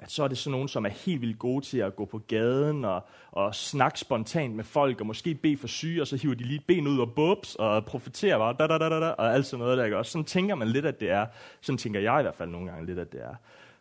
at 0.00 0.10
så 0.10 0.24
er 0.24 0.28
det 0.28 0.38
sådan 0.38 0.52
nogen, 0.52 0.68
som 0.68 0.84
er 0.84 0.90
helt 0.90 1.20
vildt 1.20 1.38
gode 1.38 1.64
til 1.64 1.78
at 1.78 1.96
gå 1.96 2.04
på 2.04 2.18
gaden 2.18 2.84
og, 2.84 3.06
og 3.30 3.54
snakke 3.54 3.98
spontant 3.98 4.54
med 4.54 4.64
folk, 4.64 5.00
og 5.00 5.06
måske 5.06 5.34
bede 5.34 5.56
for 5.56 5.66
syge, 5.66 6.00
og 6.00 6.06
så 6.06 6.16
hiver 6.16 6.34
de 6.34 6.44
lige 6.44 6.56
et 6.56 6.66
ben 6.66 6.86
ud 6.86 6.98
og 6.98 7.12
bubs, 7.14 7.54
og 7.54 7.84
profiterer 7.84 8.38
bare, 8.38 8.56
da, 8.58 8.66
da, 8.66 8.78
da, 8.78 8.88
da, 8.88 9.00
da, 9.00 9.10
og 9.10 9.34
alt 9.34 9.46
sådan 9.46 9.64
noget 9.64 9.78
der. 9.78 9.84
Ikke? 9.84 9.98
Også 9.98 10.12
sådan 10.12 10.24
tænker 10.24 10.54
man 10.54 10.68
lidt, 10.68 10.86
at 10.86 11.00
det 11.00 11.10
er. 11.10 11.26
Sådan 11.60 11.78
tænker 11.78 12.00
jeg 12.00 12.20
i 12.20 12.22
hvert 12.22 12.34
fald 12.34 12.50
nogle 12.50 12.70
gange 12.70 12.86
lidt, 12.86 12.98
at 12.98 13.12
det 13.12 13.22
er. 13.22 13.34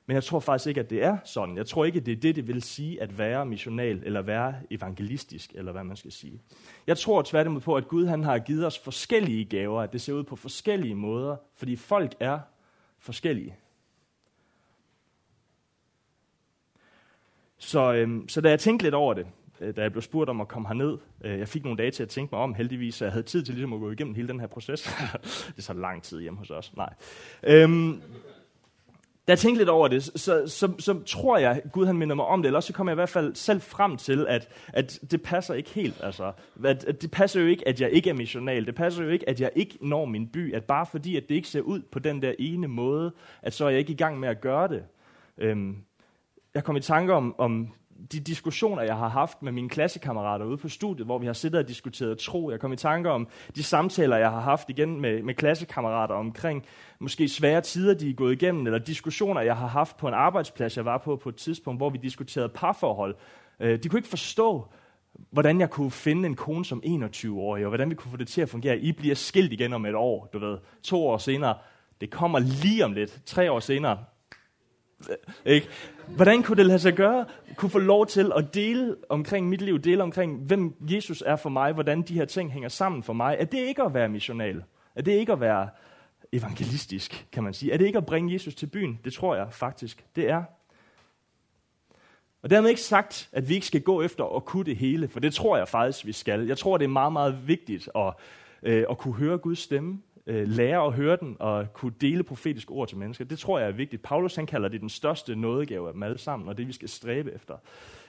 Men 0.05 0.15
jeg 0.15 0.23
tror 0.23 0.39
faktisk 0.39 0.67
ikke, 0.67 0.79
at 0.79 0.89
det 0.89 1.03
er 1.03 1.17
sådan. 1.23 1.57
Jeg 1.57 1.65
tror 1.65 1.85
ikke, 1.85 1.99
at 1.99 2.05
det 2.05 2.11
er 2.11 2.15
det, 2.15 2.35
det 2.35 2.47
vil 2.47 2.61
sige 2.61 3.01
at 3.01 3.17
være 3.17 3.45
missional, 3.45 4.01
eller 4.05 4.21
være 4.21 4.55
evangelistisk, 4.71 5.51
eller 5.55 5.71
hvad 5.71 5.83
man 5.83 5.95
skal 5.95 6.11
sige. 6.11 6.41
Jeg 6.87 6.97
tror 6.97 7.21
tværtimod 7.21 7.61
på, 7.61 7.75
at 7.75 7.87
Gud 7.87 8.05
han 8.05 8.23
har 8.23 8.39
givet 8.39 8.65
os 8.65 8.79
forskellige 8.79 9.45
gaver, 9.45 9.81
at 9.81 9.93
det 9.93 10.01
ser 10.01 10.13
ud 10.13 10.23
på 10.23 10.35
forskellige 10.35 10.95
måder, 10.95 11.35
fordi 11.55 11.75
folk 11.75 12.15
er 12.19 12.39
forskellige. 12.99 13.55
Så, 17.57 17.93
øhm, 17.93 18.29
så 18.29 18.41
da 18.41 18.49
jeg 18.49 18.59
tænkte 18.59 18.85
lidt 18.85 18.95
over 18.95 19.13
det, 19.13 19.27
øh, 19.61 19.75
da 19.75 19.81
jeg 19.81 19.91
blev 19.91 20.01
spurgt 20.01 20.29
om 20.29 20.41
at 20.41 20.47
komme 20.47 20.67
herned, 20.67 20.97
øh, 21.23 21.39
jeg 21.39 21.47
fik 21.47 21.63
nogle 21.63 21.77
dage 21.77 21.91
til 21.91 22.03
at 22.03 22.09
tænke 22.09 22.35
mig 22.35 22.41
om, 22.43 22.53
heldigvis, 22.53 22.95
så 22.95 23.05
jeg 23.05 23.11
havde 23.11 23.25
tid 23.25 23.43
til 23.43 23.53
ligesom 23.53 23.73
at 23.73 23.79
gå 23.79 23.91
igennem 23.91 24.15
hele 24.15 24.27
den 24.27 24.39
her 24.39 24.47
proces. 24.47 24.81
det 25.47 25.57
er 25.57 25.61
så 25.61 25.73
lang 25.73 26.03
tid 26.03 26.21
hjemme 26.21 26.39
hos 26.39 26.51
os, 26.51 26.73
nej. 26.75 26.93
Øhm, 27.43 28.01
da 29.27 29.31
jeg 29.31 29.39
tænkte 29.39 29.59
lidt 29.59 29.69
over 29.69 29.87
det, 29.87 30.03
så, 30.03 30.47
så, 30.47 30.73
så 30.79 30.99
tror 31.05 31.37
jeg, 31.37 31.61
Gud 31.71 31.85
han 31.85 31.97
minder 31.97 32.15
mig 32.15 32.25
om 32.25 32.41
det, 32.41 32.47
eller 32.47 32.57
også 32.57 32.67
så 32.67 32.73
kommer 32.73 32.91
jeg 32.91 32.95
i 32.95 33.01
hvert 33.01 33.09
fald 33.09 33.35
selv 33.35 33.61
frem 33.61 33.97
til, 33.97 34.25
at, 34.29 34.49
at 34.67 34.99
det 35.11 35.21
passer 35.21 35.53
ikke 35.53 35.69
helt. 35.69 36.03
Altså, 36.03 36.31
at, 36.65 36.83
at 36.85 37.01
det 37.01 37.11
passer 37.11 37.41
jo 37.41 37.47
ikke, 37.47 37.67
at 37.67 37.81
jeg 37.81 37.91
ikke 37.91 38.09
er 38.09 38.13
missional. 38.13 38.65
Det 38.65 38.75
passer 38.75 39.03
jo 39.03 39.09
ikke, 39.09 39.29
at 39.29 39.41
jeg 39.41 39.51
ikke 39.55 39.77
når 39.81 40.05
min 40.05 40.27
by. 40.27 40.53
At 40.53 40.63
bare 40.63 40.85
fordi, 40.85 41.17
at 41.17 41.23
det 41.29 41.35
ikke 41.35 41.47
ser 41.47 41.61
ud 41.61 41.81
på 41.91 41.99
den 41.99 42.21
der 42.21 42.33
ene 42.39 42.67
måde, 42.67 43.11
at 43.41 43.53
så 43.53 43.65
er 43.65 43.69
jeg 43.69 43.79
ikke 43.79 43.93
i 43.93 43.97
gang 43.97 44.19
med 44.19 44.29
at 44.29 44.41
gøre 44.41 44.67
det. 44.67 44.83
Øhm, 45.37 45.77
jeg 46.53 46.63
kom 46.63 46.75
i 46.75 46.81
tanke 46.81 47.13
om, 47.13 47.35
om 47.37 47.73
de 48.11 48.19
diskussioner, 48.19 48.81
jeg 48.81 48.97
har 48.97 49.07
haft 49.07 49.41
med 49.41 49.51
mine 49.51 49.69
klassekammerater 49.69 50.45
ude 50.45 50.57
på 50.57 50.69
studiet, 50.69 51.05
hvor 51.05 51.17
vi 51.17 51.25
har 51.25 51.33
siddet 51.33 51.59
og 51.59 51.67
diskuteret 51.67 52.17
tro. 52.17 52.51
Jeg 52.51 52.59
kom 52.59 52.73
i 52.73 52.75
tanke 52.75 53.09
om 53.09 53.27
de 53.55 53.63
samtaler, 53.63 54.17
jeg 54.17 54.31
har 54.31 54.39
haft 54.39 54.69
igen 54.69 55.01
med, 55.01 55.23
med 55.23 55.33
klassekammerater 55.33 56.15
omkring 56.15 56.65
måske 56.99 57.27
svære 57.27 57.61
tider, 57.61 57.93
de 57.93 58.09
er 58.09 58.13
gået 58.13 58.33
igennem, 58.33 58.65
eller 58.65 58.79
diskussioner, 58.79 59.41
jeg 59.41 59.57
har 59.57 59.67
haft 59.67 59.97
på 59.97 60.07
en 60.07 60.13
arbejdsplads, 60.13 60.77
jeg 60.77 60.85
var 60.85 60.97
på 60.97 61.15
på 61.15 61.29
et 61.29 61.35
tidspunkt, 61.35 61.79
hvor 61.79 61.89
vi 61.89 61.97
diskuterede 61.97 62.49
parforhold. 62.49 63.15
Øh, 63.59 63.83
de 63.83 63.89
kunne 63.89 63.99
ikke 63.99 64.09
forstå, 64.09 64.67
hvordan 65.31 65.59
jeg 65.59 65.69
kunne 65.69 65.91
finde 65.91 66.25
en 66.25 66.35
kone 66.35 66.65
som 66.65 66.83
21-årig, 66.85 67.65
og 67.65 67.69
hvordan 67.69 67.89
vi 67.89 67.95
kunne 67.95 68.11
få 68.11 68.17
det 68.17 68.27
til 68.27 68.41
at 68.41 68.49
fungere. 68.49 68.77
I 68.77 68.91
bliver 68.91 69.15
skilt 69.15 69.53
igen 69.53 69.73
om 69.73 69.85
et 69.85 69.95
år, 69.95 70.29
du 70.33 70.39
ved. 70.39 70.57
To 70.83 71.07
år 71.07 71.17
senere. 71.17 71.57
Det 72.01 72.09
kommer 72.09 72.39
lige 72.39 72.85
om 72.85 72.93
lidt. 72.93 73.21
Tre 73.25 73.51
år 73.51 73.59
senere. 73.59 73.97
Ikke? 75.45 75.67
Hvordan 76.07 76.43
kunne 76.43 76.57
det 76.57 76.65
lade 76.65 76.79
sig 76.79 76.93
gøre? 76.93 77.25
Kunne 77.55 77.69
få 77.69 77.79
lov 77.79 78.07
til 78.07 78.31
at 78.35 78.53
dele 78.53 78.95
omkring 79.09 79.49
mit 79.49 79.61
liv, 79.61 79.79
dele 79.79 80.03
omkring, 80.03 80.39
hvem 80.39 80.75
Jesus 80.81 81.23
er 81.25 81.35
for 81.35 81.49
mig, 81.49 81.73
hvordan 81.73 82.01
de 82.01 82.13
her 82.13 82.25
ting 82.25 82.51
hænger 82.51 82.69
sammen 82.69 83.03
for 83.03 83.13
mig. 83.13 83.37
Er 83.39 83.45
det 83.45 83.57
ikke 83.57 83.83
at 83.83 83.93
være 83.93 84.09
missional? 84.09 84.63
Er 84.95 85.01
det 85.01 85.11
ikke 85.11 85.31
at 85.31 85.39
være 85.39 85.69
evangelistisk, 86.31 87.27
kan 87.31 87.43
man 87.43 87.53
sige? 87.53 87.71
Er 87.71 87.77
det 87.77 87.85
ikke 87.85 87.97
at 87.97 88.05
bringe 88.05 88.33
Jesus 88.33 88.55
til 88.55 88.65
byen? 88.65 88.99
Det 89.03 89.13
tror 89.13 89.35
jeg 89.35 89.47
faktisk, 89.51 90.05
det 90.15 90.29
er. 90.29 90.43
Og 92.41 92.49
dermed 92.49 92.69
ikke 92.69 92.81
sagt, 92.81 93.29
at 93.31 93.49
vi 93.49 93.53
ikke 93.53 93.65
skal 93.65 93.81
gå 93.81 94.01
efter 94.01 94.35
at 94.35 94.45
kunne 94.45 94.65
det 94.65 94.77
hele, 94.77 95.07
for 95.07 95.19
det 95.19 95.33
tror 95.33 95.57
jeg 95.57 95.67
faktisk, 95.67 96.05
vi 96.05 96.11
skal. 96.11 96.47
Jeg 96.47 96.57
tror, 96.57 96.77
det 96.77 96.85
er 96.85 96.89
meget, 96.89 97.13
meget 97.13 97.47
vigtigt 97.47 97.89
at, 97.95 98.13
øh, 98.63 98.85
at 98.89 98.97
kunne 98.97 99.13
høre 99.13 99.37
Guds 99.37 99.59
stemme, 99.59 100.01
øh, 100.27 100.47
lære 100.47 100.85
at 100.85 100.93
høre 100.93 101.17
den 101.19 101.37
og 101.39 101.73
kunne 101.73 101.93
dele 102.01 102.23
profetisk 102.23 102.71
ord 102.71 102.87
til 102.87 102.97
mennesker. 102.97 103.25
Det 103.25 103.39
tror 103.39 103.59
jeg 103.59 103.67
er 103.67 103.71
vigtigt. 103.71 104.01
Paulus 104.01 104.35
han 104.35 104.45
kalder 104.45 104.69
det 104.69 104.81
den 104.81 104.89
største 104.89 105.35
nådegave 105.35 105.87
af 105.87 105.93
dem 105.93 106.03
alle 106.03 106.17
sammen, 106.17 106.49
og 106.49 106.57
det 106.57 106.67
vi 106.67 106.73
skal 106.73 106.89
stræbe 106.89 107.31
efter. 107.31 107.53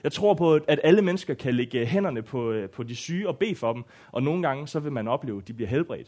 Jeg 0.03 0.11
tror 0.11 0.33
på, 0.33 0.59
at 0.67 0.79
alle 0.83 1.01
mennesker 1.01 1.33
kan 1.33 1.53
lægge 1.53 1.85
hænderne 1.85 2.21
på, 2.21 2.51
øh, 2.51 2.69
på 2.69 2.83
de 2.83 2.95
syge 2.95 3.27
og 3.27 3.37
bede 3.37 3.55
for 3.55 3.73
dem, 3.73 3.83
og 4.11 4.23
nogle 4.23 4.47
gange 4.47 4.67
så 4.67 4.79
vil 4.79 4.91
man 4.91 5.07
opleve, 5.07 5.37
at 5.37 5.47
de 5.47 5.53
bliver 5.53 5.69
helbredt. 5.69 6.07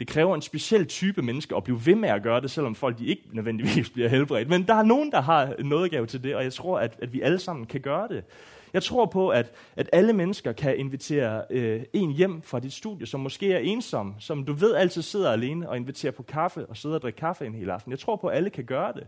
Det 0.00 0.08
kræver 0.08 0.34
en 0.34 0.42
speciel 0.42 0.86
type 0.86 1.22
mennesker 1.22 1.56
at 1.56 1.64
blive 1.64 1.86
ved 1.86 1.94
med 1.94 2.08
at 2.08 2.22
gøre 2.22 2.40
det, 2.40 2.50
selvom 2.50 2.74
folk 2.74 2.98
de 2.98 3.06
ikke 3.06 3.22
nødvendigvis 3.32 3.90
bliver 3.90 4.08
helbredt. 4.08 4.48
Men 4.48 4.62
der 4.66 4.74
er 4.74 4.82
nogen, 4.82 5.12
der 5.12 5.20
har 5.20 5.54
nådegave 5.58 6.06
til 6.06 6.22
det, 6.22 6.34
og 6.34 6.44
jeg 6.44 6.52
tror, 6.52 6.78
at, 6.78 6.98
at 7.02 7.12
vi 7.12 7.20
alle 7.20 7.38
sammen 7.38 7.66
kan 7.66 7.80
gøre 7.80 8.08
det. 8.08 8.24
Jeg 8.72 8.82
tror 8.82 9.06
på, 9.06 9.28
at, 9.28 9.52
at 9.76 9.88
alle 9.92 10.12
mennesker 10.12 10.52
kan 10.52 10.76
invitere 10.76 11.44
øh, 11.50 11.82
en 11.92 12.10
hjem 12.10 12.42
fra 12.42 12.60
dit 12.60 12.72
studie, 12.72 13.06
som 13.06 13.20
måske 13.20 13.52
er 13.52 13.58
ensom, 13.58 14.14
som 14.18 14.44
du 14.44 14.52
ved 14.52 14.74
altid 14.74 15.02
sidder 15.02 15.32
alene 15.32 15.68
og 15.68 15.76
inviterer 15.76 16.12
på 16.12 16.22
kaffe 16.22 16.66
og 16.66 16.76
sidder 16.76 16.96
og 16.96 17.02
drikker 17.02 17.20
kaffe 17.20 17.46
en 17.46 17.54
hel 17.54 17.70
aften. 17.70 17.90
Jeg 17.90 17.98
tror 17.98 18.16
på, 18.16 18.26
at 18.26 18.36
alle 18.36 18.50
kan 18.50 18.64
gøre 18.64 18.92
det. 18.92 19.06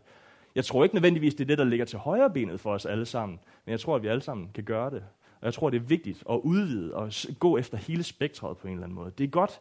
Jeg 0.54 0.64
tror 0.64 0.84
ikke 0.84 0.96
nødvendigvis, 0.96 1.34
det 1.34 1.44
er 1.44 1.46
det, 1.46 1.58
der 1.58 1.64
ligger 1.64 1.84
til 1.84 1.98
højre 1.98 2.30
benet 2.30 2.60
for 2.60 2.72
os 2.72 2.86
alle 2.86 3.06
sammen, 3.06 3.38
men 3.64 3.70
jeg 3.70 3.80
tror, 3.80 3.96
at 3.96 4.02
vi 4.02 4.08
alle 4.08 4.22
sammen 4.22 4.48
kan 4.54 4.64
gøre 4.64 4.90
det. 4.90 5.04
Og 5.40 5.46
jeg 5.46 5.54
tror, 5.54 5.70
det 5.70 5.76
er 5.76 5.86
vigtigt 5.86 6.24
at 6.30 6.40
udvide 6.44 6.94
og 6.94 7.12
gå 7.38 7.58
efter 7.58 7.76
hele 7.78 8.02
spektret 8.02 8.56
på 8.56 8.66
en 8.66 8.72
eller 8.72 8.84
anden 8.84 8.94
måde. 8.94 9.12
Det 9.18 9.24
er 9.24 9.28
godt 9.28 9.60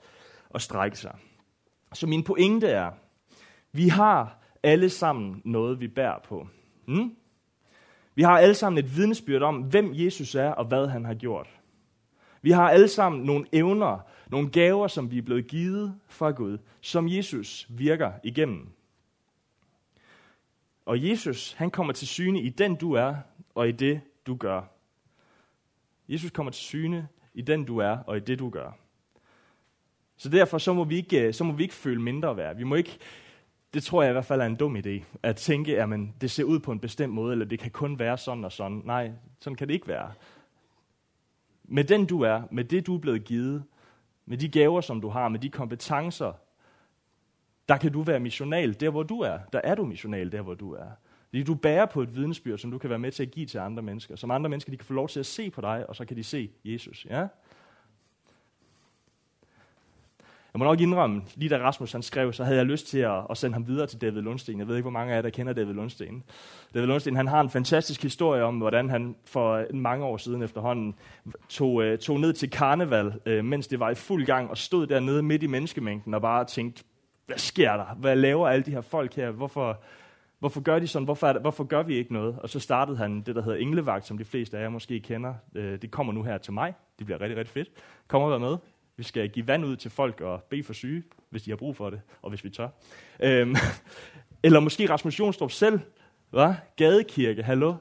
at 0.55 0.61
strække 0.61 0.97
sig. 0.97 1.15
Så 1.93 2.07
min 2.07 2.23
pointe 2.23 2.67
er, 2.67 2.91
vi 3.71 3.87
har 3.87 4.37
alle 4.63 4.89
sammen 4.89 5.41
noget, 5.45 5.79
vi 5.79 5.87
bærer 5.87 6.19
på. 6.23 6.47
Hmm? 6.87 7.15
Vi 8.15 8.21
har 8.21 8.38
alle 8.38 8.56
sammen 8.56 8.84
et 8.84 8.95
vidnesbyrd 8.95 9.41
om, 9.41 9.58
hvem 9.58 9.91
Jesus 9.93 10.36
er 10.36 10.50
og 10.50 10.65
hvad 10.65 10.88
han 10.88 11.06
har 11.06 11.13
gjort. 11.13 11.47
Vi 12.41 12.52
har 12.52 12.69
alle 12.69 12.88
sammen 12.88 13.24
nogle 13.24 13.45
evner, 13.54 14.00
nogle 14.28 14.50
gaver, 14.50 14.88
som 14.88 15.12
vi 15.12 15.17
er 15.17 15.21
blevet 15.21 15.47
givet 15.47 15.95
fra 16.08 16.32
Gud, 16.32 16.58
som 16.82 17.08
Jesus 17.08 17.67
virker 17.69 18.12
igennem. 18.24 18.69
Og 20.86 21.10
Jesus, 21.10 21.54
han 21.54 21.71
kommer 21.71 21.93
til 21.93 22.08
syne 22.08 22.41
i 22.41 22.50
den 22.50 22.76
du 22.76 22.93
er, 22.93 23.15
og 23.56 23.69
i 23.69 23.71
det 23.71 24.02
du 24.28 24.36
gør. 24.36 24.62
Jesus 26.10 26.32
kommer 26.32 26.52
til 26.52 26.62
syne 26.62 27.08
i 27.34 27.41
den 27.41 27.65
du 27.65 27.78
er, 27.78 27.97
og 27.97 28.17
i 28.17 28.19
det 28.19 28.39
du 28.39 28.50
gør. 28.50 28.71
Så 30.17 30.30
derfor 30.30 30.58
så 30.58 30.74
må 30.74 30.84
vi 30.84 30.95
ikke, 30.95 31.34
så 31.34 31.43
må 31.43 31.54
vi 31.54 31.63
ikke 31.63 31.76
føle 31.76 32.02
mindre 32.02 32.38
værd. 32.38 32.56
Vi 32.56 32.63
må 32.63 32.76
ikke 32.76 32.97
det 33.73 33.84
tror 33.84 34.01
jeg 34.01 34.12
i 34.12 34.13
hvert 34.13 34.25
fald 34.25 34.41
er 34.41 34.45
en 34.45 34.55
dum 34.55 34.75
idé. 34.75 35.03
At 35.23 35.36
tænke, 35.36 35.81
at 35.81 35.89
det 36.21 36.31
ser 36.31 36.43
ud 36.43 36.60
på 36.60 36.71
en 36.71 36.79
bestemt 36.79 37.13
måde, 37.13 37.31
eller 37.31 37.45
det 37.45 37.60
kan 37.60 37.71
kun 37.71 37.99
være 37.99 38.17
sådan 38.17 38.45
og 38.45 38.51
sådan. 38.51 38.81
Nej, 38.86 39.12
sådan 39.39 39.57
kan 39.57 39.67
det 39.67 39.73
ikke 39.73 39.88
være. 39.88 40.12
Med 41.63 41.84
den 41.84 42.05
du 42.05 42.21
er, 42.21 42.41
med 42.51 42.63
det 42.63 42.88
du 42.88 42.95
er 42.95 42.99
blevet 42.99 43.23
givet, 43.23 43.63
med 44.25 44.38
de 44.38 44.49
gaver, 44.49 44.81
som 44.81 45.01
du 45.01 45.10
har, 45.10 45.29
med 45.29 45.39
de 45.39 45.49
kompetencer, 45.49 46.34
der 47.69 47.77
kan 47.77 47.91
du 47.91 48.01
være 48.01 48.19
missional 48.19 48.79
der, 48.79 48.89
hvor 48.89 49.03
du 49.03 49.19
er. 49.19 49.39
Der 49.53 49.62
er 49.63 49.75
du 49.75 49.86
missional 49.86 50.31
der, 50.31 50.41
hvor 50.41 50.53
du 50.53 50.73
er. 50.73 50.88
Fordi 51.29 51.43
du 51.43 51.55
bærer 51.55 51.86
på 51.86 52.01
et 52.01 52.15
vidensbyrd, 52.15 52.57
som 52.57 52.71
du 52.71 52.77
kan 52.77 52.89
være 52.89 52.99
med 52.99 53.12
til 53.12 53.23
at 53.23 53.31
give 53.31 53.45
til 53.45 53.57
andre 53.57 53.84
mennesker. 53.84 54.15
Som 54.15 54.31
andre 54.31 54.49
mennesker, 54.49 54.71
de 54.71 54.77
kan 54.77 54.86
få 54.86 54.93
lov 54.93 55.10
til 55.10 55.19
at 55.19 55.25
se 55.25 55.49
på 55.49 55.62
dig, 55.62 55.89
og 55.89 55.95
så 55.95 56.05
kan 56.05 56.17
de 56.17 56.23
se 56.23 56.51
Jesus. 56.65 57.05
Ja? 57.10 57.27
Jeg 60.53 60.59
må 60.59 60.65
nok 60.65 60.81
indrømme, 60.81 61.21
lige 61.35 61.49
da 61.49 61.57
Rasmus 61.57 61.91
han 61.91 62.01
skrev, 62.01 62.33
så 62.33 62.43
havde 62.43 62.57
jeg 62.57 62.65
lyst 62.65 62.87
til 62.87 62.99
at, 62.99 63.21
at 63.29 63.37
sende 63.37 63.53
ham 63.53 63.67
videre 63.67 63.87
til 63.87 64.01
David 64.01 64.21
Lundsten. 64.21 64.59
Jeg 64.59 64.67
ved 64.67 64.75
ikke, 64.75 64.83
hvor 64.83 64.91
mange 64.91 65.11
af 65.11 65.15
jer, 65.15 65.21
der 65.21 65.29
kender 65.29 65.53
David 65.53 65.73
Lundsten. 65.73 66.23
David 66.73 66.87
Lundsten 66.87 67.15
han 67.15 67.27
har 67.27 67.41
en 67.41 67.49
fantastisk 67.49 68.03
historie 68.03 68.43
om, 68.43 68.57
hvordan 68.57 68.89
han 68.89 69.15
for 69.25 69.65
mange 69.73 70.05
år 70.05 70.17
siden 70.17 70.41
efterhånden 70.41 70.95
tog, 71.49 71.83
øh, 71.83 71.97
tog 71.97 72.19
ned 72.19 72.33
til 72.33 72.49
karneval, 72.49 73.13
øh, 73.25 73.45
mens 73.45 73.67
det 73.67 73.79
var 73.79 73.89
i 73.89 73.95
fuld 73.95 74.25
gang, 74.25 74.49
og 74.49 74.57
stod 74.57 74.87
dernede 74.87 75.23
midt 75.23 75.43
i 75.43 75.47
menneskemængden 75.47 76.13
og 76.13 76.21
bare 76.21 76.45
tænkte, 76.45 76.83
hvad 77.25 77.37
sker 77.37 77.77
der? 77.77 77.95
Hvad 77.95 78.15
laver 78.15 78.47
alle 78.47 78.63
de 78.63 78.71
her 78.71 78.81
folk 78.81 79.15
her? 79.15 79.31
Hvorfor, 79.31 79.81
hvorfor 80.39 80.61
gør 80.61 80.79
de 80.79 80.87
sådan? 80.87 81.05
Hvorfor, 81.05 81.27
er 81.27 81.33
det, 81.33 81.41
hvorfor 81.41 81.63
gør 81.63 81.83
vi 81.83 81.95
ikke 81.95 82.13
noget? 82.13 82.39
Og 82.39 82.49
så 82.49 82.59
startede 82.59 82.97
han 82.97 83.21
det, 83.21 83.35
der 83.35 83.41
hedder 83.41 83.57
Englevagt, 83.57 84.05
som 84.05 84.17
de 84.17 84.25
fleste 84.25 84.57
af 84.57 84.61
jer 84.61 84.69
måske 84.69 84.99
kender. 84.99 85.33
Øh, 85.55 85.81
det 85.81 85.91
kommer 85.91 86.13
nu 86.13 86.23
her 86.23 86.37
til 86.37 86.53
mig. 86.53 86.73
Det 86.99 87.05
bliver 87.05 87.21
rigtig, 87.21 87.37
rigtig 87.37 87.53
fedt. 87.53 87.69
Kom 88.07 88.21
og 88.21 88.31
vær 88.31 88.37
med. 88.37 88.57
Vi 88.97 89.04
skal 89.04 89.30
give 89.30 89.47
vand 89.47 89.65
ud 89.65 89.75
til 89.75 89.91
folk 89.91 90.21
og 90.21 90.43
bede 90.43 90.63
for 90.63 90.73
syge, 90.73 91.04
hvis 91.30 91.43
de 91.43 91.51
har 91.51 91.56
brug 91.56 91.75
for 91.75 91.89
det, 91.89 92.01
og 92.21 92.30
hvis 92.30 92.43
vi 92.43 92.49
tør. 92.49 92.69
Øhm, 93.19 93.56
eller 94.43 94.60
måske 94.60 94.89
Rasmus 94.89 95.19
Jonstrup 95.19 95.51
selv, 95.51 95.80
hva? 96.30 96.56
Gadekirke, 96.75 97.43
hallo? 97.43 97.75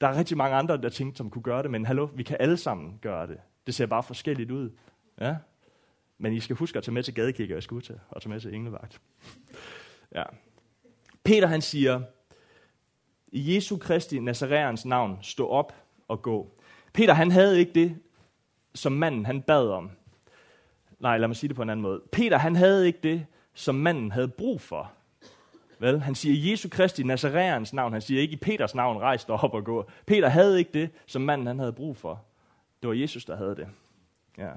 Der 0.00 0.08
er 0.08 0.18
rigtig 0.18 0.36
mange 0.36 0.56
andre, 0.56 0.76
der 0.76 0.88
tænkte, 0.88 1.18
som 1.18 1.30
kunne 1.30 1.42
gøre 1.42 1.62
det, 1.62 1.70
men 1.70 1.86
hallo, 1.86 2.08
vi 2.14 2.22
kan 2.22 2.36
alle 2.40 2.56
sammen 2.56 2.98
gøre 3.02 3.26
det. 3.26 3.38
Det 3.66 3.74
ser 3.74 3.86
bare 3.86 4.02
forskelligt 4.02 4.50
ud. 4.50 4.70
Ja? 5.20 5.36
Men 6.18 6.32
I 6.32 6.40
skal 6.40 6.56
huske 6.56 6.78
at 6.78 6.84
tage 6.84 6.94
med 6.94 7.02
til 7.02 7.14
gadekirke, 7.14 7.52
og 7.52 7.54
jeg 7.54 7.62
skal 7.62 7.74
ud 7.74 7.82
til, 7.82 8.00
og 8.08 8.22
tage 8.22 8.30
med 8.30 8.40
til 8.40 8.54
englevagt. 8.54 9.00
Ja. 10.14 10.22
Peter 11.24 11.46
han 11.46 11.62
siger, 11.62 12.02
i 13.28 13.54
Jesu 13.54 13.76
Kristi 13.76 14.20
Nazareans 14.20 14.84
navn, 14.84 15.18
stå 15.22 15.48
op 15.48 15.74
og 16.08 16.22
gå. 16.22 16.60
Peter 16.92 17.14
han 17.14 17.30
havde 17.30 17.58
ikke 17.58 17.72
det 17.72 17.96
som 18.74 18.92
manden 18.92 19.26
han 19.26 19.42
bad 19.42 19.68
om. 19.68 19.90
Nej, 20.98 21.18
lad 21.18 21.28
mig 21.28 21.36
sige 21.36 21.48
det 21.48 21.56
på 21.56 21.62
en 21.62 21.70
anden 21.70 21.82
måde. 21.82 22.02
Peter 22.12 22.38
han 22.38 22.56
havde 22.56 22.86
ikke 22.86 22.98
det, 23.02 23.26
som 23.54 23.74
manden 23.74 24.12
havde 24.12 24.28
brug 24.28 24.60
for. 24.60 24.92
Vel? 25.78 26.00
Han 26.00 26.14
siger 26.14 26.50
Jesu 26.50 26.68
Kristi 26.68 27.02
Nazareans 27.02 27.72
navn. 27.72 27.92
Han 27.92 28.02
siger 28.02 28.20
ikke 28.20 28.32
i 28.32 28.36
Peters 28.36 28.74
navn, 28.74 28.98
rejs 28.98 29.24
dig 29.24 29.34
op 29.34 29.54
og 29.54 29.64
gå. 29.64 29.90
Peter 30.06 30.28
havde 30.28 30.58
ikke 30.58 30.70
det, 30.74 30.90
som 31.06 31.22
manden 31.22 31.46
han 31.46 31.58
havde 31.58 31.72
brug 31.72 31.96
for. 31.96 32.24
Det 32.82 32.88
var 32.88 32.94
Jesus, 32.94 33.24
der 33.24 33.36
havde 33.36 33.56
det. 33.56 33.68
Ja. 34.38 34.50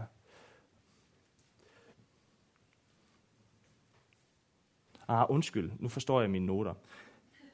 Ah, 5.08 5.26
undskyld, 5.30 5.72
nu 5.80 5.90
forstår 5.90 6.22
jeg 6.22 6.30
mine 6.30 6.46
noter. 6.46 6.74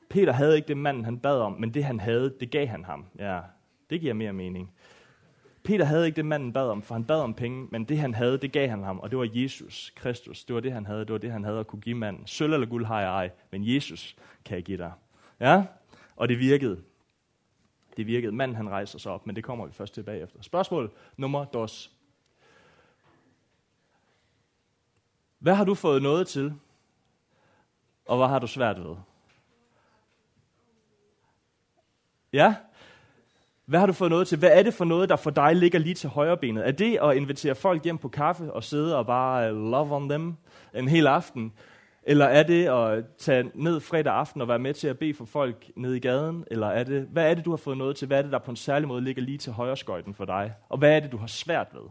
Peter 0.10 0.34
havde 0.34 0.56
ikke 0.56 0.68
det, 0.68 0.78
manden 0.78 1.06
han 1.06 1.20
bad 1.20 1.40
om, 1.40 1.54
men 1.54 1.74
det 1.74 1.84
han 1.84 2.00
havde, 2.00 2.36
det 2.40 2.52
gav 2.52 2.68
han 2.68 2.86
ham. 2.86 3.06
Ja, 3.20 3.42
det 3.90 4.02
giver 4.02 4.14
mere 4.14 4.34
mening. 4.34 4.74
Peter 5.64 5.86
havde 5.86 6.06
ikke 6.06 6.16
det, 6.16 6.26
manden 6.26 6.54
bad 6.54 6.70
om, 6.70 6.82
for 6.82 6.96
han 6.96 7.06
bad 7.06 7.20
om 7.20 7.34
penge, 7.34 7.68
men 7.72 7.84
det 7.84 8.00
han 8.00 8.14
havde, 8.14 8.38
det 8.38 8.52
gav 8.52 8.70
han 8.70 8.84
ham, 8.84 9.00
og 9.00 9.12
det 9.12 9.20
var 9.20 9.30
Jesus 9.34 9.94
Kristus. 9.96 10.44
Det 10.44 10.54
var 10.54 10.60
det, 10.60 10.72
han 10.72 10.86
havde, 10.86 11.00
det 11.00 11.12
var 11.12 11.18
det, 11.18 11.32
han 11.32 11.44
havde 11.44 11.60
at 11.60 11.68
kunne 11.68 11.82
give 11.82 11.96
manden. 11.96 12.28
Sølv 12.28 12.54
eller 12.54 12.68
guld 12.68 12.86
har 12.86 13.02
jeg 13.02 13.10
ej, 13.10 13.32
men 13.52 13.76
Jesus 13.76 14.16
kan 14.46 14.56
jeg 14.56 14.64
give 14.64 14.78
dig. 14.78 14.92
Ja, 15.40 15.66
og 16.16 16.30
det 16.30 16.40
virkede. 16.40 16.84
Det 17.98 18.08
virkede. 18.08 18.32
Manden 18.32 18.56
han 18.56 18.70
rejser 18.70 19.00
sig 19.00 19.12
op, 19.12 19.28
men 19.28 19.36
det 19.36 19.44
kommer 19.44 19.66
vi 19.66 19.74
først 19.74 19.94
tilbage 19.94 20.22
efter. 20.24 20.42
Spørgsmål 20.42 20.92
nummer 21.18 21.46
dos. 21.46 21.92
Hvad 25.40 25.56
har 25.56 25.66
du 25.66 25.76
fået 25.76 26.02
noget 26.02 26.28
til, 26.28 26.54
og 28.06 28.18
hvad 28.18 28.28
har 28.28 28.40
du 28.40 28.48
svært 28.48 28.84
ved? 28.84 28.96
Ja? 32.34 32.56
Hvad 33.72 33.80
har 33.80 33.88
du 33.88 33.94
fået 33.94 34.10
noget 34.12 34.28
til? 34.28 34.38
Hvad 34.38 34.52
er 34.52 34.64
det 34.64 34.74
for 34.74 34.86
noget, 34.86 35.10
der 35.10 35.16
for 35.16 35.30
dig 35.30 35.56
ligger 35.56 35.80
lige 35.80 35.96
til 35.96 36.10
højre 36.10 36.38
benet? 36.38 36.68
Er 36.68 36.72
det 36.72 37.00
at 37.02 37.16
invitere 37.16 37.56
folk 37.56 37.84
hjem 37.84 37.98
på 37.98 38.10
kaffe 38.10 38.54
og 38.54 38.64
sidde 38.64 38.98
og 38.98 39.06
bare 39.06 39.50
øh, 39.50 39.56
love 39.56 39.96
on 39.96 40.10
them 40.10 40.38
en 40.76 40.88
hel 40.88 41.08
aften? 41.08 41.54
Eller 42.04 42.26
er 42.26 42.44
det 42.44 42.68
at 42.68 43.06
tage 43.18 43.52
ned 43.54 43.80
fredag 43.80 44.14
aften 44.14 44.42
og 44.42 44.48
være 44.48 44.60
med 44.60 44.74
til 44.74 44.88
at 44.88 45.00
bede 45.00 45.14
for 45.14 45.26
folk 45.26 45.72
nede 45.76 45.98
i 45.98 46.00
gaden? 46.00 46.46
Eller 46.52 46.68
er 46.68 46.84
det, 46.84 47.08
hvad 47.12 47.32
er 47.32 47.34
det, 47.34 47.46
du 47.46 47.50
har 47.50 47.58
fået 47.58 47.78
noget 47.78 47.96
til? 47.96 48.08
Hvad 48.08 48.18
er 48.18 48.22
det, 48.22 48.32
der 48.32 48.40
på 48.40 48.52
en 48.52 48.58
særlig 48.58 48.88
måde 48.88 49.02
ligger 49.02 49.22
lige 49.22 49.38
til 49.38 49.54
højre 49.54 49.78
skøjten 49.78 50.14
for 50.14 50.26
dig? 50.26 50.54
Og 50.70 50.78
hvad 50.78 50.96
er 50.96 51.00
det, 51.00 51.12
du 51.12 51.18
har 51.18 51.28
svært 51.28 51.68
ved? 51.74 51.84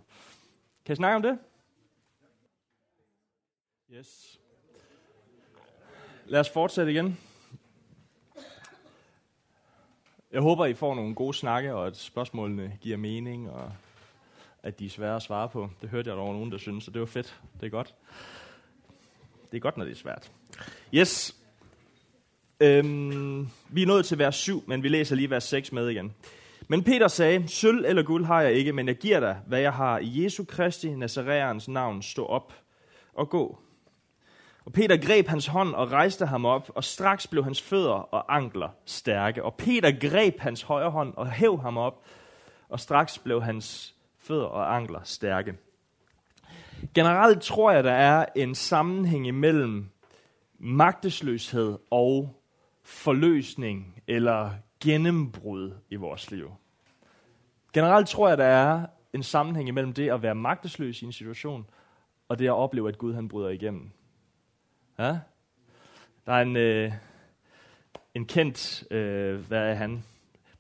Kan 0.85 0.89
jeg 0.89 0.97
snakke 0.97 1.17
om 1.17 1.23
det? 1.23 1.39
Yes. 3.93 4.41
Lad 6.27 6.41
os 6.41 6.51
fortsætte 6.51 6.93
igen. 6.93 7.19
Jeg 10.33 10.41
håber, 10.41 10.67
I 10.67 10.75
får 10.75 10.95
nogle 10.95 11.15
gode 11.15 11.35
snakke, 11.35 11.75
og 11.75 11.87
at 11.87 11.97
spørgsmålene 11.97 12.73
giver 12.81 12.97
mening, 12.97 13.51
og 13.51 13.73
at 14.63 14.79
de 14.79 14.87
er 14.87 14.91
svære 14.91 15.17
at 15.17 15.23
svare 15.23 15.49
på. 15.49 15.71
Det 15.83 15.89
hørte 15.89 16.11
jeg, 16.11 16.17
der 16.17 16.23
var 16.23 16.33
nogen, 16.33 16.53
der 16.53 16.59
synes, 16.59 16.85
så 16.85 16.91
det 16.91 17.01
var 17.01 17.07
fedt. 17.07 17.41
Det 17.61 17.67
er 17.67 17.71
godt. 17.71 17.95
Det 19.51 19.57
er 19.57 19.61
godt, 19.61 19.77
når 19.77 19.85
det 19.85 19.93
er 19.93 19.97
svært. 19.97 20.31
Yes. 20.95 21.37
Øhm, 22.61 23.49
vi 23.69 23.83
er 23.83 23.87
nået 23.87 24.05
til 24.05 24.19
vers 24.19 24.37
7, 24.37 24.65
men 24.67 24.83
vi 24.83 24.89
læser 24.89 25.17
lige 25.17 25.31
vers 25.31 25.45
6 25.45 25.73
med 25.73 25.89
igen. 25.89 26.15
Men 26.69 26.85
Peter 26.85 27.09
sagde, 27.09 27.49
sølv 27.49 27.85
eller 27.85 28.03
guld 28.03 28.25
har 28.25 28.43
jeg 28.43 28.53
ikke, 28.53 28.73
men 28.73 28.89
jeg 28.89 28.97
giver 28.97 29.21
dig, 29.21 29.41
hvad 29.47 29.61
jeg 29.61 29.73
har 29.73 29.99
i 29.99 30.25
Jesu 30.25 30.45
Kristi 30.45 30.95
Nazareans 30.95 31.69
navn. 31.69 32.03
Stå 32.03 32.27
op 32.27 32.55
og 33.15 33.31
gå. 33.31 33.59
Og 34.71 34.75
Peter 34.75 35.07
greb 35.07 35.29
hans 35.29 35.47
hånd 35.47 35.75
og 35.75 35.93
rejste 35.93 36.27
ham 36.27 36.45
op, 36.45 36.71
og 36.75 36.85
straks 36.85 37.27
blev 37.27 37.45
hans 37.45 37.63
fødder 37.63 37.91
og 37.91 38.37
ankler 38.37 38.69
stærke. 38.85 39.45
Og 39.45 39.55
Peter 39.55 40.09
greb 40.11 40.41
hans 40.41 40.63
højre 40.63 40.91
hånd 40.91 41.15
og 41.17 41.31
hæv 41.31 41.61
ham 41.61 41.77
op, 41.77 42.05
og 42.69 42.81
straks 42.81 43.19
blev 43.19 43.43
hans 43.43 43.95
fødder 44.19 44.45
og 44.45 44.77
ankler 44.77 45.01
stærke. 45.05 45.55
Generelt 46.95 47.43
tror 47.43 47.71
jeg, 47.71 47.85
der 47.85 47.93
er 47.93 48.27
en 48.37 48.55
sammenhæng 48.55 49.27
imellem 49.27 49.91
magtesløshed 50.59 51.79
og 51.91 52.43
forløsning 52.83 54.03
eller 54.07 54.51
gennembrud 54.83 55.73
i 55.89 55.97
vores 55.97 56.31
liv. 56.31 56.51
Generelt 57.73 58.09
tror 58.09 58.29
jeg, 58.29 58.39
der 58.39 58.45
er 58.45 58.87
en 59.13 59.23
sammenhæng 59.23 59.69
imellem 59.69 59.93
det 59.93 60.11
at 60.11 60.23
være 60.23 60.35
magtesløs 60.35 61.03
i 61.03 61.05
en 61.05 61.13
situation, 61.13 61.67
og 62.29 62.39
det 62.39 62.47
at 62.47 62.53
opleve, 62.55 62.89
at 62.89 62.99
Gud 62.99 63.15
han 63.15 63.29
bryder 63.29 63.49
igennem. 63.49 63.93
Ja? 65.01 65.19
Der 66.27 66.33
er 66.33 66.43
en, 66.43 66.57
øh, 66.57 66.93
en 68.15 68.27
kendt, 68.27 68.85
øh, 68.93 69.39
hvad 69.39 69.71
er 69.71 69.75
han, 69.75 70.05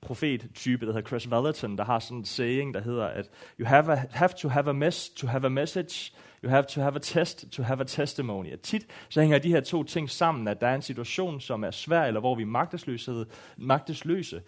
profet-type, 0.00 0.86
der 0.86 0.92
hedder 0.92 1.08
Chris 1.08 1.30
Vallotton, 1.30 1.78
der 1.78 1.84
har 1.84 1.98
sådan 1.98 2.18
en 2.18 2.24
saying, 2.24 2.74
der 2.74 2.80
hedder, 2.80 3.06
at 3.06 3.30
you 3.60 3.66
have, 3.66 3.92
a, 3.92 4.06
have 4.10 4.30
to 4.38 4.48
have 4.48 4.70
a 4.70 4.72
mess 4.72 5.08
to 5.08 5.26
have 5.26 5.46
a 5.46 5.48
message, 5.48 6.12
you 6.44 6.50
have 6.50 6.64
to 6.64 6.80
have 6.80 6.96
a 6.96 6.98
test 6.98 7.50
to 7.52 7.62
have 7.62 7.80
a 7.80 7.84
testimony. 7.84 8.52
At 8.52 8.60
tit 8.60 8.86
så 9.08 9.20
hænger 9.20 9.38
de 9.38 9.48
her 9.48 9.60
to 9.60 9.82
ting 9.84 10.10
sammen, 10.10 10.48
at 10.48 10.60
der 10.60 10.66
er 10.66 10.74
en 10.74 10.82
situation, 10.82 11.40
som 11.40 11.64
er 11.64 11.70
svær, 11.70 12.02
eller 12.02 12.20
hvor 12.20 12.34
vi 12.34 12.42
er 12.42 12.46
magtesløse, 12.46 13.26
magtesløse 13.56 14.42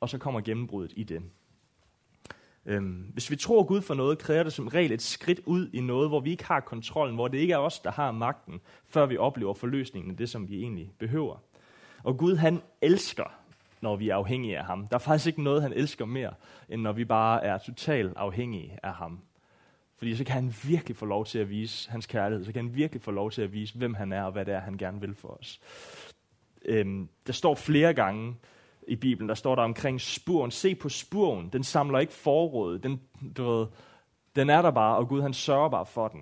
og 0.00 0.08
så 0.08 0.18
kommer 0.18 0.40
gennembruddet 0.40 0.92
i 0.96 1.04
det. 1.04 1.22
Øhm, 2.66 3.10
hvis 3.12 3.30
vi 3.30 3.36
tror 3.36 3.62
Gud 3.62 3.80
for 3.80 3.94
noget, 3.94 4.18
kræver 4.18 4.42
det 4.42 4.52
som 4.52 4.68
regel 4.68 4.92
et 4.92 5.02
skridt 5.02 5.40
ud 5.44 5.70
i 5.72 5.80
noget, 5.80 6.08
hvor 6.08 6.20
vi 6.20 6.30
ikke 6.30 6.44
har 6.44 6.60
kontrollen, 6.60 7.14
hvor 7.14 7.28
det 7.28 7.38
ikke 7.38 7.52
er 7.52 7.58
os, 7.58 7.78
der 7.78 7.90
har 7.90 8.12
magten, 8.12 8.60
før 8.88 9.06
vi 9.06 9.16
oplever 9.16 9.54
forløsningen 9.54 10.10
af 10.10 10.16
det, 10.16 10.30
som 10.30 10.48
vi 10.48 10.60
egentlig 10.60 10.92
behøver. 10.98 11.36
Og 12.02 12.16
Gud, 12.16 12.36
han 12.36 12.62
elsker, 12.82 13.32
når 13.80 13.96
vi 13.96 14.08
er 14.08 14.16
afhængige 14.16 14.58
af 14.58 14.64
ham. 14.64 14.88
Der 14.88 14.94
er 14.94 14.98
faktisk 14.98 15.26
ikke 15.26 15.42
noget, 15.42 15.62
han 15.62 15.72
elsker 15.72 16.04
mere, 16.04 16.34
end 16.68 16.82
når 16.82 16.92
vi 16.92 17.04
bare 17.04 17.44
er 17.44 17.58
totalt 17.58 18.16
afhængige 18.16 18.78
af 18.82 18.94
ham. 18.94 19.20
Fordi 19.98 20.16
så 20.16 20.24
kan 20.24 20.34
han 20.34 20.54
virkelig 20.64 20.96
få 20.96 21.06
lov 21.06 21.26
til 21.26 21.38
at 21.38 21.50
vise 21.50 21.90
hans 21.90 22.06
kærlighed. 22.06 22.44
Så 22.44 22.52
kan 22.52 22.64
han 22.64 22.74
virkelig 22.74 23.02
få 23.02 23.10
lov 23.10 23.30
til 23.30 23.42
at 23.42 23.52
vise, 23.52 23.78
hvem 23.78 23.94
han 23.94 24.12
er, 24.12 24.22
og 24.22 24.32
hvad 24.32 24.44
det 24.44 24.54
er, 24.54 24.60
han 24.60 24.76
gerne 24.76 25.00
vil 25.00 25.14
for 25.14 25.28
os. 25.28 25.60
Øhm, 26.64 27.08
der 27.26 27.32
står 27.32 27.54
flere 27.54 27.94
gange, 27.94 28.34
i 28.88 28.96
Bibelen, 28.96 29.28
der 29.28 29.34
står 29.34 29.54
der 29.54 29.62
omkring 29.62 30.00
spuren. 30.00 30.50
Se 30.50 30.74
på 30.74 30.88
spuren. 30.88 31.48
Den 31.52 31.64
samler 31.64 31.98
ikke 31.98 32.12
forråd. 32.12 32.78
Den, 32.78 33.00
du 33.36 33.44
ved, 33.44 33.66
den 34.36 34.50
er 34.50 34.62
der 34.62 34.70
bare, 34.70 34.96
og 34.96 35.08
Gud 35.08 35.22
han 35.22 35.34
sørger 35.34 35.68
bare 35.68 35.86
for 35.86 36.08
den. 36.08 36.20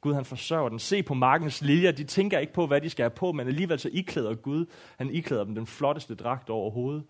Gud 0.00 0.14
han 0.14 0.24
forsørger 0.24 0.68
den. 0.68 0.78
Se 0.78 1.02
på 1.02 1.14
markens 1.14 1.62
liljer. 1.62 1.92
De 1.92 2.04
tænker 2.04 2.38
ikke 2.38 2.52
på, 2.52 2.66
hvad 2.66 2.80
de 2.80 2.90
skal 2.90 3.02
have 3.02 3.10
på, 3.10 3.32
men 3.32 3.46
alligevel 3.46 3.78
så 3.78 3.90
iklæder 3.92 4.34
Gud, 4.34 4.66
han 4.96 5.10
iklæder 5.10 5.44
dem 5.44 5.54
den 5.54 5.66
flotteste 5.66 6.14
dragt 6.14 6.50
overhovedet. 6.50 7.04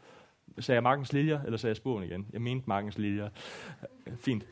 Sagde 0.59 0.77
jeg 0.77 0.83
markens 0.83 1.13
liljer, 1.13 1.43
eller 1.43 1.57
sagde 1.57 1.71
jeg 1.71 1.77
spuren 1.77 2.05
igen? 2.05 2.27
Jeg 2.33 2.43
mente 2.43 2.65
markens 2.67 2.99
liljer. 2.99 3.29
Fint. 4.21 4.47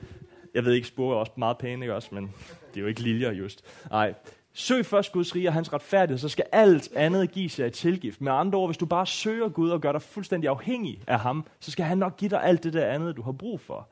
Jeg 0.55 0.65
ved 0.65 0.73
ikke, 0.73 0.89
spur 0.89 1.13
er 1.13 1.17
også 1.17 1.33
meget 1.37 1.59
pæne, 1.59 1.85
ikke 1.85 1.95
også? 1.95 2.09
Men 2.13 2.35
det 2.71 2.77
er 2.77 2.81
jo 2.81 2.87
ikke 2.87 3.01
liljer 3.01 3.33
just. 3.33 3.65
Nej, 3.91 4.15
Søg 4.53 4.87
først 4.87 5.13
Guds 5.13 5.35
rige 5.35 5.49
og 5.49 5.53
hans 5.53 5.73
retfærdighed, 5.73 6.19
så 6.19 6.29
skal 6.29 6.45
alt 6.53 6.93
andet 6.97 7.33
give 7.33 7.49
sig 7.49 7.67
i 7.67 7.71
tilgift. 7.71 8.21
Med 8.21 8.33
andre 8.33 8.59
ord, 8.59 8.69
hvis 8.69 8.77
du 8.77 8.87
bare 8.87 9.07
søger 9.07 9.49
Gud 9.49 9.71
og 9.71 9.81
gør 9.81 9.93
dig 9.93 10.03
fuldstændig 10.03 10.51
afhængig 10.51 11.01
af 11.07 11.21
ham, 11.21 11.47
så 11.61 11.71
skal 11.71 11.85
han 11.85 11.99
nok 11.99 12.17
give 12.17 12.29
dig 12.29 12.45
alt 12.45 12.65
det 12.65 12.73
der 12.73 12.87
andet, 12.87 13.17
du 13.17 13.23
har 13.23 13.33
brug 13.33 13.61
for. 13.61 13.89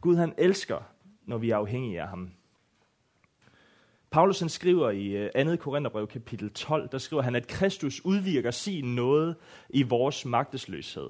Gud 0.00 0.16
han 0.16 0.34
elsker, 0.38 0.78
når 1.26 1.38
vi 1.38 1.50
er 1.50 1.56
afhængige 1.56 2.02
af 2.02 2.08
ham. 2.08 2.30
Paulus 4.10 4.40
han 4.40 4.48
skriver 4.48 4.90
i 4.90 5.06
øh, 5.06 5.46
2. 5.46 5.56
Korintherbrev 5.56 6.06
kapitel 6.06 6.50
12, 6.50 6.88
der 6.88 6.98
skriver 6.98 7.22
han, 7.22 7.34
at 7.34 7.46
Kristus 7.46 8.00
udvirker 8.04 8.50
sin 8.50 8.94
noget 8.94 9.36
i 9.70 9.82
vores 9.82 10.24
magtesløshed. 10.24 11.08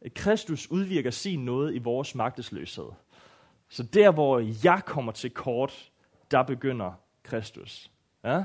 At 0.00 0.14
Kristus 0.14 0.70
udvirker 0.70 1.10
sin 1.10 1.44
noget 1.44 1.74
i 1.74 1.78
vores 1.78 2.14
magtesløshed. 2.14 2.86
Så 3.68 3.82
der, 3.82 4.10
hvor 4.10 4.38
jeg 4.64 4.82
kommer 4.86 5.12
til 5.12 5.30
kort, 5.30 5.90
der 6.30 6.42
begynder 6.42 6.92
Kristus. 7.30 7.90
Ja? 8.24 8.44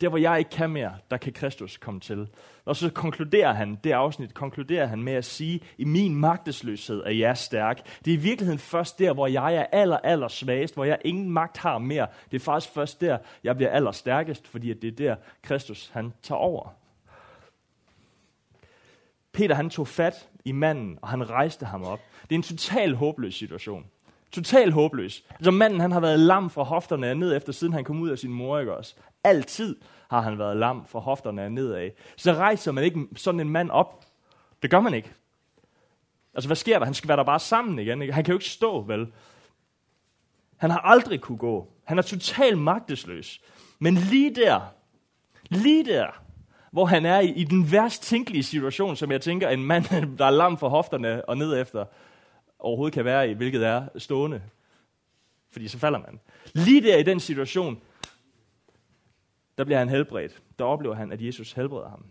Der, 0.00 0.08
hvor 0.08 0.18
jeg 0.18 0.38
ikke 0.38 0.50
kan 0.50 0.70
mere, 0.70 0.96
der 1.10 1.16
kan 1.16 1.32
Kristus 1.32 1.76
komme 1.76 2.00
til. 2.00 2.28
Og 2.64 2.76
så 2.76 2.90
konkluderer 2.90 3.52
han, 3.52 3.78
det 3.84 3.92
afsnit, 3.92 4.34
konkluderer 4.34 4.86
han 4.86 5.02
med 5.02 5.12
at 5.12 5.24
sige, 5.24 5.60
i 5.78 5.84
min 5.84 6.16
magtesløshed 6.16 7.02
er 7.06 7.10
jeg 7.10 7.38
stærk. 7.38 7.86
Det 8.04 8.10
er 8.10 8.14
i 8.14 8.20
virkeligheden 8.20 8.58
først 8.58 8.98
der, 8.98 9.12
hvor 9.12 9.26
jeg 9.26 9.54
er 9.54 9.66
aller, 9.72 9.98
aller 9.98 10.28
svagest, 10.28 10.74
hvor 10.74 10.84
jeg 10.84 10.98
ingen 11.04 11.30
magt 11.30 11.58
har 11.58 11.78
mere. 11.78 12.06
Det 12.30 12.36
er 12.36 12.44
faktisk 12.44 12.74
først 12.74 13.00
der, 13.00 13.18
jeg 13.44 13.56
bliver 13.56 13.70
aller 13.70 13.92
stærkest, 13.92 14.48
fordi 14.48 14.74
det 14.74 14.88
er 14.88 14.96
der, 14.96 15.16
Kristus 15.42 15.90
han 15.94 16.12
tager 16.22 16.38
over. 16.38 16.74
Peter 19.32 19.54
han 19.54 19.70
tog 19.70 19.88
fat 19.88 20.28
i 20.44 20.52
manden, 20.52 20.98
og 21.02 21.08
han 21.08 21.30
rejste 21.30 21.66
ham 21.66 21.82
op. 21.82 22.00
Det 22.22 22.32
er 22.32 22.38
en 22.38 22.42
total 22.42 22.94
håbløs 22.94 23.34
situation. 23.34 23.86
Total 24.32 24.72
håbløs. 24.72 25.24
Altså 25.30 25.50
manden, 25.50 25.80
han 25.80 25.92
har 25.92 26.00
været 26.00 26.18
lam 26.20 26.50
fra 26.50 26.62
hofterne 26.62 27.06
af 27.06 27.16
ned 27.16 27.36
efter, 27.36 27.52
siden 27.52 27.72
han 27.72 27.84
kom 27.84 28.00
ud 28.00 28.10
af 28.10 28.18
sin 28.18 28.32
mor, 28.32 28.58
ikke 28.58 28.76
også? 28.76 28.94
Altid 29.24 29.76
har 30.10 30.20
han 30.20 30.38
været 30.38 30.56
lam 30.56 30.86
fra 30.86 30.98
hofterne 30.98 31.42
af 31.42 31.52
nedad. 31.52 31.90
Så 32.16 32.32
rejser 32.32 32.72
man 32.72 32.84
ikke 32.84 33.06
sådan 33.16 33.40
en 33.40 33.50
mand 33.50 33.70
op. 33.70 34.04
Det 34.62 34.70
gør 34.70 34.80
man 34.80 34.94
ikke. 34.94 35.12
Altså, 36.34 36.48
hvad 36.48 36.56
sker 36.56 36.78
der? 36.78 36.84
Han 36.84 36.94
skal 36.94 37.08
være 37.08 37.16
der 37.16 37.24
bare 37.24 37.40
sammen 37.40 37.78
igen. 37.78 38.02
Ikke? 38.02 38.14
Han 38.14 38.24
kan 38.24 38.32
jo 38.32 38.36
ikke 38.36 38.48
stå, 38.48 38.80
vel? 38.80 39.06
Han 40.56 40.70
har 40.70 40.78
aldrig 40.78 41.20
kunne 41.20 41.38
gå. 41.38 41.68
Han 41.84 41.98
er 41.98 42.02
totalt 42.02 42.58
magtesløs. 42.58 43.40
Men 43.78 43.94
lige 43.94 44.34
der, 44.34 44.60
lige 45.48 45.84
der, 45.84 46.06
hvor 46.70 46.86
han 46.86 47.06
er 47.06 47.20
i, 47.20 47.28
i 47.28 47.44
den 47.44 47.72
værst 47.72 48.02
tænkelige 48.02 48.42
situation, 48.42 48.96
som 48.96 49.12
jeg 49.12 49.20
tænker, 49.20 49.48
en 49.48 49.64
mand, 49.64 49.84
der 50.18 50.26
er 50.26 50.30
lam 50.30 50.58
for 50.58 50.68
hofterne 50.68 51.28
og 51.28 51.36
ned 51.36 51.60
efter, 51.60 51.84
overhovedet 52.62 52.94
kan 52.94 53.04
være 53.04 53.30
i, 53.30 53.32
hvilket 53.32 53.66
er 53.66 53.88
stående. 53.98 54.42
Fordi 55.50 55.68
så 55.68 55.78
falder 55.78 55.98
man. 55.98 56.20
Lige 56.52 56.82
der 56.82 56.96
i 56.96 57.02
den 57.02 57.20
situation, 57.20 57.80
der 59.58 59.64
bliver 59.64 59.78
han 59.78 59.88
helbredt. 59.88 60.42
Der 60.58 60.64
oplever 60.64 60.94
han, 60.94 61.12
at 61.12 61.22
Jesus 61.22 61.52
helbreder 61.52 61.88
ham. 61.88 62.04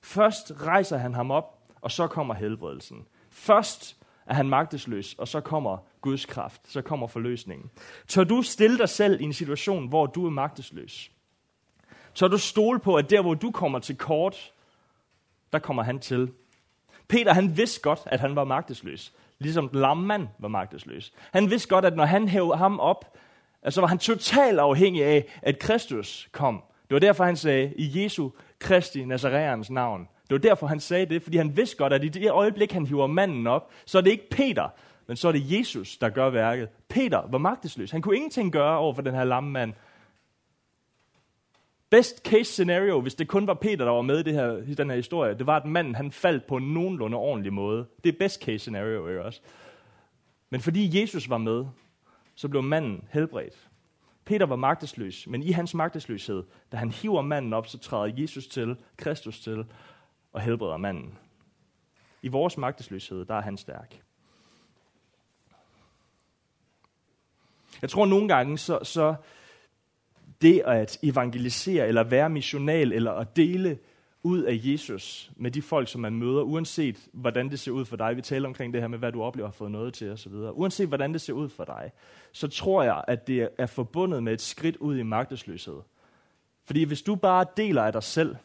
Først 0.00 0.52
rejser 0.60 0.96
han 0.96 1.14
ham 1.14 1.30
op, 1.30 1.58
og 1.80 1.90
så 1.90 2.06
kommer 2.06 2.34
helbredelsen. 2.34 3.06
Først 3.30 3.96
er 4.26 4.34
han 4.34 4.48
magtesløs, 4.48 5.14
og 5.14 5.28
så 5.28 5.40
kommer 5.40 5.78
Guds 6.00 6.26
kraft. 6.26 6.60
Så 6.64 6.82
kommer 6.82 7.06
forløsningen. 7.06 7.70
Tør 8.08 8.24
du 8.24 8.42
stille 8.42 8.78
dig 8.78 8.88
selv 8.88 9.20
i 9.20 9.24
en 9.24 9.32
situation, 9.32 9.88
hvor 9.88 10.06
du 10.06 10.26
er 10.26 10.30
magtesløs? 10.30 11.10
Tør 12.14 12.28
du 12.28 12.38
stole 12.38 12.78
på, 12.80 12.96
at 12.96 13.10
der, 13.10 13.22
hvor 13.22 13.34
du 13.34 13.50
kommer 13.50 13.78
til 13.78 13.96
kort, 13.96 14.52
der 15.52 15.58
kommer 15.58 15.82
han 15.82 15.98
til. 15.98 16.32
Peter 17.08 17.32
han 17.32 17.56
vidste 17.56 17.80
godt, 17.80 18.00
at 18.06 18.20
han 18.20 18.36
var 18.36 18.44
magtesløs. 18.44 19.12
Ligesom 19.38 19.68
den 19.68 19.80
lamme 19.80 20.06
mand 20.06 20.28
var 20.38 20.48
magtesløs. 20.48 21.12
Han 21.32 21.50
vidste 21.50 21.68
godt, 21.68 21.84
at 21.84 21.96
når 21.96 22.04
han 22.04 22.28
hævde 22.28 22.56
ham 22.56 22.80
op, 22.80 23.16
så 23.68 23.80
var 23.80 23.88
han 23.88 23.98
totalt 23.98 24.58
afhængig 24.58 25.04
af, 25.04 25.24
at 25.42 25.58
Kristus 25.58 26.28
kom. 26.32 26.62
Det 26.88 26.94
var 26.94 26.98
derfor, 26.98 27.24
han 27.24 27.36
sagde, 27.36 27.72
i 27.76 28.02
Jesu 28.02 28.30
Kristi 28.58 29.04
Nazareans 29.04 29.70
navn. 29.70 30.00
Det 30.00 30.34
var 30.34 30.38
derfor, 30.38 30.66
han 30.66 30.80
sagde 30.80 31.06
det, 31.06 31.22
fordi 31.22 31.36
han 31.36 31.56
vidste 31.56 31.76
godt, 31.76 31.92
at 31.92 32.04
i 32.04 32.08
det 32.08 32.30
øjeblik, 32.30 32.72
han 32.72 32.86
hiver 32.86 33.06
manden 33.06 33.46
op, 33.46 33.70
så 33.86 33.98
er 33.98 34.02
det 34.02 34.10
ikke 34.10 34.30
Peter, 34.30 34.68
men 35.06 35.16
så 35.16 35.28
er 35.28 35.32
det 35.32 35.58
Jesus, 35.58 35.96
der 35.96 36.08
gør 36.08 36.30
værket. 36.30 36.68
Peter 36.88 37.22
var 37.30 37.38
magtesløs. 37.38 37.90
Han 37.90 38.02
kunne 38.02 38.16
ingenting 38.16 38.52
gøre 38.52 38.78
over 38.78 38.94
for 38.94 39.02
den 39.02 39.14
her 39.14 39.24
lamme 39.24 39.50
mand. 39.50 39.72
Best 41.90 42.24
case 42.24 42.52
scenario, 42.52 43.00
hvis 43.00 43.14
det 43.14 43.28
kun 43.28 43.46
var 43.46 43.54
Peter, 43.54 43.84
der 43.84 43.92
var 43.92 44.02
med 44.02 44.18
i, 44.18 44.22
det 44.22 44.34
her, 44.34 44.56
i 44.56 44.74
den 44.74 44.90
her 44.90 44.96
historie, 44.96 45.38
det 45.38 45.46
var, 45.46 45.56
at 45.56 45.64
manden 45.64 45.94
han 45.94 46.12
faldt 46.12 46.46
på 46.46 46.56
en 46.56 46.74
nogenlunde 46.74 47.16
ordentlig 47.16 47.52
måde. 47.52 47.86
Det 48.04 48.14
er 48.14 48.18
best 48.18 48.42
case 48.42 48.58
scenario, 48.58 49.08
ikke 49.08 49.24
også? 49.24 49.40
Men 50.50 50.60
fordi 50.60 51.00
Jesus 51.00 51.30
var 51.30 51.38
med, 51.38 51.66
så 52.34 52.48
blev 52.48 52.62
manden 52.62 53.08
helbredt. 53.10 53.68
Peter 54.24 54.46
var 54.46 54.56
magtesløs, 54.56 55.26
men 55.26 55.42
i 55.42 55.50
hans 55.50 55.74
magtesløshed, 55.74 56.44
da 56.72 56.76
han 56.76 56.90
hiver 56.90 57.22
manden 57.22 57.52
op, 57.52 57.66
så 57.66 57.78
træder 57.78 58.14
Jesus 58.16 58.46
til, 58.46 58.76
Kristus 58.96 59.40
til 59.40 59.66
og 60.32 60.40
helbreder 60.40 60.76
manden. 60.76 61.18
I 62.22 62.28
vores 62.28 62.56
magtesløshed, 62.58 63.24
der 63.24 63.34
er 63.34 63.40
han 63.40 63.56
stærk. 63.56 64.02
Jeg 67.82 67.90
tror 67.90 68.06
nogle 68.06 68.28
gange, 68.28 68.58
så, 68.58 68.78
så 68.82 69.14
det 70.42 70.62
at 70.66 70.98
evangelisere, 71.02 71.88
eller 71.88 72.04
være 72.04 72.30
missional, 72.30 72.92
eller 72.92 73.12
at 73.12 73.36
dele 73.36 73.78
ud 74.22 74.42
af 74.42 74.60
Jesus 74.62 75.30
med 75.36 75.50
de 75.50 75.62
folk, 75.62 75.88
som 75.88 76.00
man 76.00 76.16
møder, 76.16 76.42
uanset 76.42 77.08
hvordan 77.12 77.50
det 77.50 77.60
ser 77.60 77.72
ud 77.72 77.84
for 77.84 77.96
dig. 77.96 78.16
Vi 78.16 78.22
taler 78.22 78.48
omkring 78.48 78.72
det 78.72 78.80
her 78.80 78.88
med, 78.88 78.98
hvad 78.98 79.12
du 79.12 79.22
oplever 79.22 79.48
har 79.48 79.52
fået 79.52 79.70
noget 79.70 79.94
til 79.94 80.12
osv. 80.12 80.32
Uanset 80.32 80.88
hvordan 80.88 81.12
det 81.12 81.20
ser 81.20 81.32
ud 81.32 81.48
for 81.48 81.64
dig, 81.64 81.90
så 82.32 82.48
tror 82.48 82.82
jeg, 82.82 83.04
at 83.08 83.26
det 83.26 83.48
er 83.58 83.66
forbundet 83.66 84.22
med 84.22 84.32
et 84.32 84.40
skridt 84.40 84.76
ud 84.76 84.98
i 84.98 85.02
magtesløshed. 85.02 85.80
Fordi 86.64 86.84
hvis 86.84 87.02
du 87.02 87.14
bare 87.14 87.46
deler 87.56 87.82
af 87.82 87.92
dig 87.92 88.02
selv, 88.02 88.36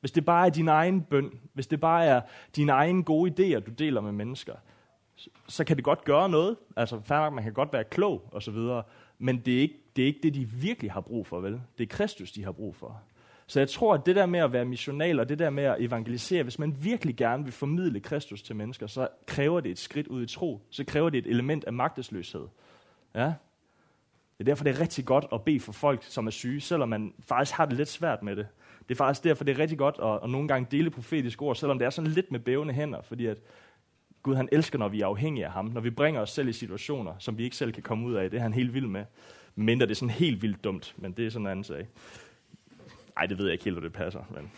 hvis 0.00 0.12
det 0.12 0.24
bare 0.24 0.46
er 0.46 0.50
din 0.50 0.68
egen 0.68 1.02
bøn, 1.02 1.30
hvis 1.52 1.66
det 1.66 1.80
bare 1.80 2.04
er 2.04 2.20
dine 2.56 2.72
egne 2.72 3.02
gode 3.02 3.30
idéer, 3.30 3.60
du 3.60 3.70
deler 3.70 4.00
med 4.00 4.12
mennesker, 4.12 4.54
så 5.48 5.64
kan 5.64 5.76
det 5.76 5.84
godt 5.84 6.04
gøre 6.04 6.28
noget. 6.28 6.56
Altså, 6.76 7.00
man 7.08 7.44
kan 7.44 7.52
godt 7.52 7.72
være 7.72 7.84
klog 7.84 8.28
og 8.32 8.42
så 8.42 8.50
videre, 8.50 8.82
men 9.22 9.38
det 9.38 9.56
er, 9.56 9.60
ikke, 9.60 9.78
det 9.96 10.02
er 10.02 10.06
ikke 10.06 10.20
det, 10.22 10.34
de 10.34 10.48
virkelig 10.48 10.92
har 10.92 11.00
brug 11.00 11.26
for, 11.26 11.40
vel? 11.40 11.60
Det 11.78 11.84
er 11.84 11.96
Kristus, 11.96 12.32
de 12.32 12.44
har 12.44 12.52
brug 12.52 12.76
for. 12.76 13.02
Så 13.46 13.60
jeg 13.60 13.68
tror, 13.68 13.94
at 13.94 14.06
det 14.06 14.16
der 14.16 14.26
med 14.26 14.40
at 14.40 14.52
være 14.52 14.64
missional 14.64 15.20
og 15.20 15.28
det 15.28 15.38
der 15.38 15.50
med 15.50 15.64
at 15.64 15.76
evangelisere, 15.80 16.42
hvis 16.42 16.58
man 16.58 16.76
virkelig 16.80 17.16
gerne 17.16 17.44
vil 17.44 17.52
formidle 17.52 18.00
Kristus 18.00 18.42
til 18.42 18.56
mennesker, 18.56 18.86
så 18.86 19.08
kræver 19.26 19.60
det 19.60 19.70
et 19.70 19.78
skridt 19.78 20.06
ud 20.06 20.22
i 20.22 20.26
tro. 20.26 20.60
Så 20.70 20.84
kræver 20.84 21.10
det 21.10 21.18
et 21.18 21.26
element 21.26 21.64
af 21.64 21.72
magtesløshed. 21.72 22.46
Ja? 23.14 23.24
Det 23.24 24.40
er 24.40 24.44
derfor, 24.44 24.64
det 24.64 24.76
er 24.76 24.80
rigtig 24.80 25.04
godt 25.04 25.26
at 25.32 25.42
bede 25.42 25.60
for 25.60 25.72
folk, 25.72 26.04
som 26.04 26.26
er 26.26 26.30
syge, 26.30 26.60
selvom 26.60 26.88
man 26.88 27.14
faktisk 27.20 27.56
har 27.56 27.66
det 27.66 27.76
lidt 27.76 27.88
svært 27.88 28.22
med 28.22 28.36
det. 28.36 28.46
Det 28.88 28.94
er 28.94 28.98
faktisk 28.98 29.24
derfor, 29.24 29.44
det 29.44 29.54
er 29.54 29.58
rigtig 29.58 29.78
godt 29.78 29.96
at, 30.02 30.20
at 30.24 30.30
nogle 30.30 30.48
gange 30.48 30.68
dele 30.70 30.90
profetiske 30.90 31.42
ord, 31.42 31.56
selvom 31.56 31.78
det 31.78 31.86
er 31.86 31.90
sådan 31.90 32.10
lidt 32.10 32.32
med 32.32 32.40
bævende 32.40 32.74
hænder, 32.74 33.02
fordi 33.02 33.26
at 33.26 33.38
Gud 34.22 34.34
han 34.34 34.48
elsker, 34.52 34.78
når 34.78 34.88
vi 34.88 35.00
er 35.00 35.06
afhængige 35.06 35.46
af 35.46 35.52
ham, 35.52 35.64
når 35.64 35.80
vi 35.80 35.90
bringer 35.90 36.20
os 36.20 36.30
selv 36.30 36.48
i 36.48 36.52
situationer, 36.52 37.14
som 37.18 37.38
vi 37.38 37.44
ikke 37.44 37.56
selv 37.56 37.72
kan 37.72 37.82
komme 37.82 38.06
ud 38.06 38.14
af. 38.14 38.30
Det 38.30 38.36
er 38.36 38.42
han 38.42 38.54
helt 38.54 38.74
vild 38.74 38.86
med. 38.86 39.04
Mindre 39.54 39.86
det 39.86 39.90
er 39.90 39.96
sådan 39.96 40.10
helt 40.10 40.42
vildt 40.42 40.64
dumt, 40.64 40.94
men 40.96 41.12
det 41.12 41.26
er 41.26 41.30
sådan 41.30 41.46
en 41.46 41.50
anden 41.50 41.64
sag. 41.64 41.88
Ej, 43.16 43.26
det 43.26 43.38
ved 43.38 43.44
jeg 43.44 43.52
ikke 43.52 43.64
helt, 43.64 43.74
hvor 43.74 43.82
det 43.82 43.92
passer, 43.92 44.24
men 44.30 44.52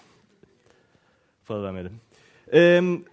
fred 1.42 1.60
være 1.60 1.72
med 1.72 1.84
det. 1.84 1.92
Øhm, 2.52 3.06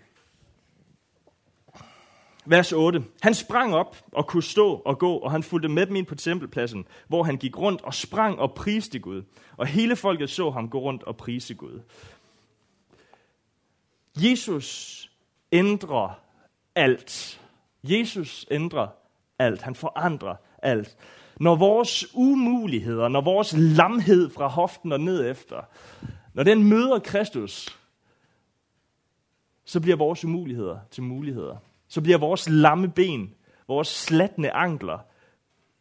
vers 2.46 2.72
8. 2.74 3.04
Han 3.22 3.34
sprang 3.34 3.76
op 3.76 3.98
og 4.12 4.28
kunne 4.28 4.44
stå 4.44 4.74
og 4.86 5.00
gå, 5.00 5.14
og 5.14 5.32
han 5.32 5.44
fulgte 5.44 5.70
med 5.70 5.86
dem 5.86 5.96
ind 5.96 6.06
på 6.06 6.16
tempelpladsen, 6.16 6.88
hvor 7.08 7.24
han 7.24 7.38
gik 7.38 7.58
rundt 7.58 7.82
og 7.82 7.94
sprang 7.94 8.40
og 8.40 8.54
priste 8.54 9.00
Gud. 9.00 9.24
Og 9.58 9.68
hele 9.68 9.96
folket 9.96 10.30
så 10.30 10.50
ham 10.50 10.70
gå 10.70 10.80
rundt 10.80 11.04
og 11.04 11.18
prise 11.18 11.54
Gud. 11.54 11.82
Jesus 14.18 14.98
ændrer 15.52 16.20
alt. 16.76 17.42
Jesus 17.84 18.46
ændrer 18.52 18.88
alt. 19.40 19.62
Han 19.62 19.76
forandrer 19.76 20.36
alt. 20.62 20.98
Når 21.40 21.56
vores 21.56 22.16
umuligheder, 22.16 23.08
når 23.08 23.22
vores 23.22 23.54
lamhed 23.58 24.30
fra 24.30 24.48
hoften 24.48 24.92
og 24.92 25.00
ned 25.00 25.32
efter, 25.32 25.62
når 26.34 26.44
den 26.44 26.64
møder 26.64 27.00
Kristus, 27.00 27.80
så 29.66 29.80
bliver 29.80 29.98
vores 29.98 30.26
umuligheder 30.26 30.80
til 30.92 31.04
muligheder. 31.04 31.58
Så 31.88 32.02
bliver 32.02 32.18
vores 32.18 32.50
lamme 32.50 32.90
ben, 32.90 33.34
vores 33.68 33.88
slatne 33.88 34.52
ankler, 34.52 35.00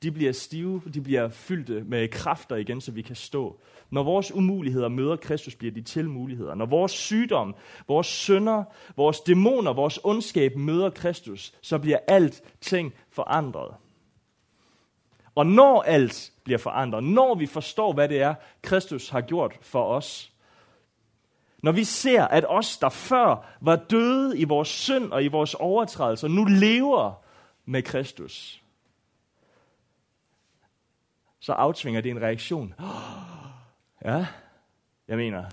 de 0.02 0.10
bliver 0.10 0.32
stive, 0.32 0.82
de 0.94 1.00
bliver 1.00 1.28
fyldte 1.28 1.84
med 1.84 2.08
kræfter 2.08 2.56
igen, 2.56 2.80
så 2.80 2.92
vi 2.92 3.02
kan 3.02 3.16
stå. 3.16 3.60
Når 3.90 4.02
vores 4.02 4.32
umuligheder 4.32 4.88
møder 4.88 5.16
Kristus, 5.16 5.54
bliver 5.54 5.72
de 5.72 5.82
til 5.82 6.08
muligheder. 6.08 6.54
Når 6.54 6.66
vores 6.66 6.92
sygdom, 6.92 7.54
vores 7.88 8.06
synder, 8.06 8.64
vores 8.96 9.20
dæmoner, 9.20 9.72
vores 9.72 10.00
ondskab 10.04 10.56
møder 10.56 10.90
Kristus, 10.90 11.52
så 11.62 11.78
bliver 11.78 11.98
alt 12.08 12.42
ting 12.60 12.94
forandret. 13.10 13.74
Og 15.34 15.46
når 15.46 15.82
alt 15.82 16.32
bliver 16.44 16.58
forandret, 16.58 17.04
når 17.04 17.34
vi 17.34 17.46
forstår, 17.46 17.92
hvad 17.92 18.08
det 18.08 18.22
er, 18.22 18.34
Kristus 18.62 19.08
har 19.08 19.20
gjort 19.20 19.58
for 19.62 19.84
os, 19.84 20.32
når 21.62 21.72
vi 21.72 21.84
ser, 21.84 22.24
at 22.24 22.44
os, 22.48 22.78
der 22.78 22.88
før 22.88 23.56
var 23.60 23.76
døde 23.76 24.38
i 24.38 24.44
vores 24.44 24.68
synd 24.68 25.12
og 25.12 25.24
i 25.24 25.28
vores 25.28 25.54
overtrædelser, 25.54 26.28
nu 26.28 26.44
lever 26.44 27.22
med 27.64 27.82
Kristus, 27.82 28.59
så 31.40 31.52
aftvinger 31.52 32.00
det 32.00 32.10
en 32.10 32.22
reaktion. 32.22 32.74
Ja, 34.04 34.26
jeg 35.08 35.16
mener, 35.16 35.44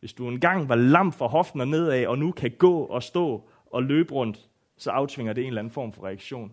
hvis 0.00 0.12
du 0.12 0.28
engang 0.28 0.68
var 0.68 0.74
lam 0.74 1.12
fra 1.12 1.26
hoften 1.26 1.60
og 1.60 1.68
nedad, 1.68 2.06
og 2.06 2.18
nu 2.18 2.32
kan 2.32 2.50
gå 2.58 2.78
og 2.78 3.02
stå 3.02 3.48
og 3.66 3.82
løbe 3.82 4.14
rundt, 4.14 4.48
så 4.76 4.90
aftvinger 4.90 5.32
det 5.32 5.42
en 5.42 5.48
eller 5.48 5.60
anden 5.60 5.72
form 5.72 5.92
for 5.92 6.04
reaktion 6.04 6.52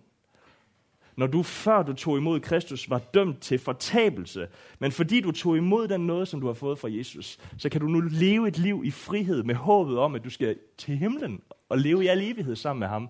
når 1.18 1.28
du 1.28 1.44
før 1.44 1.84
du 1.84 1.94
tog 1.94 2.18
imod 2.18 2.40
Kristus 2.40 2.90
var 2.90 3.00
dømt 3.00 3.42
til 3.42 3.60
fortabelse, 3.60 4.48
men 4.80 4.92
fordi 4.92 5.22
du 5.22 5.32
tog 5.32 5.58
imod 5.58 5.88
den 5.88 6.08
noget, 6.08 6.28
som 6.28 6.42
du 6.42 6.48
har 6.48 6.54
fået 6.54 6.80
fra 6.80 6.88
Jesus, 6.92 7.40
så 7.58 7.70
kan 7.70 7.82
du 7.82 7.88
nu 7.88 8.00
leve 8.00 8.48
et 8.48 8.58
liv 8.58 8.82
i 8.86 8.92
frihed 8.92 9.44
med 9.44 9.56
håbet 9.56 10.00
om, 10.00 10.16
at 10.16 10.24
du 10.24 10.30
skal 10.30 10.58
til 10.78 10.98
himlen 10.98 11.42
og 11.70 11.78
leve 11.78 12.04
i 12.04 12.08
al 12.08 12.22
evighed 12.22 12.56
sammen 12.56 12.80
med 12.80 12.88
ham. 12.88 13.10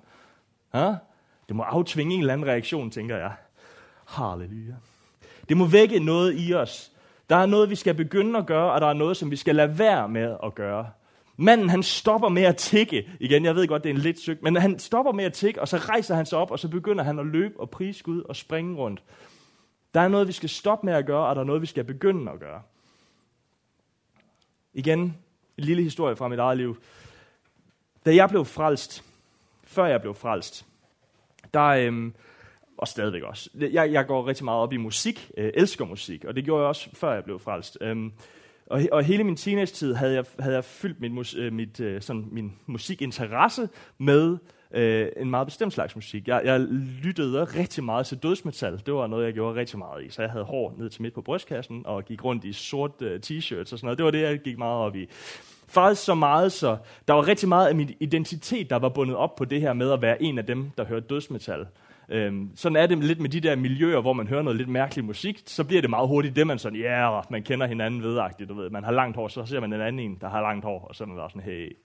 Ja? 0.74 0.96
Det 1.48 1.56
må 1.56 1.64
aftvinge 1.64 2.14
en 2.14 2.20
eller 2.20 2.34
anden 2.34 2.48
reaktion, 2.48 2.92
tænker 2.92 3.18
jeg. 3.18 3.36
Halleluja. 4.06 4.76
Det 5.50 5.58
må 5.58 5.66
vække 5.66 6.00
noget 6.00 6.36
i 6.38 6.54
os. 6.54 6.92
Der 7.30 7.36
er 7.36 7.46
noget, 7.46 7.70
vi 7.70 7.76
skal 7.76 7.94
begynde 7.94 8.40
at 8.40 8.46
gøre, 8.46 8.72
og 8.72 8.82
der 8.82 8.88
er 8.88 8.94
noget, 8.94 9.18
som 9.18 9.32
vi 9.32 9.36
skal 9.36 9.56
lade 9.56 9.80
være 9.80 10.10
med 10.10 10.38
at 10.44 10.56
gøre. 10.56 10.90
Manden 11.38 11.70
han 11.70 11.84
stopper 11.84 12.30
med 12.30 12.44
at 12.44 12.58
tikke. 12.58 13.10
Igen, 13.20 13.46
jeg 13.46 13.56
ved 13.56 13.68
godt, 13.68 13.84
det 13.84 13.90
er 13.90 13.94
en 13.94 14.02
lidt 14.02 14.20
syg, 14.20 14.40
men 14.42 14.56
han 14.56 14.80
stopper 14.80 15.12
med 15.12 15.24
at 15.24 15.34
tikke, 15.34 15.62
og 15.62 15.68
så 15.68 15.78
rejser 15.78 16.16
han 16.16 16.26
sig 16.26 16.38
op, 16.38 16.52
og 16.52 16.60
så 16.60 16.68
begynder 16.68 17.04
han 17.04 17.20
at 17.20 17.26
løbe 17.26 17.60
og 17.60 17.70
prise 17.70 18.04
Gud 18.04 18.22
og 18.22 18.36
springe 18.36 18.76
rundt. 18.76 19.04
Der 19.94 20.00
er 20.00 20.08
noget, 20.08 20.28
vi 20.28 20.34
skal 20.34 20.50
stoppe 20.50 20.86
med 20.86 20.94
at 20.94 21.06
gøre, 21.06 21.28
og 21.28 21.36
der 21.36 21.42
er 21.42 21.46
noget, 21.46 21.62
vi 21.62 21.68
skal 21.68 21.84
begynde 21.84 22.32
at 22.32 22.40
gøre. 22.40 22.62
Igen, 24.74 25.00
en 25.00 25.64
lille 25.64 25.84
historie 25.84 26.16
fra 26.16 26.28
mit 26.28 26.40
eget 26.40 26.58
liv. 26.58 26.78
Da 28.06 28.16
jeg 28.16 28.30
blev 28.30 28.46
frelst, 28.46 29.04
før 29.64 29.86
jeg 29.86 30.02
blev 30.02 30.14
frelst, 30.14 30.66
der, 31.54 31.64
øhm, 31.64 32.16
og 32.78 32.88
stadigvæk 32.88 33.24
også, 33.24 33.50
jeg, 33.56 33.92
jeg 33.92 34.08
går 34.08 34.28
rigtig 34.28 34.46
meget 34.46 34.60
op 34.60 34.74
i 34.74 34.78
musik, 34.78 35.32
øh, 35.38 35.52
elsker 35.54 35.86
musik, 35.86 36.26
og 36.26 36.36
det 36.36 36.44
gjorde 36.44 36.62
jeg 36.62 36.68
også, 36.68 36.90
før 36.94 37.14
jeg 37.14 37.24
blev 37.24 37.40
frelst. 37.40 37.78
Øhm, 37.82 38.12
og, 38.66 38.82
og 38.92 39.04
hele 39.04 39.24
min 39.24 39.36
teenage-tid 39.36 39.94
havde 39.94 40.14
jeg, 40.14 40.26
havde 40.40 40.56
jeg 40.56 40.64
fyldt 40.64 41.02
mit, 41.02 41.12
mus, 41.12 41.36
øh, 41.36 41.54
mit, 41.54 41.80
øh, 41.80 42.02
sådan, 42.02 42.28
min 42.32 42.54
musikinteresse 42.66 43.70
med 43.98 44.38
øh, 44.72 45.08
en 45.18 45.30
meget 45.30 45.48
bestemt 45.48 45.74
slags 45.74 45.96
musik. 45.96 46.28
Jeg, 46.28 46.42
jeg 46.46 46.60
lyttede 47.04 47.44
rigtig 47.44 47.84
meget 47.84 48.06
til 48.06 48.18
dødsmetal. 48.18 48.82
Det 48.86 48.94
var 48.94 49.08
noget, 49.08 49.26
jeg 49.26 49.34
gjorde 49.34 49.60
rigtig 49.60 49.78
meget 49.80 50.06
i. 50.06 50.10
Så 50.10 50.22
jeg 50.22 50.32
havde 50.32 50.46
hår 50.46 50.76
ned 50.78 50.90
til 50.90 51.02
midt 51.02 51.14
på 51.14 51.22
brystkassen 51.22 51.82
og 51.86 52.06
gik 52.06 52.24
rundt 52.24 52.44
i 52.44 52.54
sort 52.54 53.02
øh, 53.02 53.20
t-shirts 53.26 53.60
og 53.60 53.68
sådan 53.68 53.86
noget. 53.86 53.98
Det 53.98 54.06
var 54.06 54.12
det, 54.12 54.22
jeg 54.22 54.40
gik 54.40 54.58
meget 54.58 54.78
op 54.78 54.96
i. 54.96 55.08
Faktisk 55.68 56.04
så 56.04 56.16
meget, 56.16 56.52
så 56.52 56.78
der 57.08 57.14
var 57.14 57.28
rigtig 57.28 57.50
meget 57.50 57.68
af 57.68 57.76
min 57.76 57.96
identitet, 58.00 58.70
der 58.70 58.76
var 58.76 58.90
bundet 58.90 59.16
op 59.16 59.36
på 59.36 59.46
det 59.46 59.62
her 59.62 59.74
med 59.74 59.92
at 59.92 60.02
være 60.02 60.24
en 60.24 60.38
af 60.38 60.46
dem, 60.46 60.72
der 60.78 60.86
hørte 60.86 61.08
dødsmetal. 61.08 61.66
Øhm, 62.10 62.52
sådan 62.56 62.76
er 62.76 62.86
det 62.86 62.98
lidt 62.98 63.20
med 63.20 63.30
de 63.30 63.40
der 63.40 63.56
miljøer, 63.56 64.02
hvor 64.02 64.14
man 64.14 64.28
hører 64.28 64.42
noget 64.42 64.58
lidt 64.58 64.70
mærkelig 64.70 65.06
musik, 65.06 65.44
så 65.46 65.64
bliver 65.64 65.82
det 65.82 65.90
meget 65.90 66.08
hurtigt 66.08 66.36
det, 66.36 66.48
man 66.48 66.60
sådan, 66.60 66.80
ja, 66.80 67.12
yeah, 67.12 67.24
man 67.30 67.44
kender 67.44 67.68
hinanden 67.68 68.04
vedagtigt, 68.04 68.50
du 68.50 68.54
ved. 68.54 68.70
Man 68.70 68.84
har 68.84 68.92
langt 68.92 69.16
hår, 69.16 69.28
så 69.28 69.46
ser 69.46 69.60
man 69.60 69.74
en 69.74 69.82
anden 69.82 70.00
en, 70.00 70.18
der 70.22 70.30
har 70.30 70.42
langt 70.42 70.66
hår, 70.66 70.86
og 70.90 70.96
så 70.96 71.04
er 71.04 71.08
man 71.08 71.30
sådan, 71.30 71.42
hey, 71.42 71.78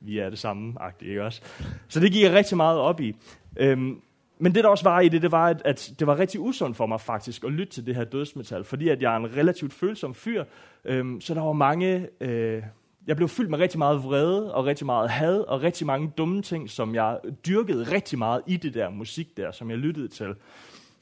vi 0.00 0.18
er 0.18 0.30
det 0.30 0.38
samme-agtigt, 0.38 1.08
ikke 1.08 1.24
også? 1.24 1.42
Så 1.88 2.00
det 2.00 2.12
gik 2.12 2.22
jeg 2.22 2.32
rigtig 2.32 2.56
meget 2.56 2.78
op 2.78 3.00
i. 3.00 3.16
Øhm, 3.56 4.00
men 4.38 4.54
det, 4.54 4.64
der 4.64 4.70
også 4.70 4.84
var 4.84 5.00
i 5.00 5.08
det, 5.08 5.22
det 5.22 5.32
var, 5.32 5.46
at, 5.46 5.62
at 5.64 5.92
det 5.98 6.06
var 6.06 6.18
rigtig 6.18 6.40
usundt 6.40 6.76
for 6.76 6.86
mig 6.86 7.00
faktisk 7.00 7.44
at 7.44 7.52
lytte 7.52 7.72
til 7.72 7.86
det 7.86 7.94
her 7.94 8.04
dødsmetal, 8.04 8.64
fordi 8.64 8.88
at 8.88 9.02
jeg 9.02 9.12
er 9.12 9.16
en 9.16 9.36
relativt 9.36 9.72
følsom 9.72 10.14
fyr, 10.14 10.44
øhm, 10.84 11.20
så 11.20 11.34
der 11.34 11.40
var 11.40 11.52
mange... 11.52 12.08
Øh, 12.20 12.62
jeg 13.06 13.16
blev 13.16 13.28
fyldt 13.28 13.50
med 13.50 13.58
rigtig 13.58 13.78
meget 13.78 14.04
vrede 14.04 14.54
og 14.54 14.64
rigtig 14.64 14.86
meget 14.86 15.10
had 15.10 15.38
og 15.38 15.62
rigtig 15.62 15.86
mange 15.86 16.12
dumme 16.18 16.42
ting, 16.42 16.70
som 16.70 16.94
jeg 16.94 17.18
dyrkede 17.46 17.82
rigtig 17.92 18.18
meget 18.18 18.42
i 18.46 18.56
det 18.56 18.74
der 18.74 18.90
musik 18.90 19.36
der, 19.36 19.52
som 19.52 19.70
jeg 19.70 19.78
lyttede 19.78 20.08
til. 20.08 20.34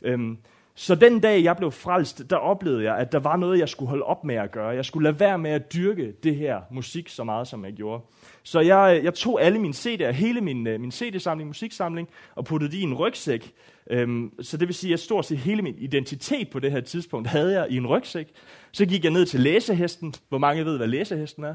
Øhm, 0.03 0.39
så 0.77 0.95
den 0.95 1.21
dag, 1.21 1.45
jeg 1.45 1.57
blev 1.57 1.71
frelst, 1.71 2.31
der 2.31 2.37
oplevede 2.37 2.85
jeg, 2.85 2.97
at 2.97 3.13
der 3.13 3.19
var 3.19 3.37
noget, 3.37 3.59
jeg 3.59 3.69
skulle 3.69 3.89
holde 3.89 4.05
op 4.05 4.25
med 4.25 4.35
at 4.35 4.53
gøre. 4.53 4.69
Jeg 4.69 4.85
skulle 4.85 5.05
lade 5.05 5.21
være 5.21 5.39
med 5.39 5.51
at 5.51 5.75
dyrke 5.75 6.13
det 6.23 6.37
her 6.37 6.61
musik 6.71 7.09
så 7.09 7.25
meget, 7.25 7.49
som 7.49 7.65
jeg 7.65 7.73
gjorde. 7.73 8.03
Så 8.43 8.61
jeg, 8.61 9.01
jeg 9.05 9.15
tog 9.15 9.43
alle 9.43 9.59
mine 9.59 9.75
CD'er, 9.75 10.11
hele 10.11 10.41
min, 10.41 10.67
øh, 10.67 10.81
min 10.81 10.93
CD-samling, 10.93 11.49
musiksamling, 11.49 12.09
og 12.35 12.45
puttede 12.45 12.73
de 12.73 12.79
i 12.79 12.83
en 12.83 12.95
rygsæk. 12.95 13.53
Øhm, 13.91 14.33
så 14.43 14.57
det 14.57 14.69
vil 14.69 14.75
sige, 14.75 14.93
at 14.93 15.01
stort 15.01 15.27
set 15.27 15.39
hele 15.39 15.63
min 15.63 15.75
identitet 15.79 16.51
på 16.51 16.59
det 16.59 16.73
her 16.73 16.81
tidspunkt 16.81 17.29
havde 17.29 17.53
jeg 17.53 17.71
i 17.71 17.77
en 17.77 17.87
rygsæk. 17.87 18.27
Så 18.73 18.87
gik 18.87 19.05
jeg 19.05 19.13
ned 19.13 19.27
til 19.27 19.41
læsehesten. 19.41 20.15
Hvor 20.29 20.39
mange 20.39 20.65
ved, 20.65 20.77
hvad 20.77 20.87
læsehesten 20.87 21.45
er? 21.45 21.55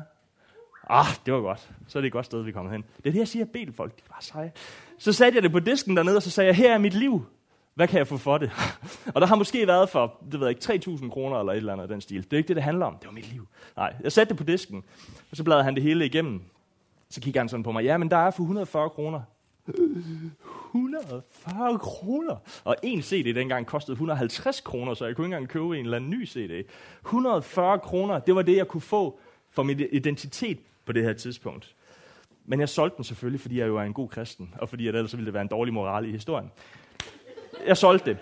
Ah, 0.89 1.05
det 1.25 1.33
var 1.33 1.41
godt. 1.41 1.69
Så 1.87 1.99
er 1.99 2.01
det 2.01 2.07
et 2.07 2.13
godt 2.13 2.25
sted, 2.25 2.41
vi 2.41 2.49
er 2.49 2.53
kommet 2.53 2.71
hen. 2.71 2.83
Det 2.97 3.07
er 3.07 3.11
det, 3.11 3.19
jeg 3.19 3.27
siger, 3.27 3.45
bedel 3.45 3.73
folk. 3.73 3.95
De 3.95 4.01
var 4.09 4.17
seje. 4.19 4.51
Så 4.97 5.13
satte 5.13 5.35
jeg 5.35 5.43
det 5.43 5.51
på 5.51 5.59
disken 5.59 5.97
dernede, 5.97 6.15
og 6.15 6.23
så 6.23 6.31
sagde 6.31 6.47
jeg, 6.47 6.55
her 6.55 6.73
er 6.73 6.77
mit 6.77 6.93
liv. 6.93 7.25
Hvad 7.75 7.87
kan 7.87 7.97
jeg 7.97 8.07
få 8.07 8.17
for 8.17 8.37
det? 8.37 8.51
og 9.15 9.21
der 9.21 9.27
har 9.27 9.35
måske 9.35 9.67
været 9.67 9.89
for, 9.89 10.17
det 10.31 10.39
ved 10.39 10.47
jeg 10.47 10.69
ikke, 10.69 10.91
3.000 10.91 11.09
kroner 11.09 11.39
eller 11.39 11.53
et 11.53 11.57
eller 11.57 11.73
andet 11.73 11.83
af 11.83 11.87
den 11.89 12.01
stil. 12.01 12.23
Det 12.23 12.33
er 12.33 12.37
ikke 12.37 12.47
det, 12.47 12.55
det 12.55 12.63
handler 12.63 12.85
om. 12.85 12.95
Det 12.97 13.07
var 13.07 13.13
mit 13.13 13.31
liv. 13.31 13.47
Nej, 13.75 13.93
jeg 14.03 14.11
satte 14.11 14.29
det 14.29 14.37
på 14.37 14.43
disken, 14.43 14.83
og 15.31 15.37
så 15.37 15.43
bladrede 15.43 15.63
han 15.63 15.75
det 15.75 15.83
hele 15.83 16.05
igennem. 16.05 16.41
Så 17.09 17.21
kigger 17.21 17.41
han 17.41 17.49
sådan 17.49 17.63
på 17.63 17.71
mig. 17.71 17.83
Ja, 17.83 17.97
men 17.97 18.11
der 18.11 18.17
er 18.17 18.31
for 18.31 18.43
140 18.43 18.89
kroner. 18.89 19.21
140 20.75 21.79
kroner. 21.79 22.35
Og 22.63 22.75
en 22.83 23.01
CD 23.01 23.35
dengang 23.35 23.65
kostede 23.65 23.93
150 23.93 24.61
kroner, 24.61 24.93
så 24.93 25.05
jeg 25.05 25.15
kunne 25.15 25.25
ikke 25.25 25.35
engang 25.35 25.49
købe 25.49 25.77
en 25.77 25.85
eller 25.85 25.97
anden 25.97 26.09
ny 26.09 26.27
CD. 26.27 26.65
140 27.05 27.79
kroner, 27.79 28.19
det 28.19 28.35
var 28.35 28.41
det, 28.41 28.55
jeg 28.57 28.67
kunne 28.67 28.81
få 28.81 29.19
for 29.49 29.63
min 29.63 29.79
identitet 29.91 30.59
på 30.89 30.93
det 30.93 31.03
her 31.03 31.13
tidspunkt. 31.13 31.75
Men 32.45 32.59
jeg 32.59 32.69
solgte 32.69 32.97
den 32.97 33.03
selvfølgelig, 33.03 33.41
fordi 33.41 33.59
jeg 33.59 33.67
jo 33.67 33.77
er 33.77 33.81
en 33.81 33.93
god 33.93 34.09
kristen, 34.09 34.53
og 34.57 34.69
fordi 34.69 34.87
at 34.87 34.95
ellers 34.95 35.13
ville 35.13 35.25
det 35.25 35.33
være 35.33 35.41
en 35.41 35.47
dårlig 35.47 35.73
moral 35.73 36.05
i 36.05 36.11
historien. 36.11 36.51
Jeg 37.67 37.77
solgte 37.77 38.09
det. 38.09 38.17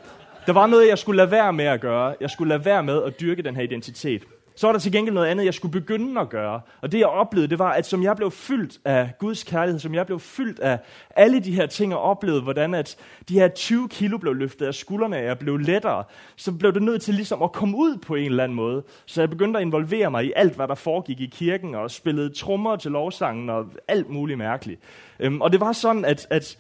Der 0.45 0.53
var 0.53 0.68
noget, 0.68 0.88
jeg 0.88 0.97
skulle 0.97 1.18
lade 1.18 1.32
være 1.32 1.53
med 1.53 1.65
at 1.65 1.82
gøre. 1.82 2.15
Jeg 2.22 2.30
skulle 2.30 2.49
lade 2.49 2.65
være 2.65 2.84
med 2.84 3.03
at 3.03 3.20
dyrke 3.20 3.41
den 3.41 3.55
her 3.55 3.63
identitet. 3.63 4.24
Så 4.58 4.68
var 4.68 4.72
der 4.72 4.80
til 4.80 4.91
gengæld 4.91 5.14
noget 5.14 5.28
andet, 5.28 5.45
jeg 5.45 5.53
skulle 5.53 5.72
begynde 5.72 6.22
at 6.22 6.30
gøre. 6.30 6.62
Og 6.82 6.91
det 6.91 6.99
jeg 6.99 7.08
oplevede, 7.08 7.49
det 7.49 7.60
var, 7.60 7.72
at 7.72 7.86
som 7.86 8.03
jeg 8.03 8.16
blev 8.16 8.32
fyldt 8.32 8.80
af 8.86 9.12
Guds 9.20 9.43
kærlighed, 9.43 9.80
som 9.80 9.95
jeg 9.95 10.05
blev 10.05 10.20
fyldt 10.20 10.60
af 10.60 10.80
alle 11.16 11.39
de 11.39 11.51
her 11.51 11.66
ting, 11.66 11.95
og 11.95 12.01
oplevede, 12.01 12.41
hvordan 12.41 12.74
at 12.74 12.97
de 13.30 13.34
her 13.34 13.47
20 13.47 13.89
kilo 13.89 14.18
blev 14.18 14.34
løftet 14.34 14.66
af 14.66 14.74
skuldrene, 14.74 15.18
og 15.18 15.24
jeg 15.24 15.39
blev 15.39 15.58
lettere, 15.58 16.03
så 16.36 16.51
blev 16.51 16.74
det 16.74 16.84
nødt 16.84 17.01
til 17.01 17.14
ligesom 17.14 17.41
at 17.41 17.51
komme 17.51 17.78
ud 17.78 17.97
på 17.97 18.16
en 18.16 18.26
eller 18.26 18.43
anden 18.43 18.55
måde. 18.55 18.84
Så 19.05 19.22
jeg 19.22 19.30
begyndte 19.30 19.60
at 19.60 19.66
involvere 19.66 20.12
mig 20.12 20.26
i 20.26 20.34
alt, 20.36 20.55
hvad 20.55 20.68
der 20.68 20.76
foregik 20.76 21.22
i 21.22 21.26
kirken, 21.26 21.76
og 21.76 21.91
spillede 21.91 22.34
trommer 22.34 22.76
til 22.76 22.91
lovsangen, 22.91 23.49
og 23.49 23.66
alt 23.88 24.10
muligt 24.10 24.38
mærkeligt. 24.38 24.82
Øhm, 25.20 25.41
og 25.41 25.51
det 25.51 25.60
var 25.60 25.72
sådan, 25.72 26.05
at, 26.05 26.28
at 26.30 26.58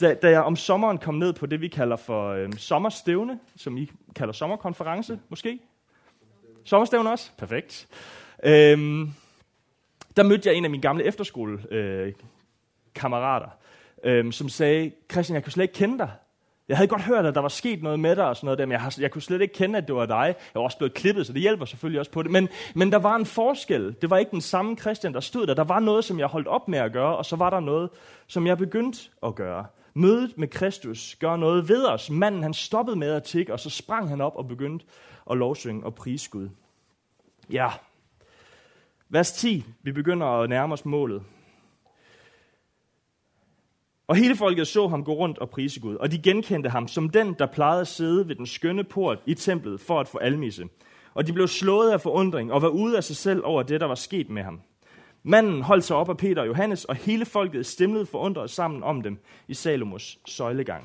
da, 0.00 0.14
da 0.14 0.30
jeg 0.30 0.42
om 0.42 0.56
sommeren 0.56 0.98
kom 0.98 1.14
ned 1.14 1.32
på 1.32 1.46
det, 1.46 1.60
vi 1.60 1.68
kalder 1.68 1.96
for 1.96 2.28
øhm, 2.28 2.52
sommerstævne, 2.52 3.38
som 3.56 3.76
I 3.76 3.90
kalder 4.16 4.32
sommerkonference, 4.32 5.18
måske, 5.28 5.58
Sommerstævn 6.64 7.06
også? 7.06 7.30
Perfekt. 7.38 7.88
Øhm, 8.44 9.12
der 10.16 10.22
mødte 10.22 10.48
jeg 10.48 10.56
en 10.56 10.64
af 10.64 10.70
mine 10.70 10.82
gamle 10.82 11.04
efterskole-kammerater, 11.04 13.48
øh, 14.04 14.18
øhm, 14.18 14.32
som 14.32 14.48
sagde, 14.48 14.92
Christian, 15.12 15.34
jeg 15.34 15.44
kunne 15.44 15.52
slet 15.52 15.64
ikke 15.64 15.74
kende 15.74 15.98
dig. 15.98 16.10
Jeg 16.68 16.76
havde 16.76 16.88
godt 16.88 17.02
hørt, 17.02 17.26
at 17.26 17.34
der 17.34 17.40
var 17.40 17.48
sket 17.48 17.82
noget 17.82 18.00
med 18.00 18.16
dig 18.16 18.28
og 18.28 18.36
sådan 18.36 18.46
noget 18.46 18.58
der, 18.58 18.66
men 18.66 18.72
jeg, 18.72 18.80
har, 18.80 18.96
jeg 18.98 19.10
kunne 19.10 19.22
slet 19.22 19.40
ikke 19.40 19.54
kende, 19.54 19.78
at 19.78 19.86
det 19.86 19.94
var 19.94 20.06
dig. 20.06 20.26
Jeg 20.26 20.34
var 20.54 20.62
også 20.62 20.78
blevet 20.78 20.94
klippet, 20.94 21.26
så 21.26 21.32
det 21.32 21.42
hjælper 21.42 21.64
selvfølgelig 21.64 21.98
også 21.98 22.10
på 22.10 22.22
det. 22.22 22.30
Men, 22.30 22.48
men 22.74 22.92
der 22.92 22.98
var 22.98 23.16
en 23.16 23.26
forskel. 23.26 23.94
Det 24.02 24.10
var 24.10 24.18
ikke 24.18 24.30
den 24.30 24.40
samme 24.40 24.76
Christian, 24.76 25.14
der 25.14 25.20
stod 25.20 25.46
der. 25.46 25.54
Der 25.54 25.64
var 25.64 25.80
noget, 25.80 26.04
som 26.04 26.18
jeg 26.18 26.26
holdt 26.26 26.48
op 26.48 26.68
med 26.68 26.78
at 26.78 26.92
gøre, 26.92 27.16
og 27.16 27.26
så 27.26 27.36
var 27.36 27.50
der 27.50 27.60
noget, 27.60 27.90
som 28.26 28.46
jeg 28.46 28.58
begyndte 28.58 29.10
at 29.22 29.34
gøre. 29.34 29.66
Mødet 29.94 30.38
med 30.38 30.48
Kristus 30.48 31.16
gør 31.20 31.36
noget 31.36 31.68
ved 31.68 31.86
os. 31.86 32.10
Manden 32.10 32.42
han 32.42 32.54
stoppede 32.54 32.96
med 32.96 33.12
at 33.12 33.22
tikke, 33.22 33.52
og 33.52 33.60
så 33.60 33.70
sprang 33.70 34.08
han 34.08 34.20
op 34.20 34.36
og 34.36 34.48
begyndte 34.48 34.86
at 35.30 35.38
lovsynge 35.38 35.84
og 35.84 35.94
prise 35.94 36.30
Gud. 36.30 36.48
Ja, 37.50 37.70
vers 39.08 39.32
10. 39.32 39.64
Vi 39.82 39.92
begynder 39.92 40.26
at 40.26 40.48
nærme 40.48 40.72
os 40.72 40.84
målet. 40.84 41.22
Og 44.06 44.16
hele 44.16 44.36
folket 44.36 44.66
så 44.66 44.88
ham 44.88 45.04
gå 45.04 45.12
rundt 45.12 45.38
og 45.38 45.50
prise 45.50 45.80
Gud, 45.80 45.96
og 45.96 46.12
de 46.12 46.18
genkendte 46.18 46.70
ham 46.70 46.88
som 46.88 47.10
den, 47.10 47.34
der 47.34 47.46
plejede 47.46 47.80
at 47.80 47.88
sidde 47.88 48.28
ved 48.28 48.34
den 48.34 48.46
skønne 48.46 48.84
port 48.84 49.18
i 49.26 49.34
templet 49.34 49.80
for 49.80 50.00
at 50.00 50.08
få 50.08 50.18
almisse. 50.18 50.68
Og 51.14 51.26
de 51.26 51.32
blev 51.32 51.48
slået 51.48 51.90
af 51.90 52.00
forundring 52.00 52.52
og 52.52 52.62
var 52.62 52.68
ude 52.68 52.96
af 52.96 53.04
sig 53.04 53.16
selv 53.16 53.44
over 53.44 53.62
det, 53.62 53.80
der 53.80 53.86
var 53.86 53.94
sket 53.94 54.30
med 54.30 54.42
ham. 54.42 54.60
Manden 55.22 55.62
holdt 55.62 55.84
sig 55.84 55.96
op 55.96 56.08
af 56.08 56.16
Peter 56.16 56.42
og 56.42 56.48
Johannes, 56.48 56.84
og 56.84 56.94
hele 56.94 57.24
folket 57.24 57.66
stemlede 57.66 58.06
forundret 58.06 58.50
sammen 58.50 58.82
om 58.82 59.02
dem 59.02 59.18
i 59.48 59.54
Salomos 59.54 60.18
søjlegang. 60.26 60.84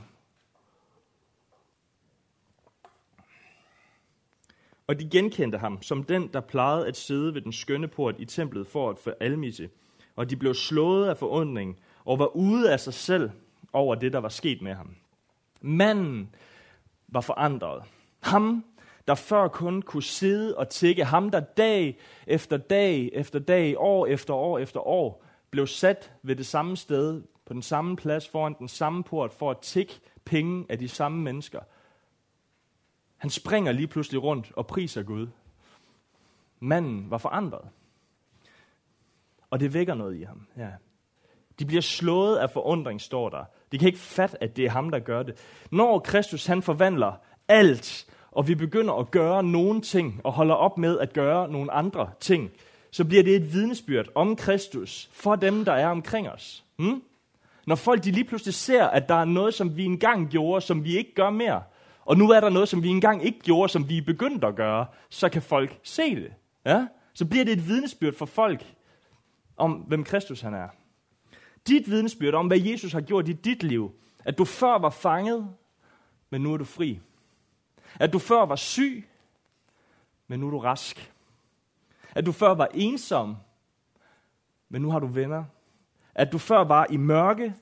Og 4.87 4.99
de 4.99 5.09
genkendte 5.09 5.57
ham 5.57 5.81
som 5.81 6.03
den, 6.03 6.27
der 6.33 6.39
plejede 6.39 6.87
at 6.87 6.97
sidde 6.97 7.33
ved 7.33 7.41
den 7.41 7.53
skønne 7.53 7.87
port 7.87 8.15
i 8.19 8.25
templet 8.25 8.67
for 8.67 8.89
at 8.89 8.97
få 8.97 9.09
almisse. 9.19 9.69
Og 10.15 10.29
de 10.29 10.35
blev 10.35 10.53
slået 10.53 11.09
af 11.09 11.17
forundring 11.17 11.79
og 12.05 12.19
var 12.19 12.35
ude 12.35 12.73
af 12.73 12.79
sig 12.79 12.93
selv 12.93 13.29
over 13.73 13.95
det, 13.95 14.13
der 14.13 14.19
var 14.19 14.29
sket 14.29 14.61
med 14.61 14.73
ham. 14.73 14.95
Manden 15.61 16.35
var 17.07 17.21
forandret. 17.21 17.83
Ham, 18.19 18.65
der 19.07 19.15
før 19.15 19.47
kun 19.47 19.81
kunne 19.81 20.03
sidde 20.03 20.57
og 20.57 20.69
tikke. 20.69 21.05
Ham, 21.05 21.29
der 21.29 21.39
dag 21.39 21.99
efter 22.27 22.57
dag 22.57 23.09
efter 23.13 23.39
dag, 23.39 23.75
år 23.77 24.05
efter 24.05 24.33
år 24.33 24.59
efter 24.59 24.87
år, 24.87 25.23
blev 25.51 25.67
sat 25.67 26.11
ved 26.23 26.35
det 26.35 26.45
samme 26.45 26.77
sted, 26.77 27.23
på 27.45 27.53
den 27.53 27.61
samme 27.61 27.95
plads, 27.95 28.27
foran 28.27 28.55
den 28.59 28.67
samme 28.67 29.03
port, 29.03 29.33
for 29.33 29.51
at 29.51 29.57
tikke 29.57 29.99
penge 30.25 30.65
af 30.69 30.79
de 30.79 30.87
samme 30.87 31.21
mennesker– 31.21 31.59
han 33.17 33.29
springer 33.29 33.71
lige 33.71 33.87
pludselig 33.87 34.23
rundt 34.23 34.51
og 34.55 34.67
priser 34.67 35.03
Gud. 35.03 35.27
Manden 36.59 37.11
var 37.11 37.17
forandret. 37.17 37.69
Og 39.49 39.59
det 39.59 39.73
vækker 39.73 39.93
noget 39.93 40.15
i 40.15 40.23
ham. 40.23 40.47
Ja. 40.57 40.69
De 41.59 41.65
bliver 41.65 41.81
slået 41.81 42.37
af 42.37 42.51
forundring, 42.51 43.01
står 43.01 43.29
der. 43.29 43.45
De 43.71 43.77
kan 43.77 43.87
ikke 43.87 43.99
fatte, 43.99 44.43
at 44.43 44.55
det 44.55 44.65
er 44.65 44.69
ham, 44.69 44.89
der 44.89 44.99
gør 44.99 45.23
det. 45.23 45.63
Når 45.71 45.99
Kristus 45.99 46.45
han 46.45 46.61
forvandler 46.61 47.13
alt, 47.47 48.05
og 48.37 48.47
vi 48.47 48.55
begynder 48.55 48.93
at 48.93 49.11
gøre 49.11 49.43
nogle 49.43 49.81
ting, 49.81 50.21
og 50.23 50.33
holder 50.33 50.55
op 50.55 50.77
med 50.77 50.99
at 50.99 51.13
gøre 51.13 51.51
nogle 51.51 51.71
andre 51.71 52.09
ting, 52.19 52.51
så 52.91 53.05
bliver 53.05 53.23
det 53.23 53.35
et 53.35 53.53
vidnesbyrd 53.53 54.07
om 54.15 54.35
Kristus 54.35 55.09
for 55.11 55.35
dem, 55.35 55.65
der 55.65 55.71
er 55.71 55.87
omkring 55.87 56.29
os. 56.29 56.63
Hmm? 56.75 57.03
Når 57.67 57.75
folk 57.75 58.03
de 58.03 58.11
lige 58.11 58.23
pludselig 58.23 58.53
ser, 58.53 58.85
at 58.85 59.09
der 59.09 59.15
er 59.15 59.25
noget, 59.25 59.53
som 59.53 59.77
vi 59.77 59.85
engang 59.85 60.29
gjorde, 60.29 60.61
som 60.61 60.83
vi 60.83 60.97
ikke 60.97 61.13
gør 61.13 61.29
mere, 61.29 61.63
og 62.05 62.17
nu 62.17 62.29
er 62.29 62.39
der 62.39 62.49
noget, 62.49 62.69
som 62.69 62.83
vi 62.83 62.87
engang 62.87 63.25
ikke 63.25 63.39
gjorde, 63.39 63.71
som 63.71 63.89
vi 63.89 63.97
er 63.97 64.05
begyndt 64.05 64.43
at 64.43 64.55
gøre, 64.55 64.85
så 65.09 65.29
kan 65.29 65.41
folk 65.41 65.79
se 65.83 66.15
det. 66.15 66.33
Ja? 66.65 66.87
Så 67.13 67.25
bliver 67.25 67.45
det 67.45 67.53
et 67.53 67.67
vidnesbyrd 67.67 68.13
for 68.13 68.25
folk 68.25 68.65
om, 69.57 69.71
hvem 69.71 70.03
Kristus 70.03 70.41
han 70.41 70.53
er. 70.53 70.67
Dit 71.67 71.89
vidnesbyrd 71.89 72.33
om, 72.33 72.47
hvad 72.47 72.59
Jesus 72.59 72.93
har 72.93 73.01
gjort 73.01 73.29
i 73.29 73.33
dit 73.33 73.63
liv. 73.63 73.91
At 74.25 74.37
du 74.37 74.45
før 74.45 74.77
var 74.77 74.89
fanget, 74.89 75.47
men 76.29 76.41
nu 76.41 76.53
er 76.53 76.57
du 76.57 76.65
fri. 76.65 76.99
At 77.99 78.13
du 78.13 78.19
før 78.19 78.45
var 78.45 78.55
syg, 78.55 79.07
men 80.27 80.39
nu 80.39 80.47
er 80.47 80.51
du 80.51 80.59
rask. 80.59 81.13
At 82.15 82.25
du 82.25 82.31
før 82.31 82.53
var 82.53 82.69
ensom, 82.73 83.37
men 84.69 84.81
nu 84.81 84.91
har 84.91 84.99
du 84.99 85.07
venner. 85.07 85.43
At 86.15 86.31
du 86.31 86.37
før 86.37 86.63
var 86.63 86.87
i 86.89 86.97
mørke, 86.97 87.53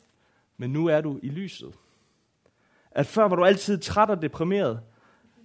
men 0.58 0.70
nu 0.70 0.88
er 0.88 1.02
du 1.02 1.20
i 1.24 1.30
lyset. 1.30 1.74
At 2.92 3.06
før 3.06 3.28
var 3.28 3.36
du 3.36 3.46
altid 3.46 3.80
træt 3.80 4.10
og 4.10 4.22
deprimeret, 4.22 4.80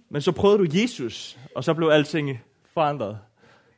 men 0.09 0.21
så 0.21 0.31
prøvede 0.31 0.57
du 0.57 0.77
Jesus, 0.77 1.39
og 1.55 1.63
så 1.63 1.73
blev 1.73 1.89
alting 1.89 2.39
forandret. 2.73 3.19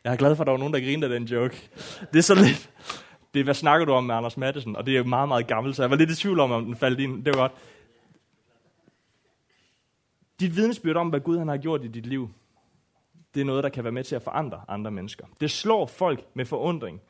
Jeg 0.03 0.13
er 0.13 0.17
glad 0.17 0.35
for, 0.35 0.43
at 0.43 0.47
der 0.47 0.51
var 0.51 0.59
nogen, 0.59 0.73
der 0.73 0.79
grinede 0.79 1.13
af 1.13 1.19
den 1.19 1.27
joke. 1.27 1.69
Det 2.13 2.19
er 2.19 2.23
så 2.23 2.35
lidt... 2.35 2.69
Det 3.33 3.39
er, 3.39 3.43
hvad 3.43 3.53
snakker 3.53 3.85
du 3.85 3.93
om 3.93 4.03
med 4.03 4.15
Anders 4.15 4.37
Madsen? 4.37 4.75
Og 4.75 4.85
det 4.85 4.97
er 4.97 5.03
meget, 5.03 5.27
meget 5.27 5.47
gammelt, 5.47 5.75
så 5.75 5.83
jeg 5.83 5.89
var 5.89 5.95
lidt 5.95 6.11
i 6.11 6.15
tvivl 6.15 6.39
om, 6.39 6.51
om 6.51 6.65
den 6.65 6.75
faldt 6.75 6.99
ind. 6.99 7.25
Det 7.25 7.33
var 7.35 7.39
godt. 7.39 7.51
Dit 10.39 10.55
vidensbyrd 10.55 10.95
om, 10.95 11.09
hvad 11.09 11.19
Gud 11.19 11.37
han 11.37 11.47
har 11.47 11.57
gjort 11.57 11.83
i 11.83 11.87
dit 11.87 12.05
liv, 12.05 12.29
det 13.33 13.41
er 13.41 13.45
noget, 13.45 13.63
der 13.63 13.69
kan 13.69 13.83
være 13.83 13.93
med 13.93 14.03
til 14.03 14.15
at 14.15 14.21
forandre 14.21 14.63
andre 14.67 14.91
mennesker. 14.91 15.27
Det 15.39 15.51
slår 15.51 15.85
folk 15.85 16.25
med 16.33 16.45
forundring. 16.45 17.01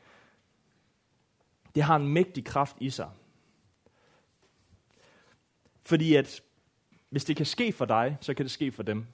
Det 1.74 1.82
har 1.82 1.96
en 1.96 2.08
mægtig 2.08 2.44
kraft 2.44 2.76
i 2.80 2.90
sig. 2.90 3.10
Fordi 5.82 6.14
at 6.14 6.42
hvis 7.10 7.24
det 7.24 7.36
kan 7.36 7.46
ske 7.46 7.72
for 7.72 7.84
dig, 7.84 8.16
så 8.20 8.34
kan 8.34 8.44
det 8.44 8.52
ske 8.52 8.72
for 8.72 8.82
dem. 8.82 9.06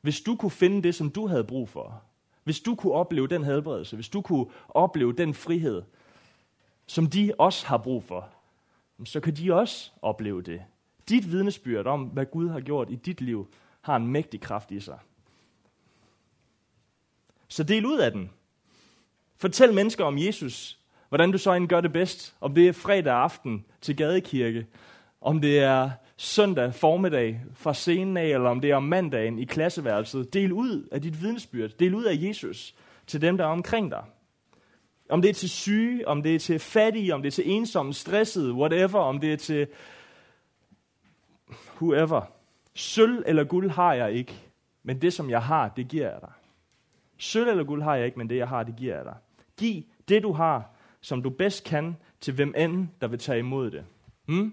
Hvis 0.00 0.20
du 0.20 0.36
kunne 0.36 0.50
finde 0.50 0.82
det, 0.82 0.94
som 0.94 1.10
du 1.10 1.26
havde 1.26 1.44
brug 1.44 1.68
for, 1.68 2.02
hvis 2.44 2.60
du 2.60 2.74
kunne 2.74 2.92
opleve 2.92 3.26
den 3.26 3.44
helbredelse, 3.44 3.96
hvis 3.96 4.08
du 4.08 4.20
kunne 4.20 4.46
opleve 4.68 5.12
den 5.12 5.34
frihed, 5.34 5.82
som 6.86 7.06
de 7.06 7.32
også 7.38 7.66
har 7.66 7.78
brug 7.78 8.04
for, 8.04 8.28
så 9.04 9.20
kan 9.20 9.36
de 9.36 9.54
også 9.54 9.90
opleve 10.02 10.42
det. 10.42 10.62
Dit 11.10 11.32
vidnesbyrd 11.32 11.86
om, 11.86 12.02
hvad 12.02 12.26
Gud 12.26 12.48
har 12.48 12.60
gjort 12.60 12.90
i 12.90 12.94
dit 12.94 13.20
liv, 13.20 13.48
har 13.80 13.96
en 13.96 14.06
mægtig 14.06 14.40
kraft 14.40 14.70
i 14.70 14.80
sig. 14.80 14.98
Så 17.48 17.62
del 17.62 17.86
ud 17.86 17.98
af 17.98 18.12
den. 18.12 18.30
Fortæl 19.36 19.74
mennesker 19.74 20.04
om 20.04 20.18
Jesus, 20.18 20.78
hvordan 21.08 21.32
du 21.32 21.38
så 21.38 21.52
end 21.52 21.68
gør 21.68 21.80
det 21.80 21.92
bedst. 21.92 22.36
Om 22.40 22.54
det 22.54 22.68
er 22.68 22.72
fredag 22.72 23.14
aften 23.14 23.64
til 23.80 23.96
gadekirke, 23.96 24.66
om 25.20 25.40
det 25.40 25.58
er 25.58 25.90
søndag 26.16 26.74
formiddag 26.74 27.40
fra 27.54 27.74
scenen 27.74 28.16
af, 28.16 28.26
eller 28.26 28.50
om 28.50 28.60
det 28.60 28.70
er 28.70 28.76
om 28.76 28.82
mandagen 28.82 29.38
i 29.38 29.44
klasseværelset. 29.44 30.34
Del 30.34 30.52
ud 30.52 30.88
af 30.92 31.02
dit 31.02 31.22
vidnesbyrd. 31.22 31.70
Del 31.70 31.94
ud 31.94 32.04
af 32.04 32.16
Jesus 32.20 32.74
til 33.06 33.22
dem, 33.22 33.36
der 33.36 33.44
er 33.44 33.48
omkring 33.48 33.90
dig. 33.90 34.04
Om 35.08 35.22
det 35.22 35.28
er 35.28 35.34
til 35.34 35.50
syge, 35.50 36.08
om 36.08 36.22
det 36.22 36.34
er 36.34 36.38
til 36.38 36.58
fattige, 36.58 37.14
om 37.14 37.22
det 37.22 37.26
er 37.26 37.34
til 37.34 37.50
ensomme, 37.50 37.94
stressede, 37.94 38.52
whatever, 38.52 39.00
om 39.00 39.20
det 39.20 39.32
er 39.32 39.36
til 39.36 39.66
whoever. 41.80 42.22
Sølv 42.74 43.22
eller 43.26 43.44
guld 43.44 43.70
har 43.70 43.94
jeg 43.94 44.12
ikke, 44.12 44.34
men 44.82 45.02
det 45.02 45.12
som 45.12 45.30
jeg 45.30 45.42
har, 45.42 45.68
det 45.68 45.88
giver 45.88 46.10
jeg 46.10 46.20
dig. 46.20 46.32
Sølv 47.18 47.48
eller 47.48 47.64
guld 47.64 47.82
har 47.82 47.94
jeg 47.96 48.06
ikke, 48.06 48.18
men 48.18 48.30
det 48.30 48.36
jeg 48.36 48.48
har, 48.48 48.62
det 48.62 48.76
giver 48.76 48.96
jeg 48.96 49.04
dig. 49.04 49.16
Giv 49.56 49.82
det 50.08 50.22
du 50.22 50.32
har, 50.32 50.70
som 51.00 51.22
du 51.22 51.30
bedst 51.30 51.64
kan, 51.64 51.96
til 52.20 52.34
hvem 52.34 52.54
end, 52.56 52.88
der 53.00 53.06
vil 53.06 53.18
tage 53.18 53.38
imod 53.38 53.70
det. 53.70 53.84
Hmm? 54.24 54.52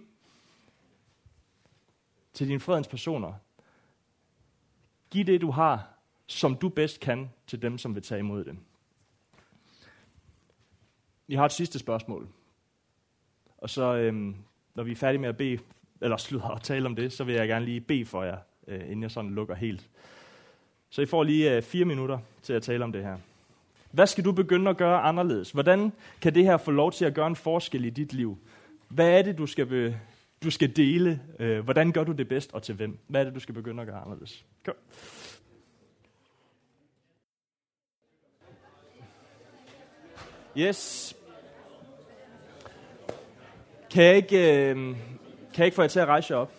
til 2.37 2.47
dine 2.47 2.59
fredens 2.59 2.87
personer. 2.87 3.33
Giv 5.09 5.25
det, 5.25 5.41
du 5.41 5.51
har, 5.51 5.87
som 6.27 6.55
du 6.55 6.69
bedst 6.69 6.99
kan, 6.99 7.29
til 7.47 7.61
dem, 7.61 7.77
som 7.77 7.95
vil 7.95 8.03
tage 8.03 8.19
imod 8.19 8.43
det. 8.43 8.57
Jeg 11.29 11.39
har 11.39 11.45
et 11.45 11.51
sidste 11.51 11.79
spørgsmål. 11.79 12.27
Og 13.57 13.69
så, 13.69 13.95
øhm, 13.95 14.35
når 14.75 14.83
vi 14.83 14.91
er 14.91 14.95
færdige 14.95 15.21
med 15.21 15.29
at 15.29 15.37
bede, 15.37 15.59
eller 16.01 16.17
slutter 16.17 16.49
at 16.49 16.61
tale 16.61 16.85
om 16.85 16.95
det, 16.95 17.13
så 17.13 17.23
vil 17.23 17.35
jeg 17.35 17.47
gerne 17.47 17.65
lige 17.65 17.81
bede 17.81 18.05
for 18.05 18.23
jer, 18.23 18.37
øh, 18.67 18.81
inden 18.81 19.03
jeg 19.03 19.11
sådan 19.11 19.31
lukker 19.31 19.55
helt. 19.55 19.89
Så 20.89 21.01
I 21.01 21.05
får 21.05 21.23
lige 21.23 21.55
øh, 21.55 21.61
fire 21.61 21.85
minutter 21.85 22.19
til 22.41 22.53
at 22.53 22.63
tale 22.63 22.83
om 22.83 22.91
det 22.91 23.03
her. 23.03 23.17
Hvad 23.91 24.07
skal 24.07 24.25
du 24.25 24.31
begynde 24.31 24.69
at 24.69 24.77
gøre 24.77 24.99
anderledes? 24.99 25.51
Hvordan 25.51 25.91
kan 26.21 26.35
det 26.35 26.43
her 26.43 26.57
få 26.57 26.71
lov 26.71 26.91
til 26.91 27.05
at 27.05 27.13
gøre 27.13 27.27
en 27.27 27.35
forskel 27.35 27.85
i 27.85 27.89
dit 27.89 28.13
liv? 28.13 28.37
Hvad 28.89 29.09
er 29.09 29.21
det, 29.21 29.37
du 29.37 29.45
skal, 29.45 29.65
be, 29.65 29.99
du 30.43 30.51
skal 30.51 30.75
dele? 30.75 31.21
Øh, 31.39 31.59
hvordan 31.59 31.91
gør 31.91 32.03
du 32.03 32.11
det 32.11 32.27
bedst, 32.27 32.53
og 32.53 32.63
til 32.63 32.75
hvem? 32.75 32.97
Hvad 33.07 33.21
er 33.21 33.25
det, 33.25 33.35
du 33.35 33.39
skal 33.39 33.55
begynde 33.55 33.81
at 33.81 33.87
gøre 33.87 33.99
anderledes? 33.99 34.45
Kom. 34.65 34.75
Yes. 40.57 41.15
Kan 43.91 44.03
jeg 44.03 44.15
ikke, 44.15 44.69
øh, 44.69 44.95
kan 45.57 45.63
jeg 45.63 45.67
ikke 45.67 45.75
få 45.75 45.81
jer 45.81 45.87
til 45.87 45.99
at 45.99 46.07
rejse 46.07 46.33
jer 46.33 46.39
op? 46.39 46.53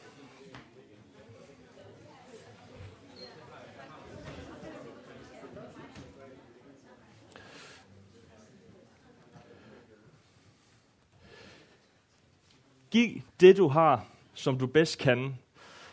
Giv 12.91 13.21
det, 13.41 13.57
du 13.57 13.69
har, 13.69 14.07
som 14.35 14.59
du 14.59 14.67
bedst 14.67 14.99
kan, 14.99 15.39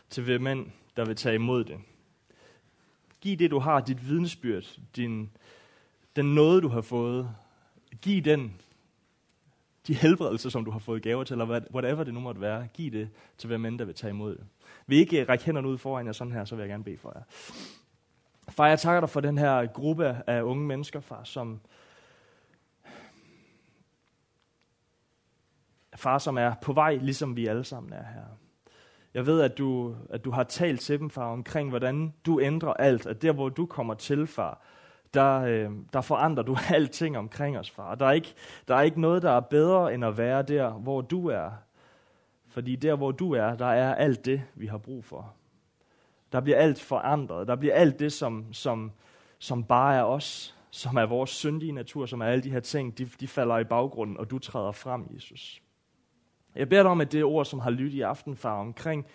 til 0.10 0.24
hvem 0.24 0.42
mænd, 0.42 0.72
der 0.96 1.06
vil 1.06 1.16
tage 1.16 1.36
imod 1.36 1.64
det. 1.64 1.78
Giv 3.22 3.38
det, 3.38 3.52
du 3.52 3.60
har, 3.60 3.80
dit 3.80 4.10
vidensbyrd, 4.10 4.80
din, 4.96 5.30
den 6.16 6.36
noget, 6.36 6.64
du 6.64 6.68
har 6.68 6.82
fået. 6.82 7.36
Giv 8.02 8.22
den 8.22 8.62
de 9.88 9.94
helbredelser, 9.94 10.50
som 10.50 10.66
du 10.66 10.72
har 10.72 10.80
fået 10.80 11.02
gaver 11.02 11.24
til, 11.24 11.34
eller 11.34 11.62
whatever 11.74 12.04
det 12.04 12.14
nu 12.14 12.20
måtte 12.20 12.42
være. 12.42 12.68
Giv 12.74 12.92
det 12.92 13.10
til 13.38 13.48
hvem 13.48 13.66
end, 13.66 13.80
der 13.80 13.86
vil 13.86 13.96
tage 13.96 14.12
imod 14.12 14.36
det. 14.36 14.46
Vil 14.88 14.98
I 14.98 15.02
ikke 15.02 15.22
eh, 15.22 15.30
række 15.30 15.46
hænderne 15.46 15.68
ud 15.68 15.78
foran 15.78 16.06
jer 16.06 16.12
sådan 16.12 16.34
her, 16.34 16.46
så 16.46 16.56
vil 16.56 16.64
jeg 16.64 16.70
gerne 16.70 16.84
bede 16.84 16.98
for 16.98 17.14
jer. 17.16 17.24
Far, 18.50 18.68
jeg 18.68 18.80
takker 18.80 19.00
dig 19.00 19.10
for 19.10 19.22
den 19.22 19.38
her 19.38 19.66
gruppe 19.66 20.18
af 20.28 20.42
unge 20.42 20.66
mennesker, 20.66 21.00
far, 21.00 21.24
som, 21.24 21.62
far, 25.96 26.18
som 26.18 26.38
er 26.38 26.54
på 26.62 26.74
vej, 26.74 26.96
ligesom 26.96 27.36
vi 27.36 27.48
alle 27.48 27.64
sammen 27.64 27.94
er 27.94 28.04
her. 28.04 28.26
Jeg 29.14 29.26
ved, 29.26 29.42
at 29.42 29.58
du, 29.58 29.96
at 30.10 30.26
du 30.26 30.32
har 30.32 30.44
talt 30.44 30.82
til 30.82 31.00
dem, 31.00 31.10
far, 31.10 31.32
omkring, 31.32 31.70
hvordan 31.70 32.14
du 32.26 32.42
ændrer 32.42 32.74
alt. 32.74 33.06
At 33.06 33.22
der, 33.22 33.32
hvor 33.32 33.50
du 33.50 33.66
kommer 33.66 33.94
til, 33.94 34.28
far, 34.28 34.62
der, 35.16 35.42
øh, 35.42 35.70
der 35.94 36.02
forandrer 36.02 36.44
du 36.44 36.58
alting 36.76 37.18
omkring 37.18 37.58
os, 37.60 37.70
far. 37.70 37.96
Der 37.96 38.06
er, 38.06 38.12
ikke, 38.12 38.34
der 38.68 38.76
er 38.76 38.82
ikke 38.82 39.02
noget, 39.02 39.22
der 39.22 39.32
er 39.32 39.40
bedre, 39.40 39.94
end 39.94 40.06
at 40.06 40.18
være 40.18 40.44
der, 40.44 40.70
hvor 40.70 41.02
du 41.02 41.28
er. 41.28 41.52
Fordi 42.48 42.76
der, 42.76 42.96
hvor 42.96 43.12
du 43.12 43.32
er, 43.32 43.56
der 43.56 43.66
er 43.66 43.96
alt 43.96 44.26
det, 44.26 44.42
vi 44.56 44.68
har 44.68 44.78
brug 44.78 45.06
for. 45.06 45.34
Der 46.32 46.42
bliver 46.42 46.58
alt 46.58 46.82
forandret. 46.82 47.48
Der 47.48 47.56
bliver 47.56 47.76
alt 47.76 48.00
det, 48.00 48.14
som, 48.14 48.54
som, 48.54 48.92
som 49.40 49.64
bare 49.64 49.96
er 49.96 50.04
os, 50.04 50.56
som 50.72 50.98
er 50.98 51.06
vores 51.06 51.30
syndige 51.30 51.72
natur, 51.72 52.06
som 52.06 52.22
er 52.22 52.26
alle 52.26 52.44
de 52.44 52.50
her 52.50 52.60
ting, 52.60 52.98
de, 52.98 53.06
de 53.06 53.28
falder 53.28 53.58
i 53.58 53.64
baggrunden, 53.64 54.18
og 54.18 54.32
du 54.32 54.40
træder 54.40 54.72
frem, 54.72 55.08
Jesus. 55.16 55.62
Jeg 56.56 56.70
beder 56.70 56.84
dig 56.84 56.92
om, 56.92 57.02
at 57.02 57.12
det 57.12 57.24
ord, 57.24 57.46
som 57.46 57.60
har 57.60 57.70
lyttet 57.70 57.98
i 57.98 58.02
aften, 58.02 58.36
far, 58.36 58.60
omkring, 58.60 59.06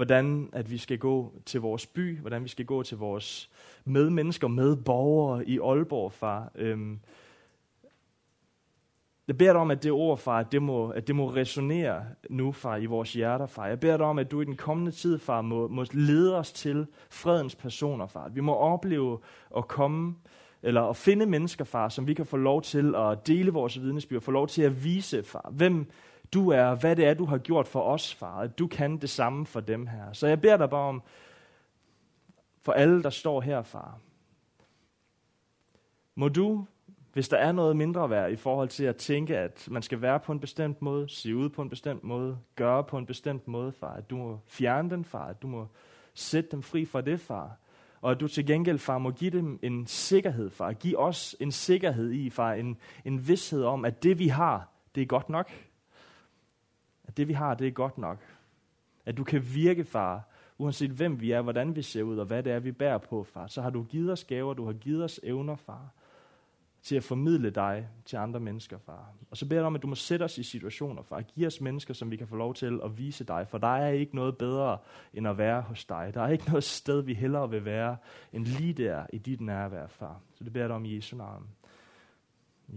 hvordan 0.00 0.50
at 0.52 0.70
vi 0.70 0.78
skal 0.78 0.98
gå 0.98 1.32
til 1.46 1.60
vores 1.60 1.86
by, 1.86 2.20
hvordan 2.20 2.44
vi 2.44 2.48
skal 2.48 2.64
gå 2.64 2.82
til 2.82 2.98
vores 2.98 3.50
medmennesker, 3.84 4.48
medborgere 4.48 5.48
i 5.48 5.58
Aalborg, 5.58 6.12
far. 6.12 6.52
Øhm, 6.54 7.00
jeg 9.28 9.38
beder 9.38 9.52
dig 9.52 9.60
om, 9.60 9.70
at 9.70 9.82
det 9.82 9.92
ord, 9.92 10.18
far, 10.18 10.38
at 10.38 10.52
det 10.52 10.62
må, 10.62 10.88
at 10.88 11.06
det 11.06 11.16
må 11.16 11.26
resonere 11.26 12.04
nu, 12.30 12.52
far, 12.52 12.76
i 12.76 12.86
vores 12.86 13.12
hjerter, 13.12 13.46
far. 13.46 13.66
Jeg 13.66 13.80
beder 13.80 13.96
dig 13.96 14.06
om, 14.06 14.18
at 14.18 14.30
du 14.30 14.40
i 14.40 14.44
den 14.44 14.56
kommende 14.56 14.90
tid, 14.90 15.18
far, 15.18 15.42
må, 15.42 15.68
må 15.68 15.84
lede 15.92 16.36
os 16.36 16.52
til 16.52 16.86
fredens 17.10 17.54
personer, 17.54 18.06
far. 18.06 18.28
Vi 18.28 18.40
må 18.40 18.54
opleve 18.54 19.18
at 19.56 19.68
komme, 19.68 20.14
eller 20.62 20.82
at 20.82 20.96
finde 20.96 21.26
mennesker, 21.26 21.64
far, 21.64 21.88
som 21.88 22.06
vi 22.06 22.14
kan 22.14 22.26
få 22.26 22.36
lov 22.36 22.62
til 22.62 22.94
at 22.94 23.26
dele 23.26 23.50
vores 23.50 23.80
vidnesbyrd, 23.80 24.22
få 24.22 24.30
lov 24.30 24.48
til 24.48 24.62
at 24.62 24.84
vise, 24.84 25.22
far, 25.22 25.50
hvem 25.52 25.90
du 26.34 26.50
er, 26.50 26.74
hvad 26.74 26.96
det 26.96 27.06
er, 27.06 27.14
du 27.14 27.24
har 27.24 27.38
gjort 27.38 27.68
for 27.68 27.82
os, 27.82 28.14
far. 28.14 28.36
At 28.36 28.58
du 28.58 28.66
kan 28.66 28.96
det 28.96 29.10
samme 29.10 29.46
for 29.46 29.60
dem 29.60 29.86
her. 29.86 30.12
Så 30.12 30.26
jeg 30.26 30.40
beder 30.40 30.56
dig 30.56 30.70
bare 30.70 30.88
om, 30.88 31.02
for 32.62 32.72
alle, 32.72 33.02
der 33.02 33.10
står 33.10 33.40
her, 33.40 33.62
far. 33.62 33.98
Må 36.14 36.28
du, 36.28 36.66
hvis 37.12 37.28
der 37.28 37.36
er 37.36 37.52
noget 37.52 37.76
mindre 37.76 38.10
værd 38.10 38.32
i 38.32 38.36
forhold 38.36 38.68
til 38.68 38.84
at 38.84 38.96
tænke, 38.96 39.38
at 39.38 39.68
man 39.70 39.82
skal 39.82 40.02
være 40.02 40.20
på 40.20 40.32
en 40.32 40.40
bestemt 40.40 40.82
måde, 40.82 41.08
se 41.08 41.36
ud 41.36 41.48
på 41.48 41.62
en 41.62 41.70
bestemt 41.70 42.04
måde, 42.04 42.38
gøre 42.56 42.84
på 42.84 42.98
en 42.98 43.06
bestemt 43.06 43.48
måde, 43.48 43.72
far. 43.72 43.92
At 43.92 44.10
du 44.10 44.16
må 44.16 44.38
fjerne 44.46 44.90
den, 44.90 45.04
far. 45.04 45.26
At 45.26 45.42
du 45.42 45.46
må 45.46 45.66
sætte 46.14 46.50
dem 46.50 46.62
fri 46.62 46.84
fra 46.84 47.00
det, 47.00 47.20
far. 47.20 47.56
Og 48.00 48.10
at 48.10 48.20
du 48.20 48.28
til 48.28 48.46
gengæld, 48.46 48.78
far, 48.78 48.98
må 48.98 49.10
give 49.10 49.30
dem 49.30 49.58
en 49.62 49.86
sikkerhed, 49.86 50.50
far. 50.50 50.72
Giv 50.72 50.98
os 50.98 51.36
en 51.40 51.52
sikkerhed 51.52 52.12
i, 52.12 52.30
far. 52.30 52.52
En, 52.52 52.76
en 53.04 53.28
vidshed 53.28 53.64
om, 53.64 53.84
at 53.84 54.02
det 54.02 54.18
vi 54.18 54.28
har, 54.28 54.68
det 54.94 55.02
er 55.02 55.06
godt 55.06 55.28
nok 55.28 55.50
at 57.10 57.16
det 57.16 57.28
vi 57.28 57.32
har, 57.32 57.54
det 57.54 57.66
er 57.66 57.70
godt 57.70 57.98
nok. 57.98 58.18
At 59.06 59.16
du 59.16 59.24
kan 59.24 59.42
virke, 59.54 59.84
far, 59.84 60.28
uanset 60.58 60.90
hvem 60.90 61.20
vi 61.20 61.30
er, 61.30 61.42
hvordan 61.42 61.76
vi 61.76 61.82
ser 61.82 62.02
ud, 62.02 62.18
og 62.18 62.26
hvad 62.26 62.42
det 62.42 62.52
er, 62.52 62.58
vi 62.58 62.72
bærer 62.72 62.98
på, 62.98 63.24
far. 63.24 63.46
Så 63.46 63.62
har 63.62 63.70
du 63.70 63.82
givet 63.82 64.12
os 64.12 64.24
gaver, 64.24 64.54
du 64.54 64.66
har 64.66 64.72
givet 64.72 65.04
os 65.04 65.20
evner, 65.22 65.56
far, 65.56 65.92
til 66.82 66.96
at 66.96 67.04
formidle 67.04 67.50
dig 67.50 67.88
til 68.04 68.16
andre 68.16 68.40
mennesker, 68.40 68.78
far. 68.78 69.12
Og 69.30 69.36
så 69.36 69.46
beder 69.48 69.60
jeg 69.60 69.66
om, 69.66 69.74
at 69.74 69.82
du 69.82 69.86
må 69.86 69.94
sætte 69.94 70.22
os 70.22 70.38
i 70.38 70.42
situationer, 70.42 71.02
far. 71.02 71.20
Giv 71.20 71.46
os 71.46 71.60
mennesker, 71.60 71.94
som 71.94 72.10
vi 72.10 72.16
kan 72.16 72.26
få 72.26 72.36
lov 72.36 72.54
til 72.54 72.80
at 72.84 72.98
vise 72.98 73.24
dig, 73.24 73.46
for 73.48 73.58
der 73.58 73.76
er 73.76 73.90
ikke 73.90 74.16
noget 74.16 74.38
bedre, 74.38 74.78
end 75.14 75.28
at 75.28 75.38
være 75.38 75.60
hos 75.60 75.84
dig. 75.84 76.10
Der 76.14 76.22
er 76.22 76.28
ikke 76.28 76.48
noget 76.48 76.64
sted, 76.64 77.02
vi 77.02 77.14
hellere 77.14 77.50
vil 77.50 77.64
være, 77.64 77.96
end 78.32 78.44
lige 78.44 78.72
der 78.72 79.06
i 79.12 79.18
dit 79.18 79.40
nærvær, 79.40 79.86
far. 79.86 80.20
Så 80.34 80.44
det 80.44 80.52
beder 80.52 80.64
jeg 80.64 80.68
dig 80.68 80.76
om 80.76 80.84
i 80.84 80.96
Jesu 80.96 81.16
navn. 81.16 81.46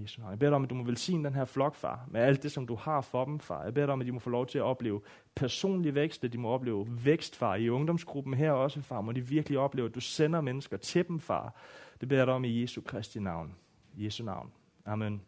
Jesu 0.02 0.22
navn. 0.22 0.32
Jeg 0.32 0.40
beder 0.40 0.50
dig 0.50 0.56
om, 0.56 0.64
at 0.64 0.70
du 0.70 0.76
må 0.76 0.84
velsigne 0.84 1.24
den 1.24 1.36
her 1.36 1.46
flok, 1.46 1.76
far, 1.76 2.08
med 2.12 2.22
alt 2.22 2.44
det, 2.44 2.52
som 2.52 2.68
du 2.68 2.76
har 2.76 3.02
for 3.02 3.26
dem, 3.26 3.40
far. 3.40 3.64
Jeg 3.64 3.74
beder 3.74 3.86
dig 3.86 3.94
om, 3.94 4.02
at 4.02 4.08
de 4.08 4.12
må 4.12 4.20
få 4.20 4.30
lov 4.30 4.48
til 4.48 4.58
at 4.58 4.64
opleve 4.64 5.02
personlig 5.36 5.96
vækst, 5.96 6.24
at 6.24 6.34
de 6.34 6.38
må 6.38 6.50
opleve 6.50 7.06
vækst, 7.06 7.36
far, 7.36 7.56
i 7.56 7.70
ungdomsgruppen 7.70 8.34
her 8.34 8.52
også, 8.52 8.82
far. 8.82 9.02
Må 9.02 9.12
de 9.12 9.28
virkelig 9.28 9.60
opleve, 9.60 9.88
at 9.88 9.96
du 9.96 10.00
sender 10.00 10.42
mennesker 10.42 10.78
til 10.78 11.08
dem, 11.08 11.20
far. 11.20 11.56
Det 12.02 12.10
beder 12.10 12.22
jeg 12.22 12.28
dig 12.28 12.36
om 12.36 12.44
i 12.44 12.62
Jesu 12.62 12.82
Kristi 12.82 13.20
navn. 13.20 13.56
Jesu 13.98 14.24
navn. 14.24 14.52
Amen. 14.86 15.22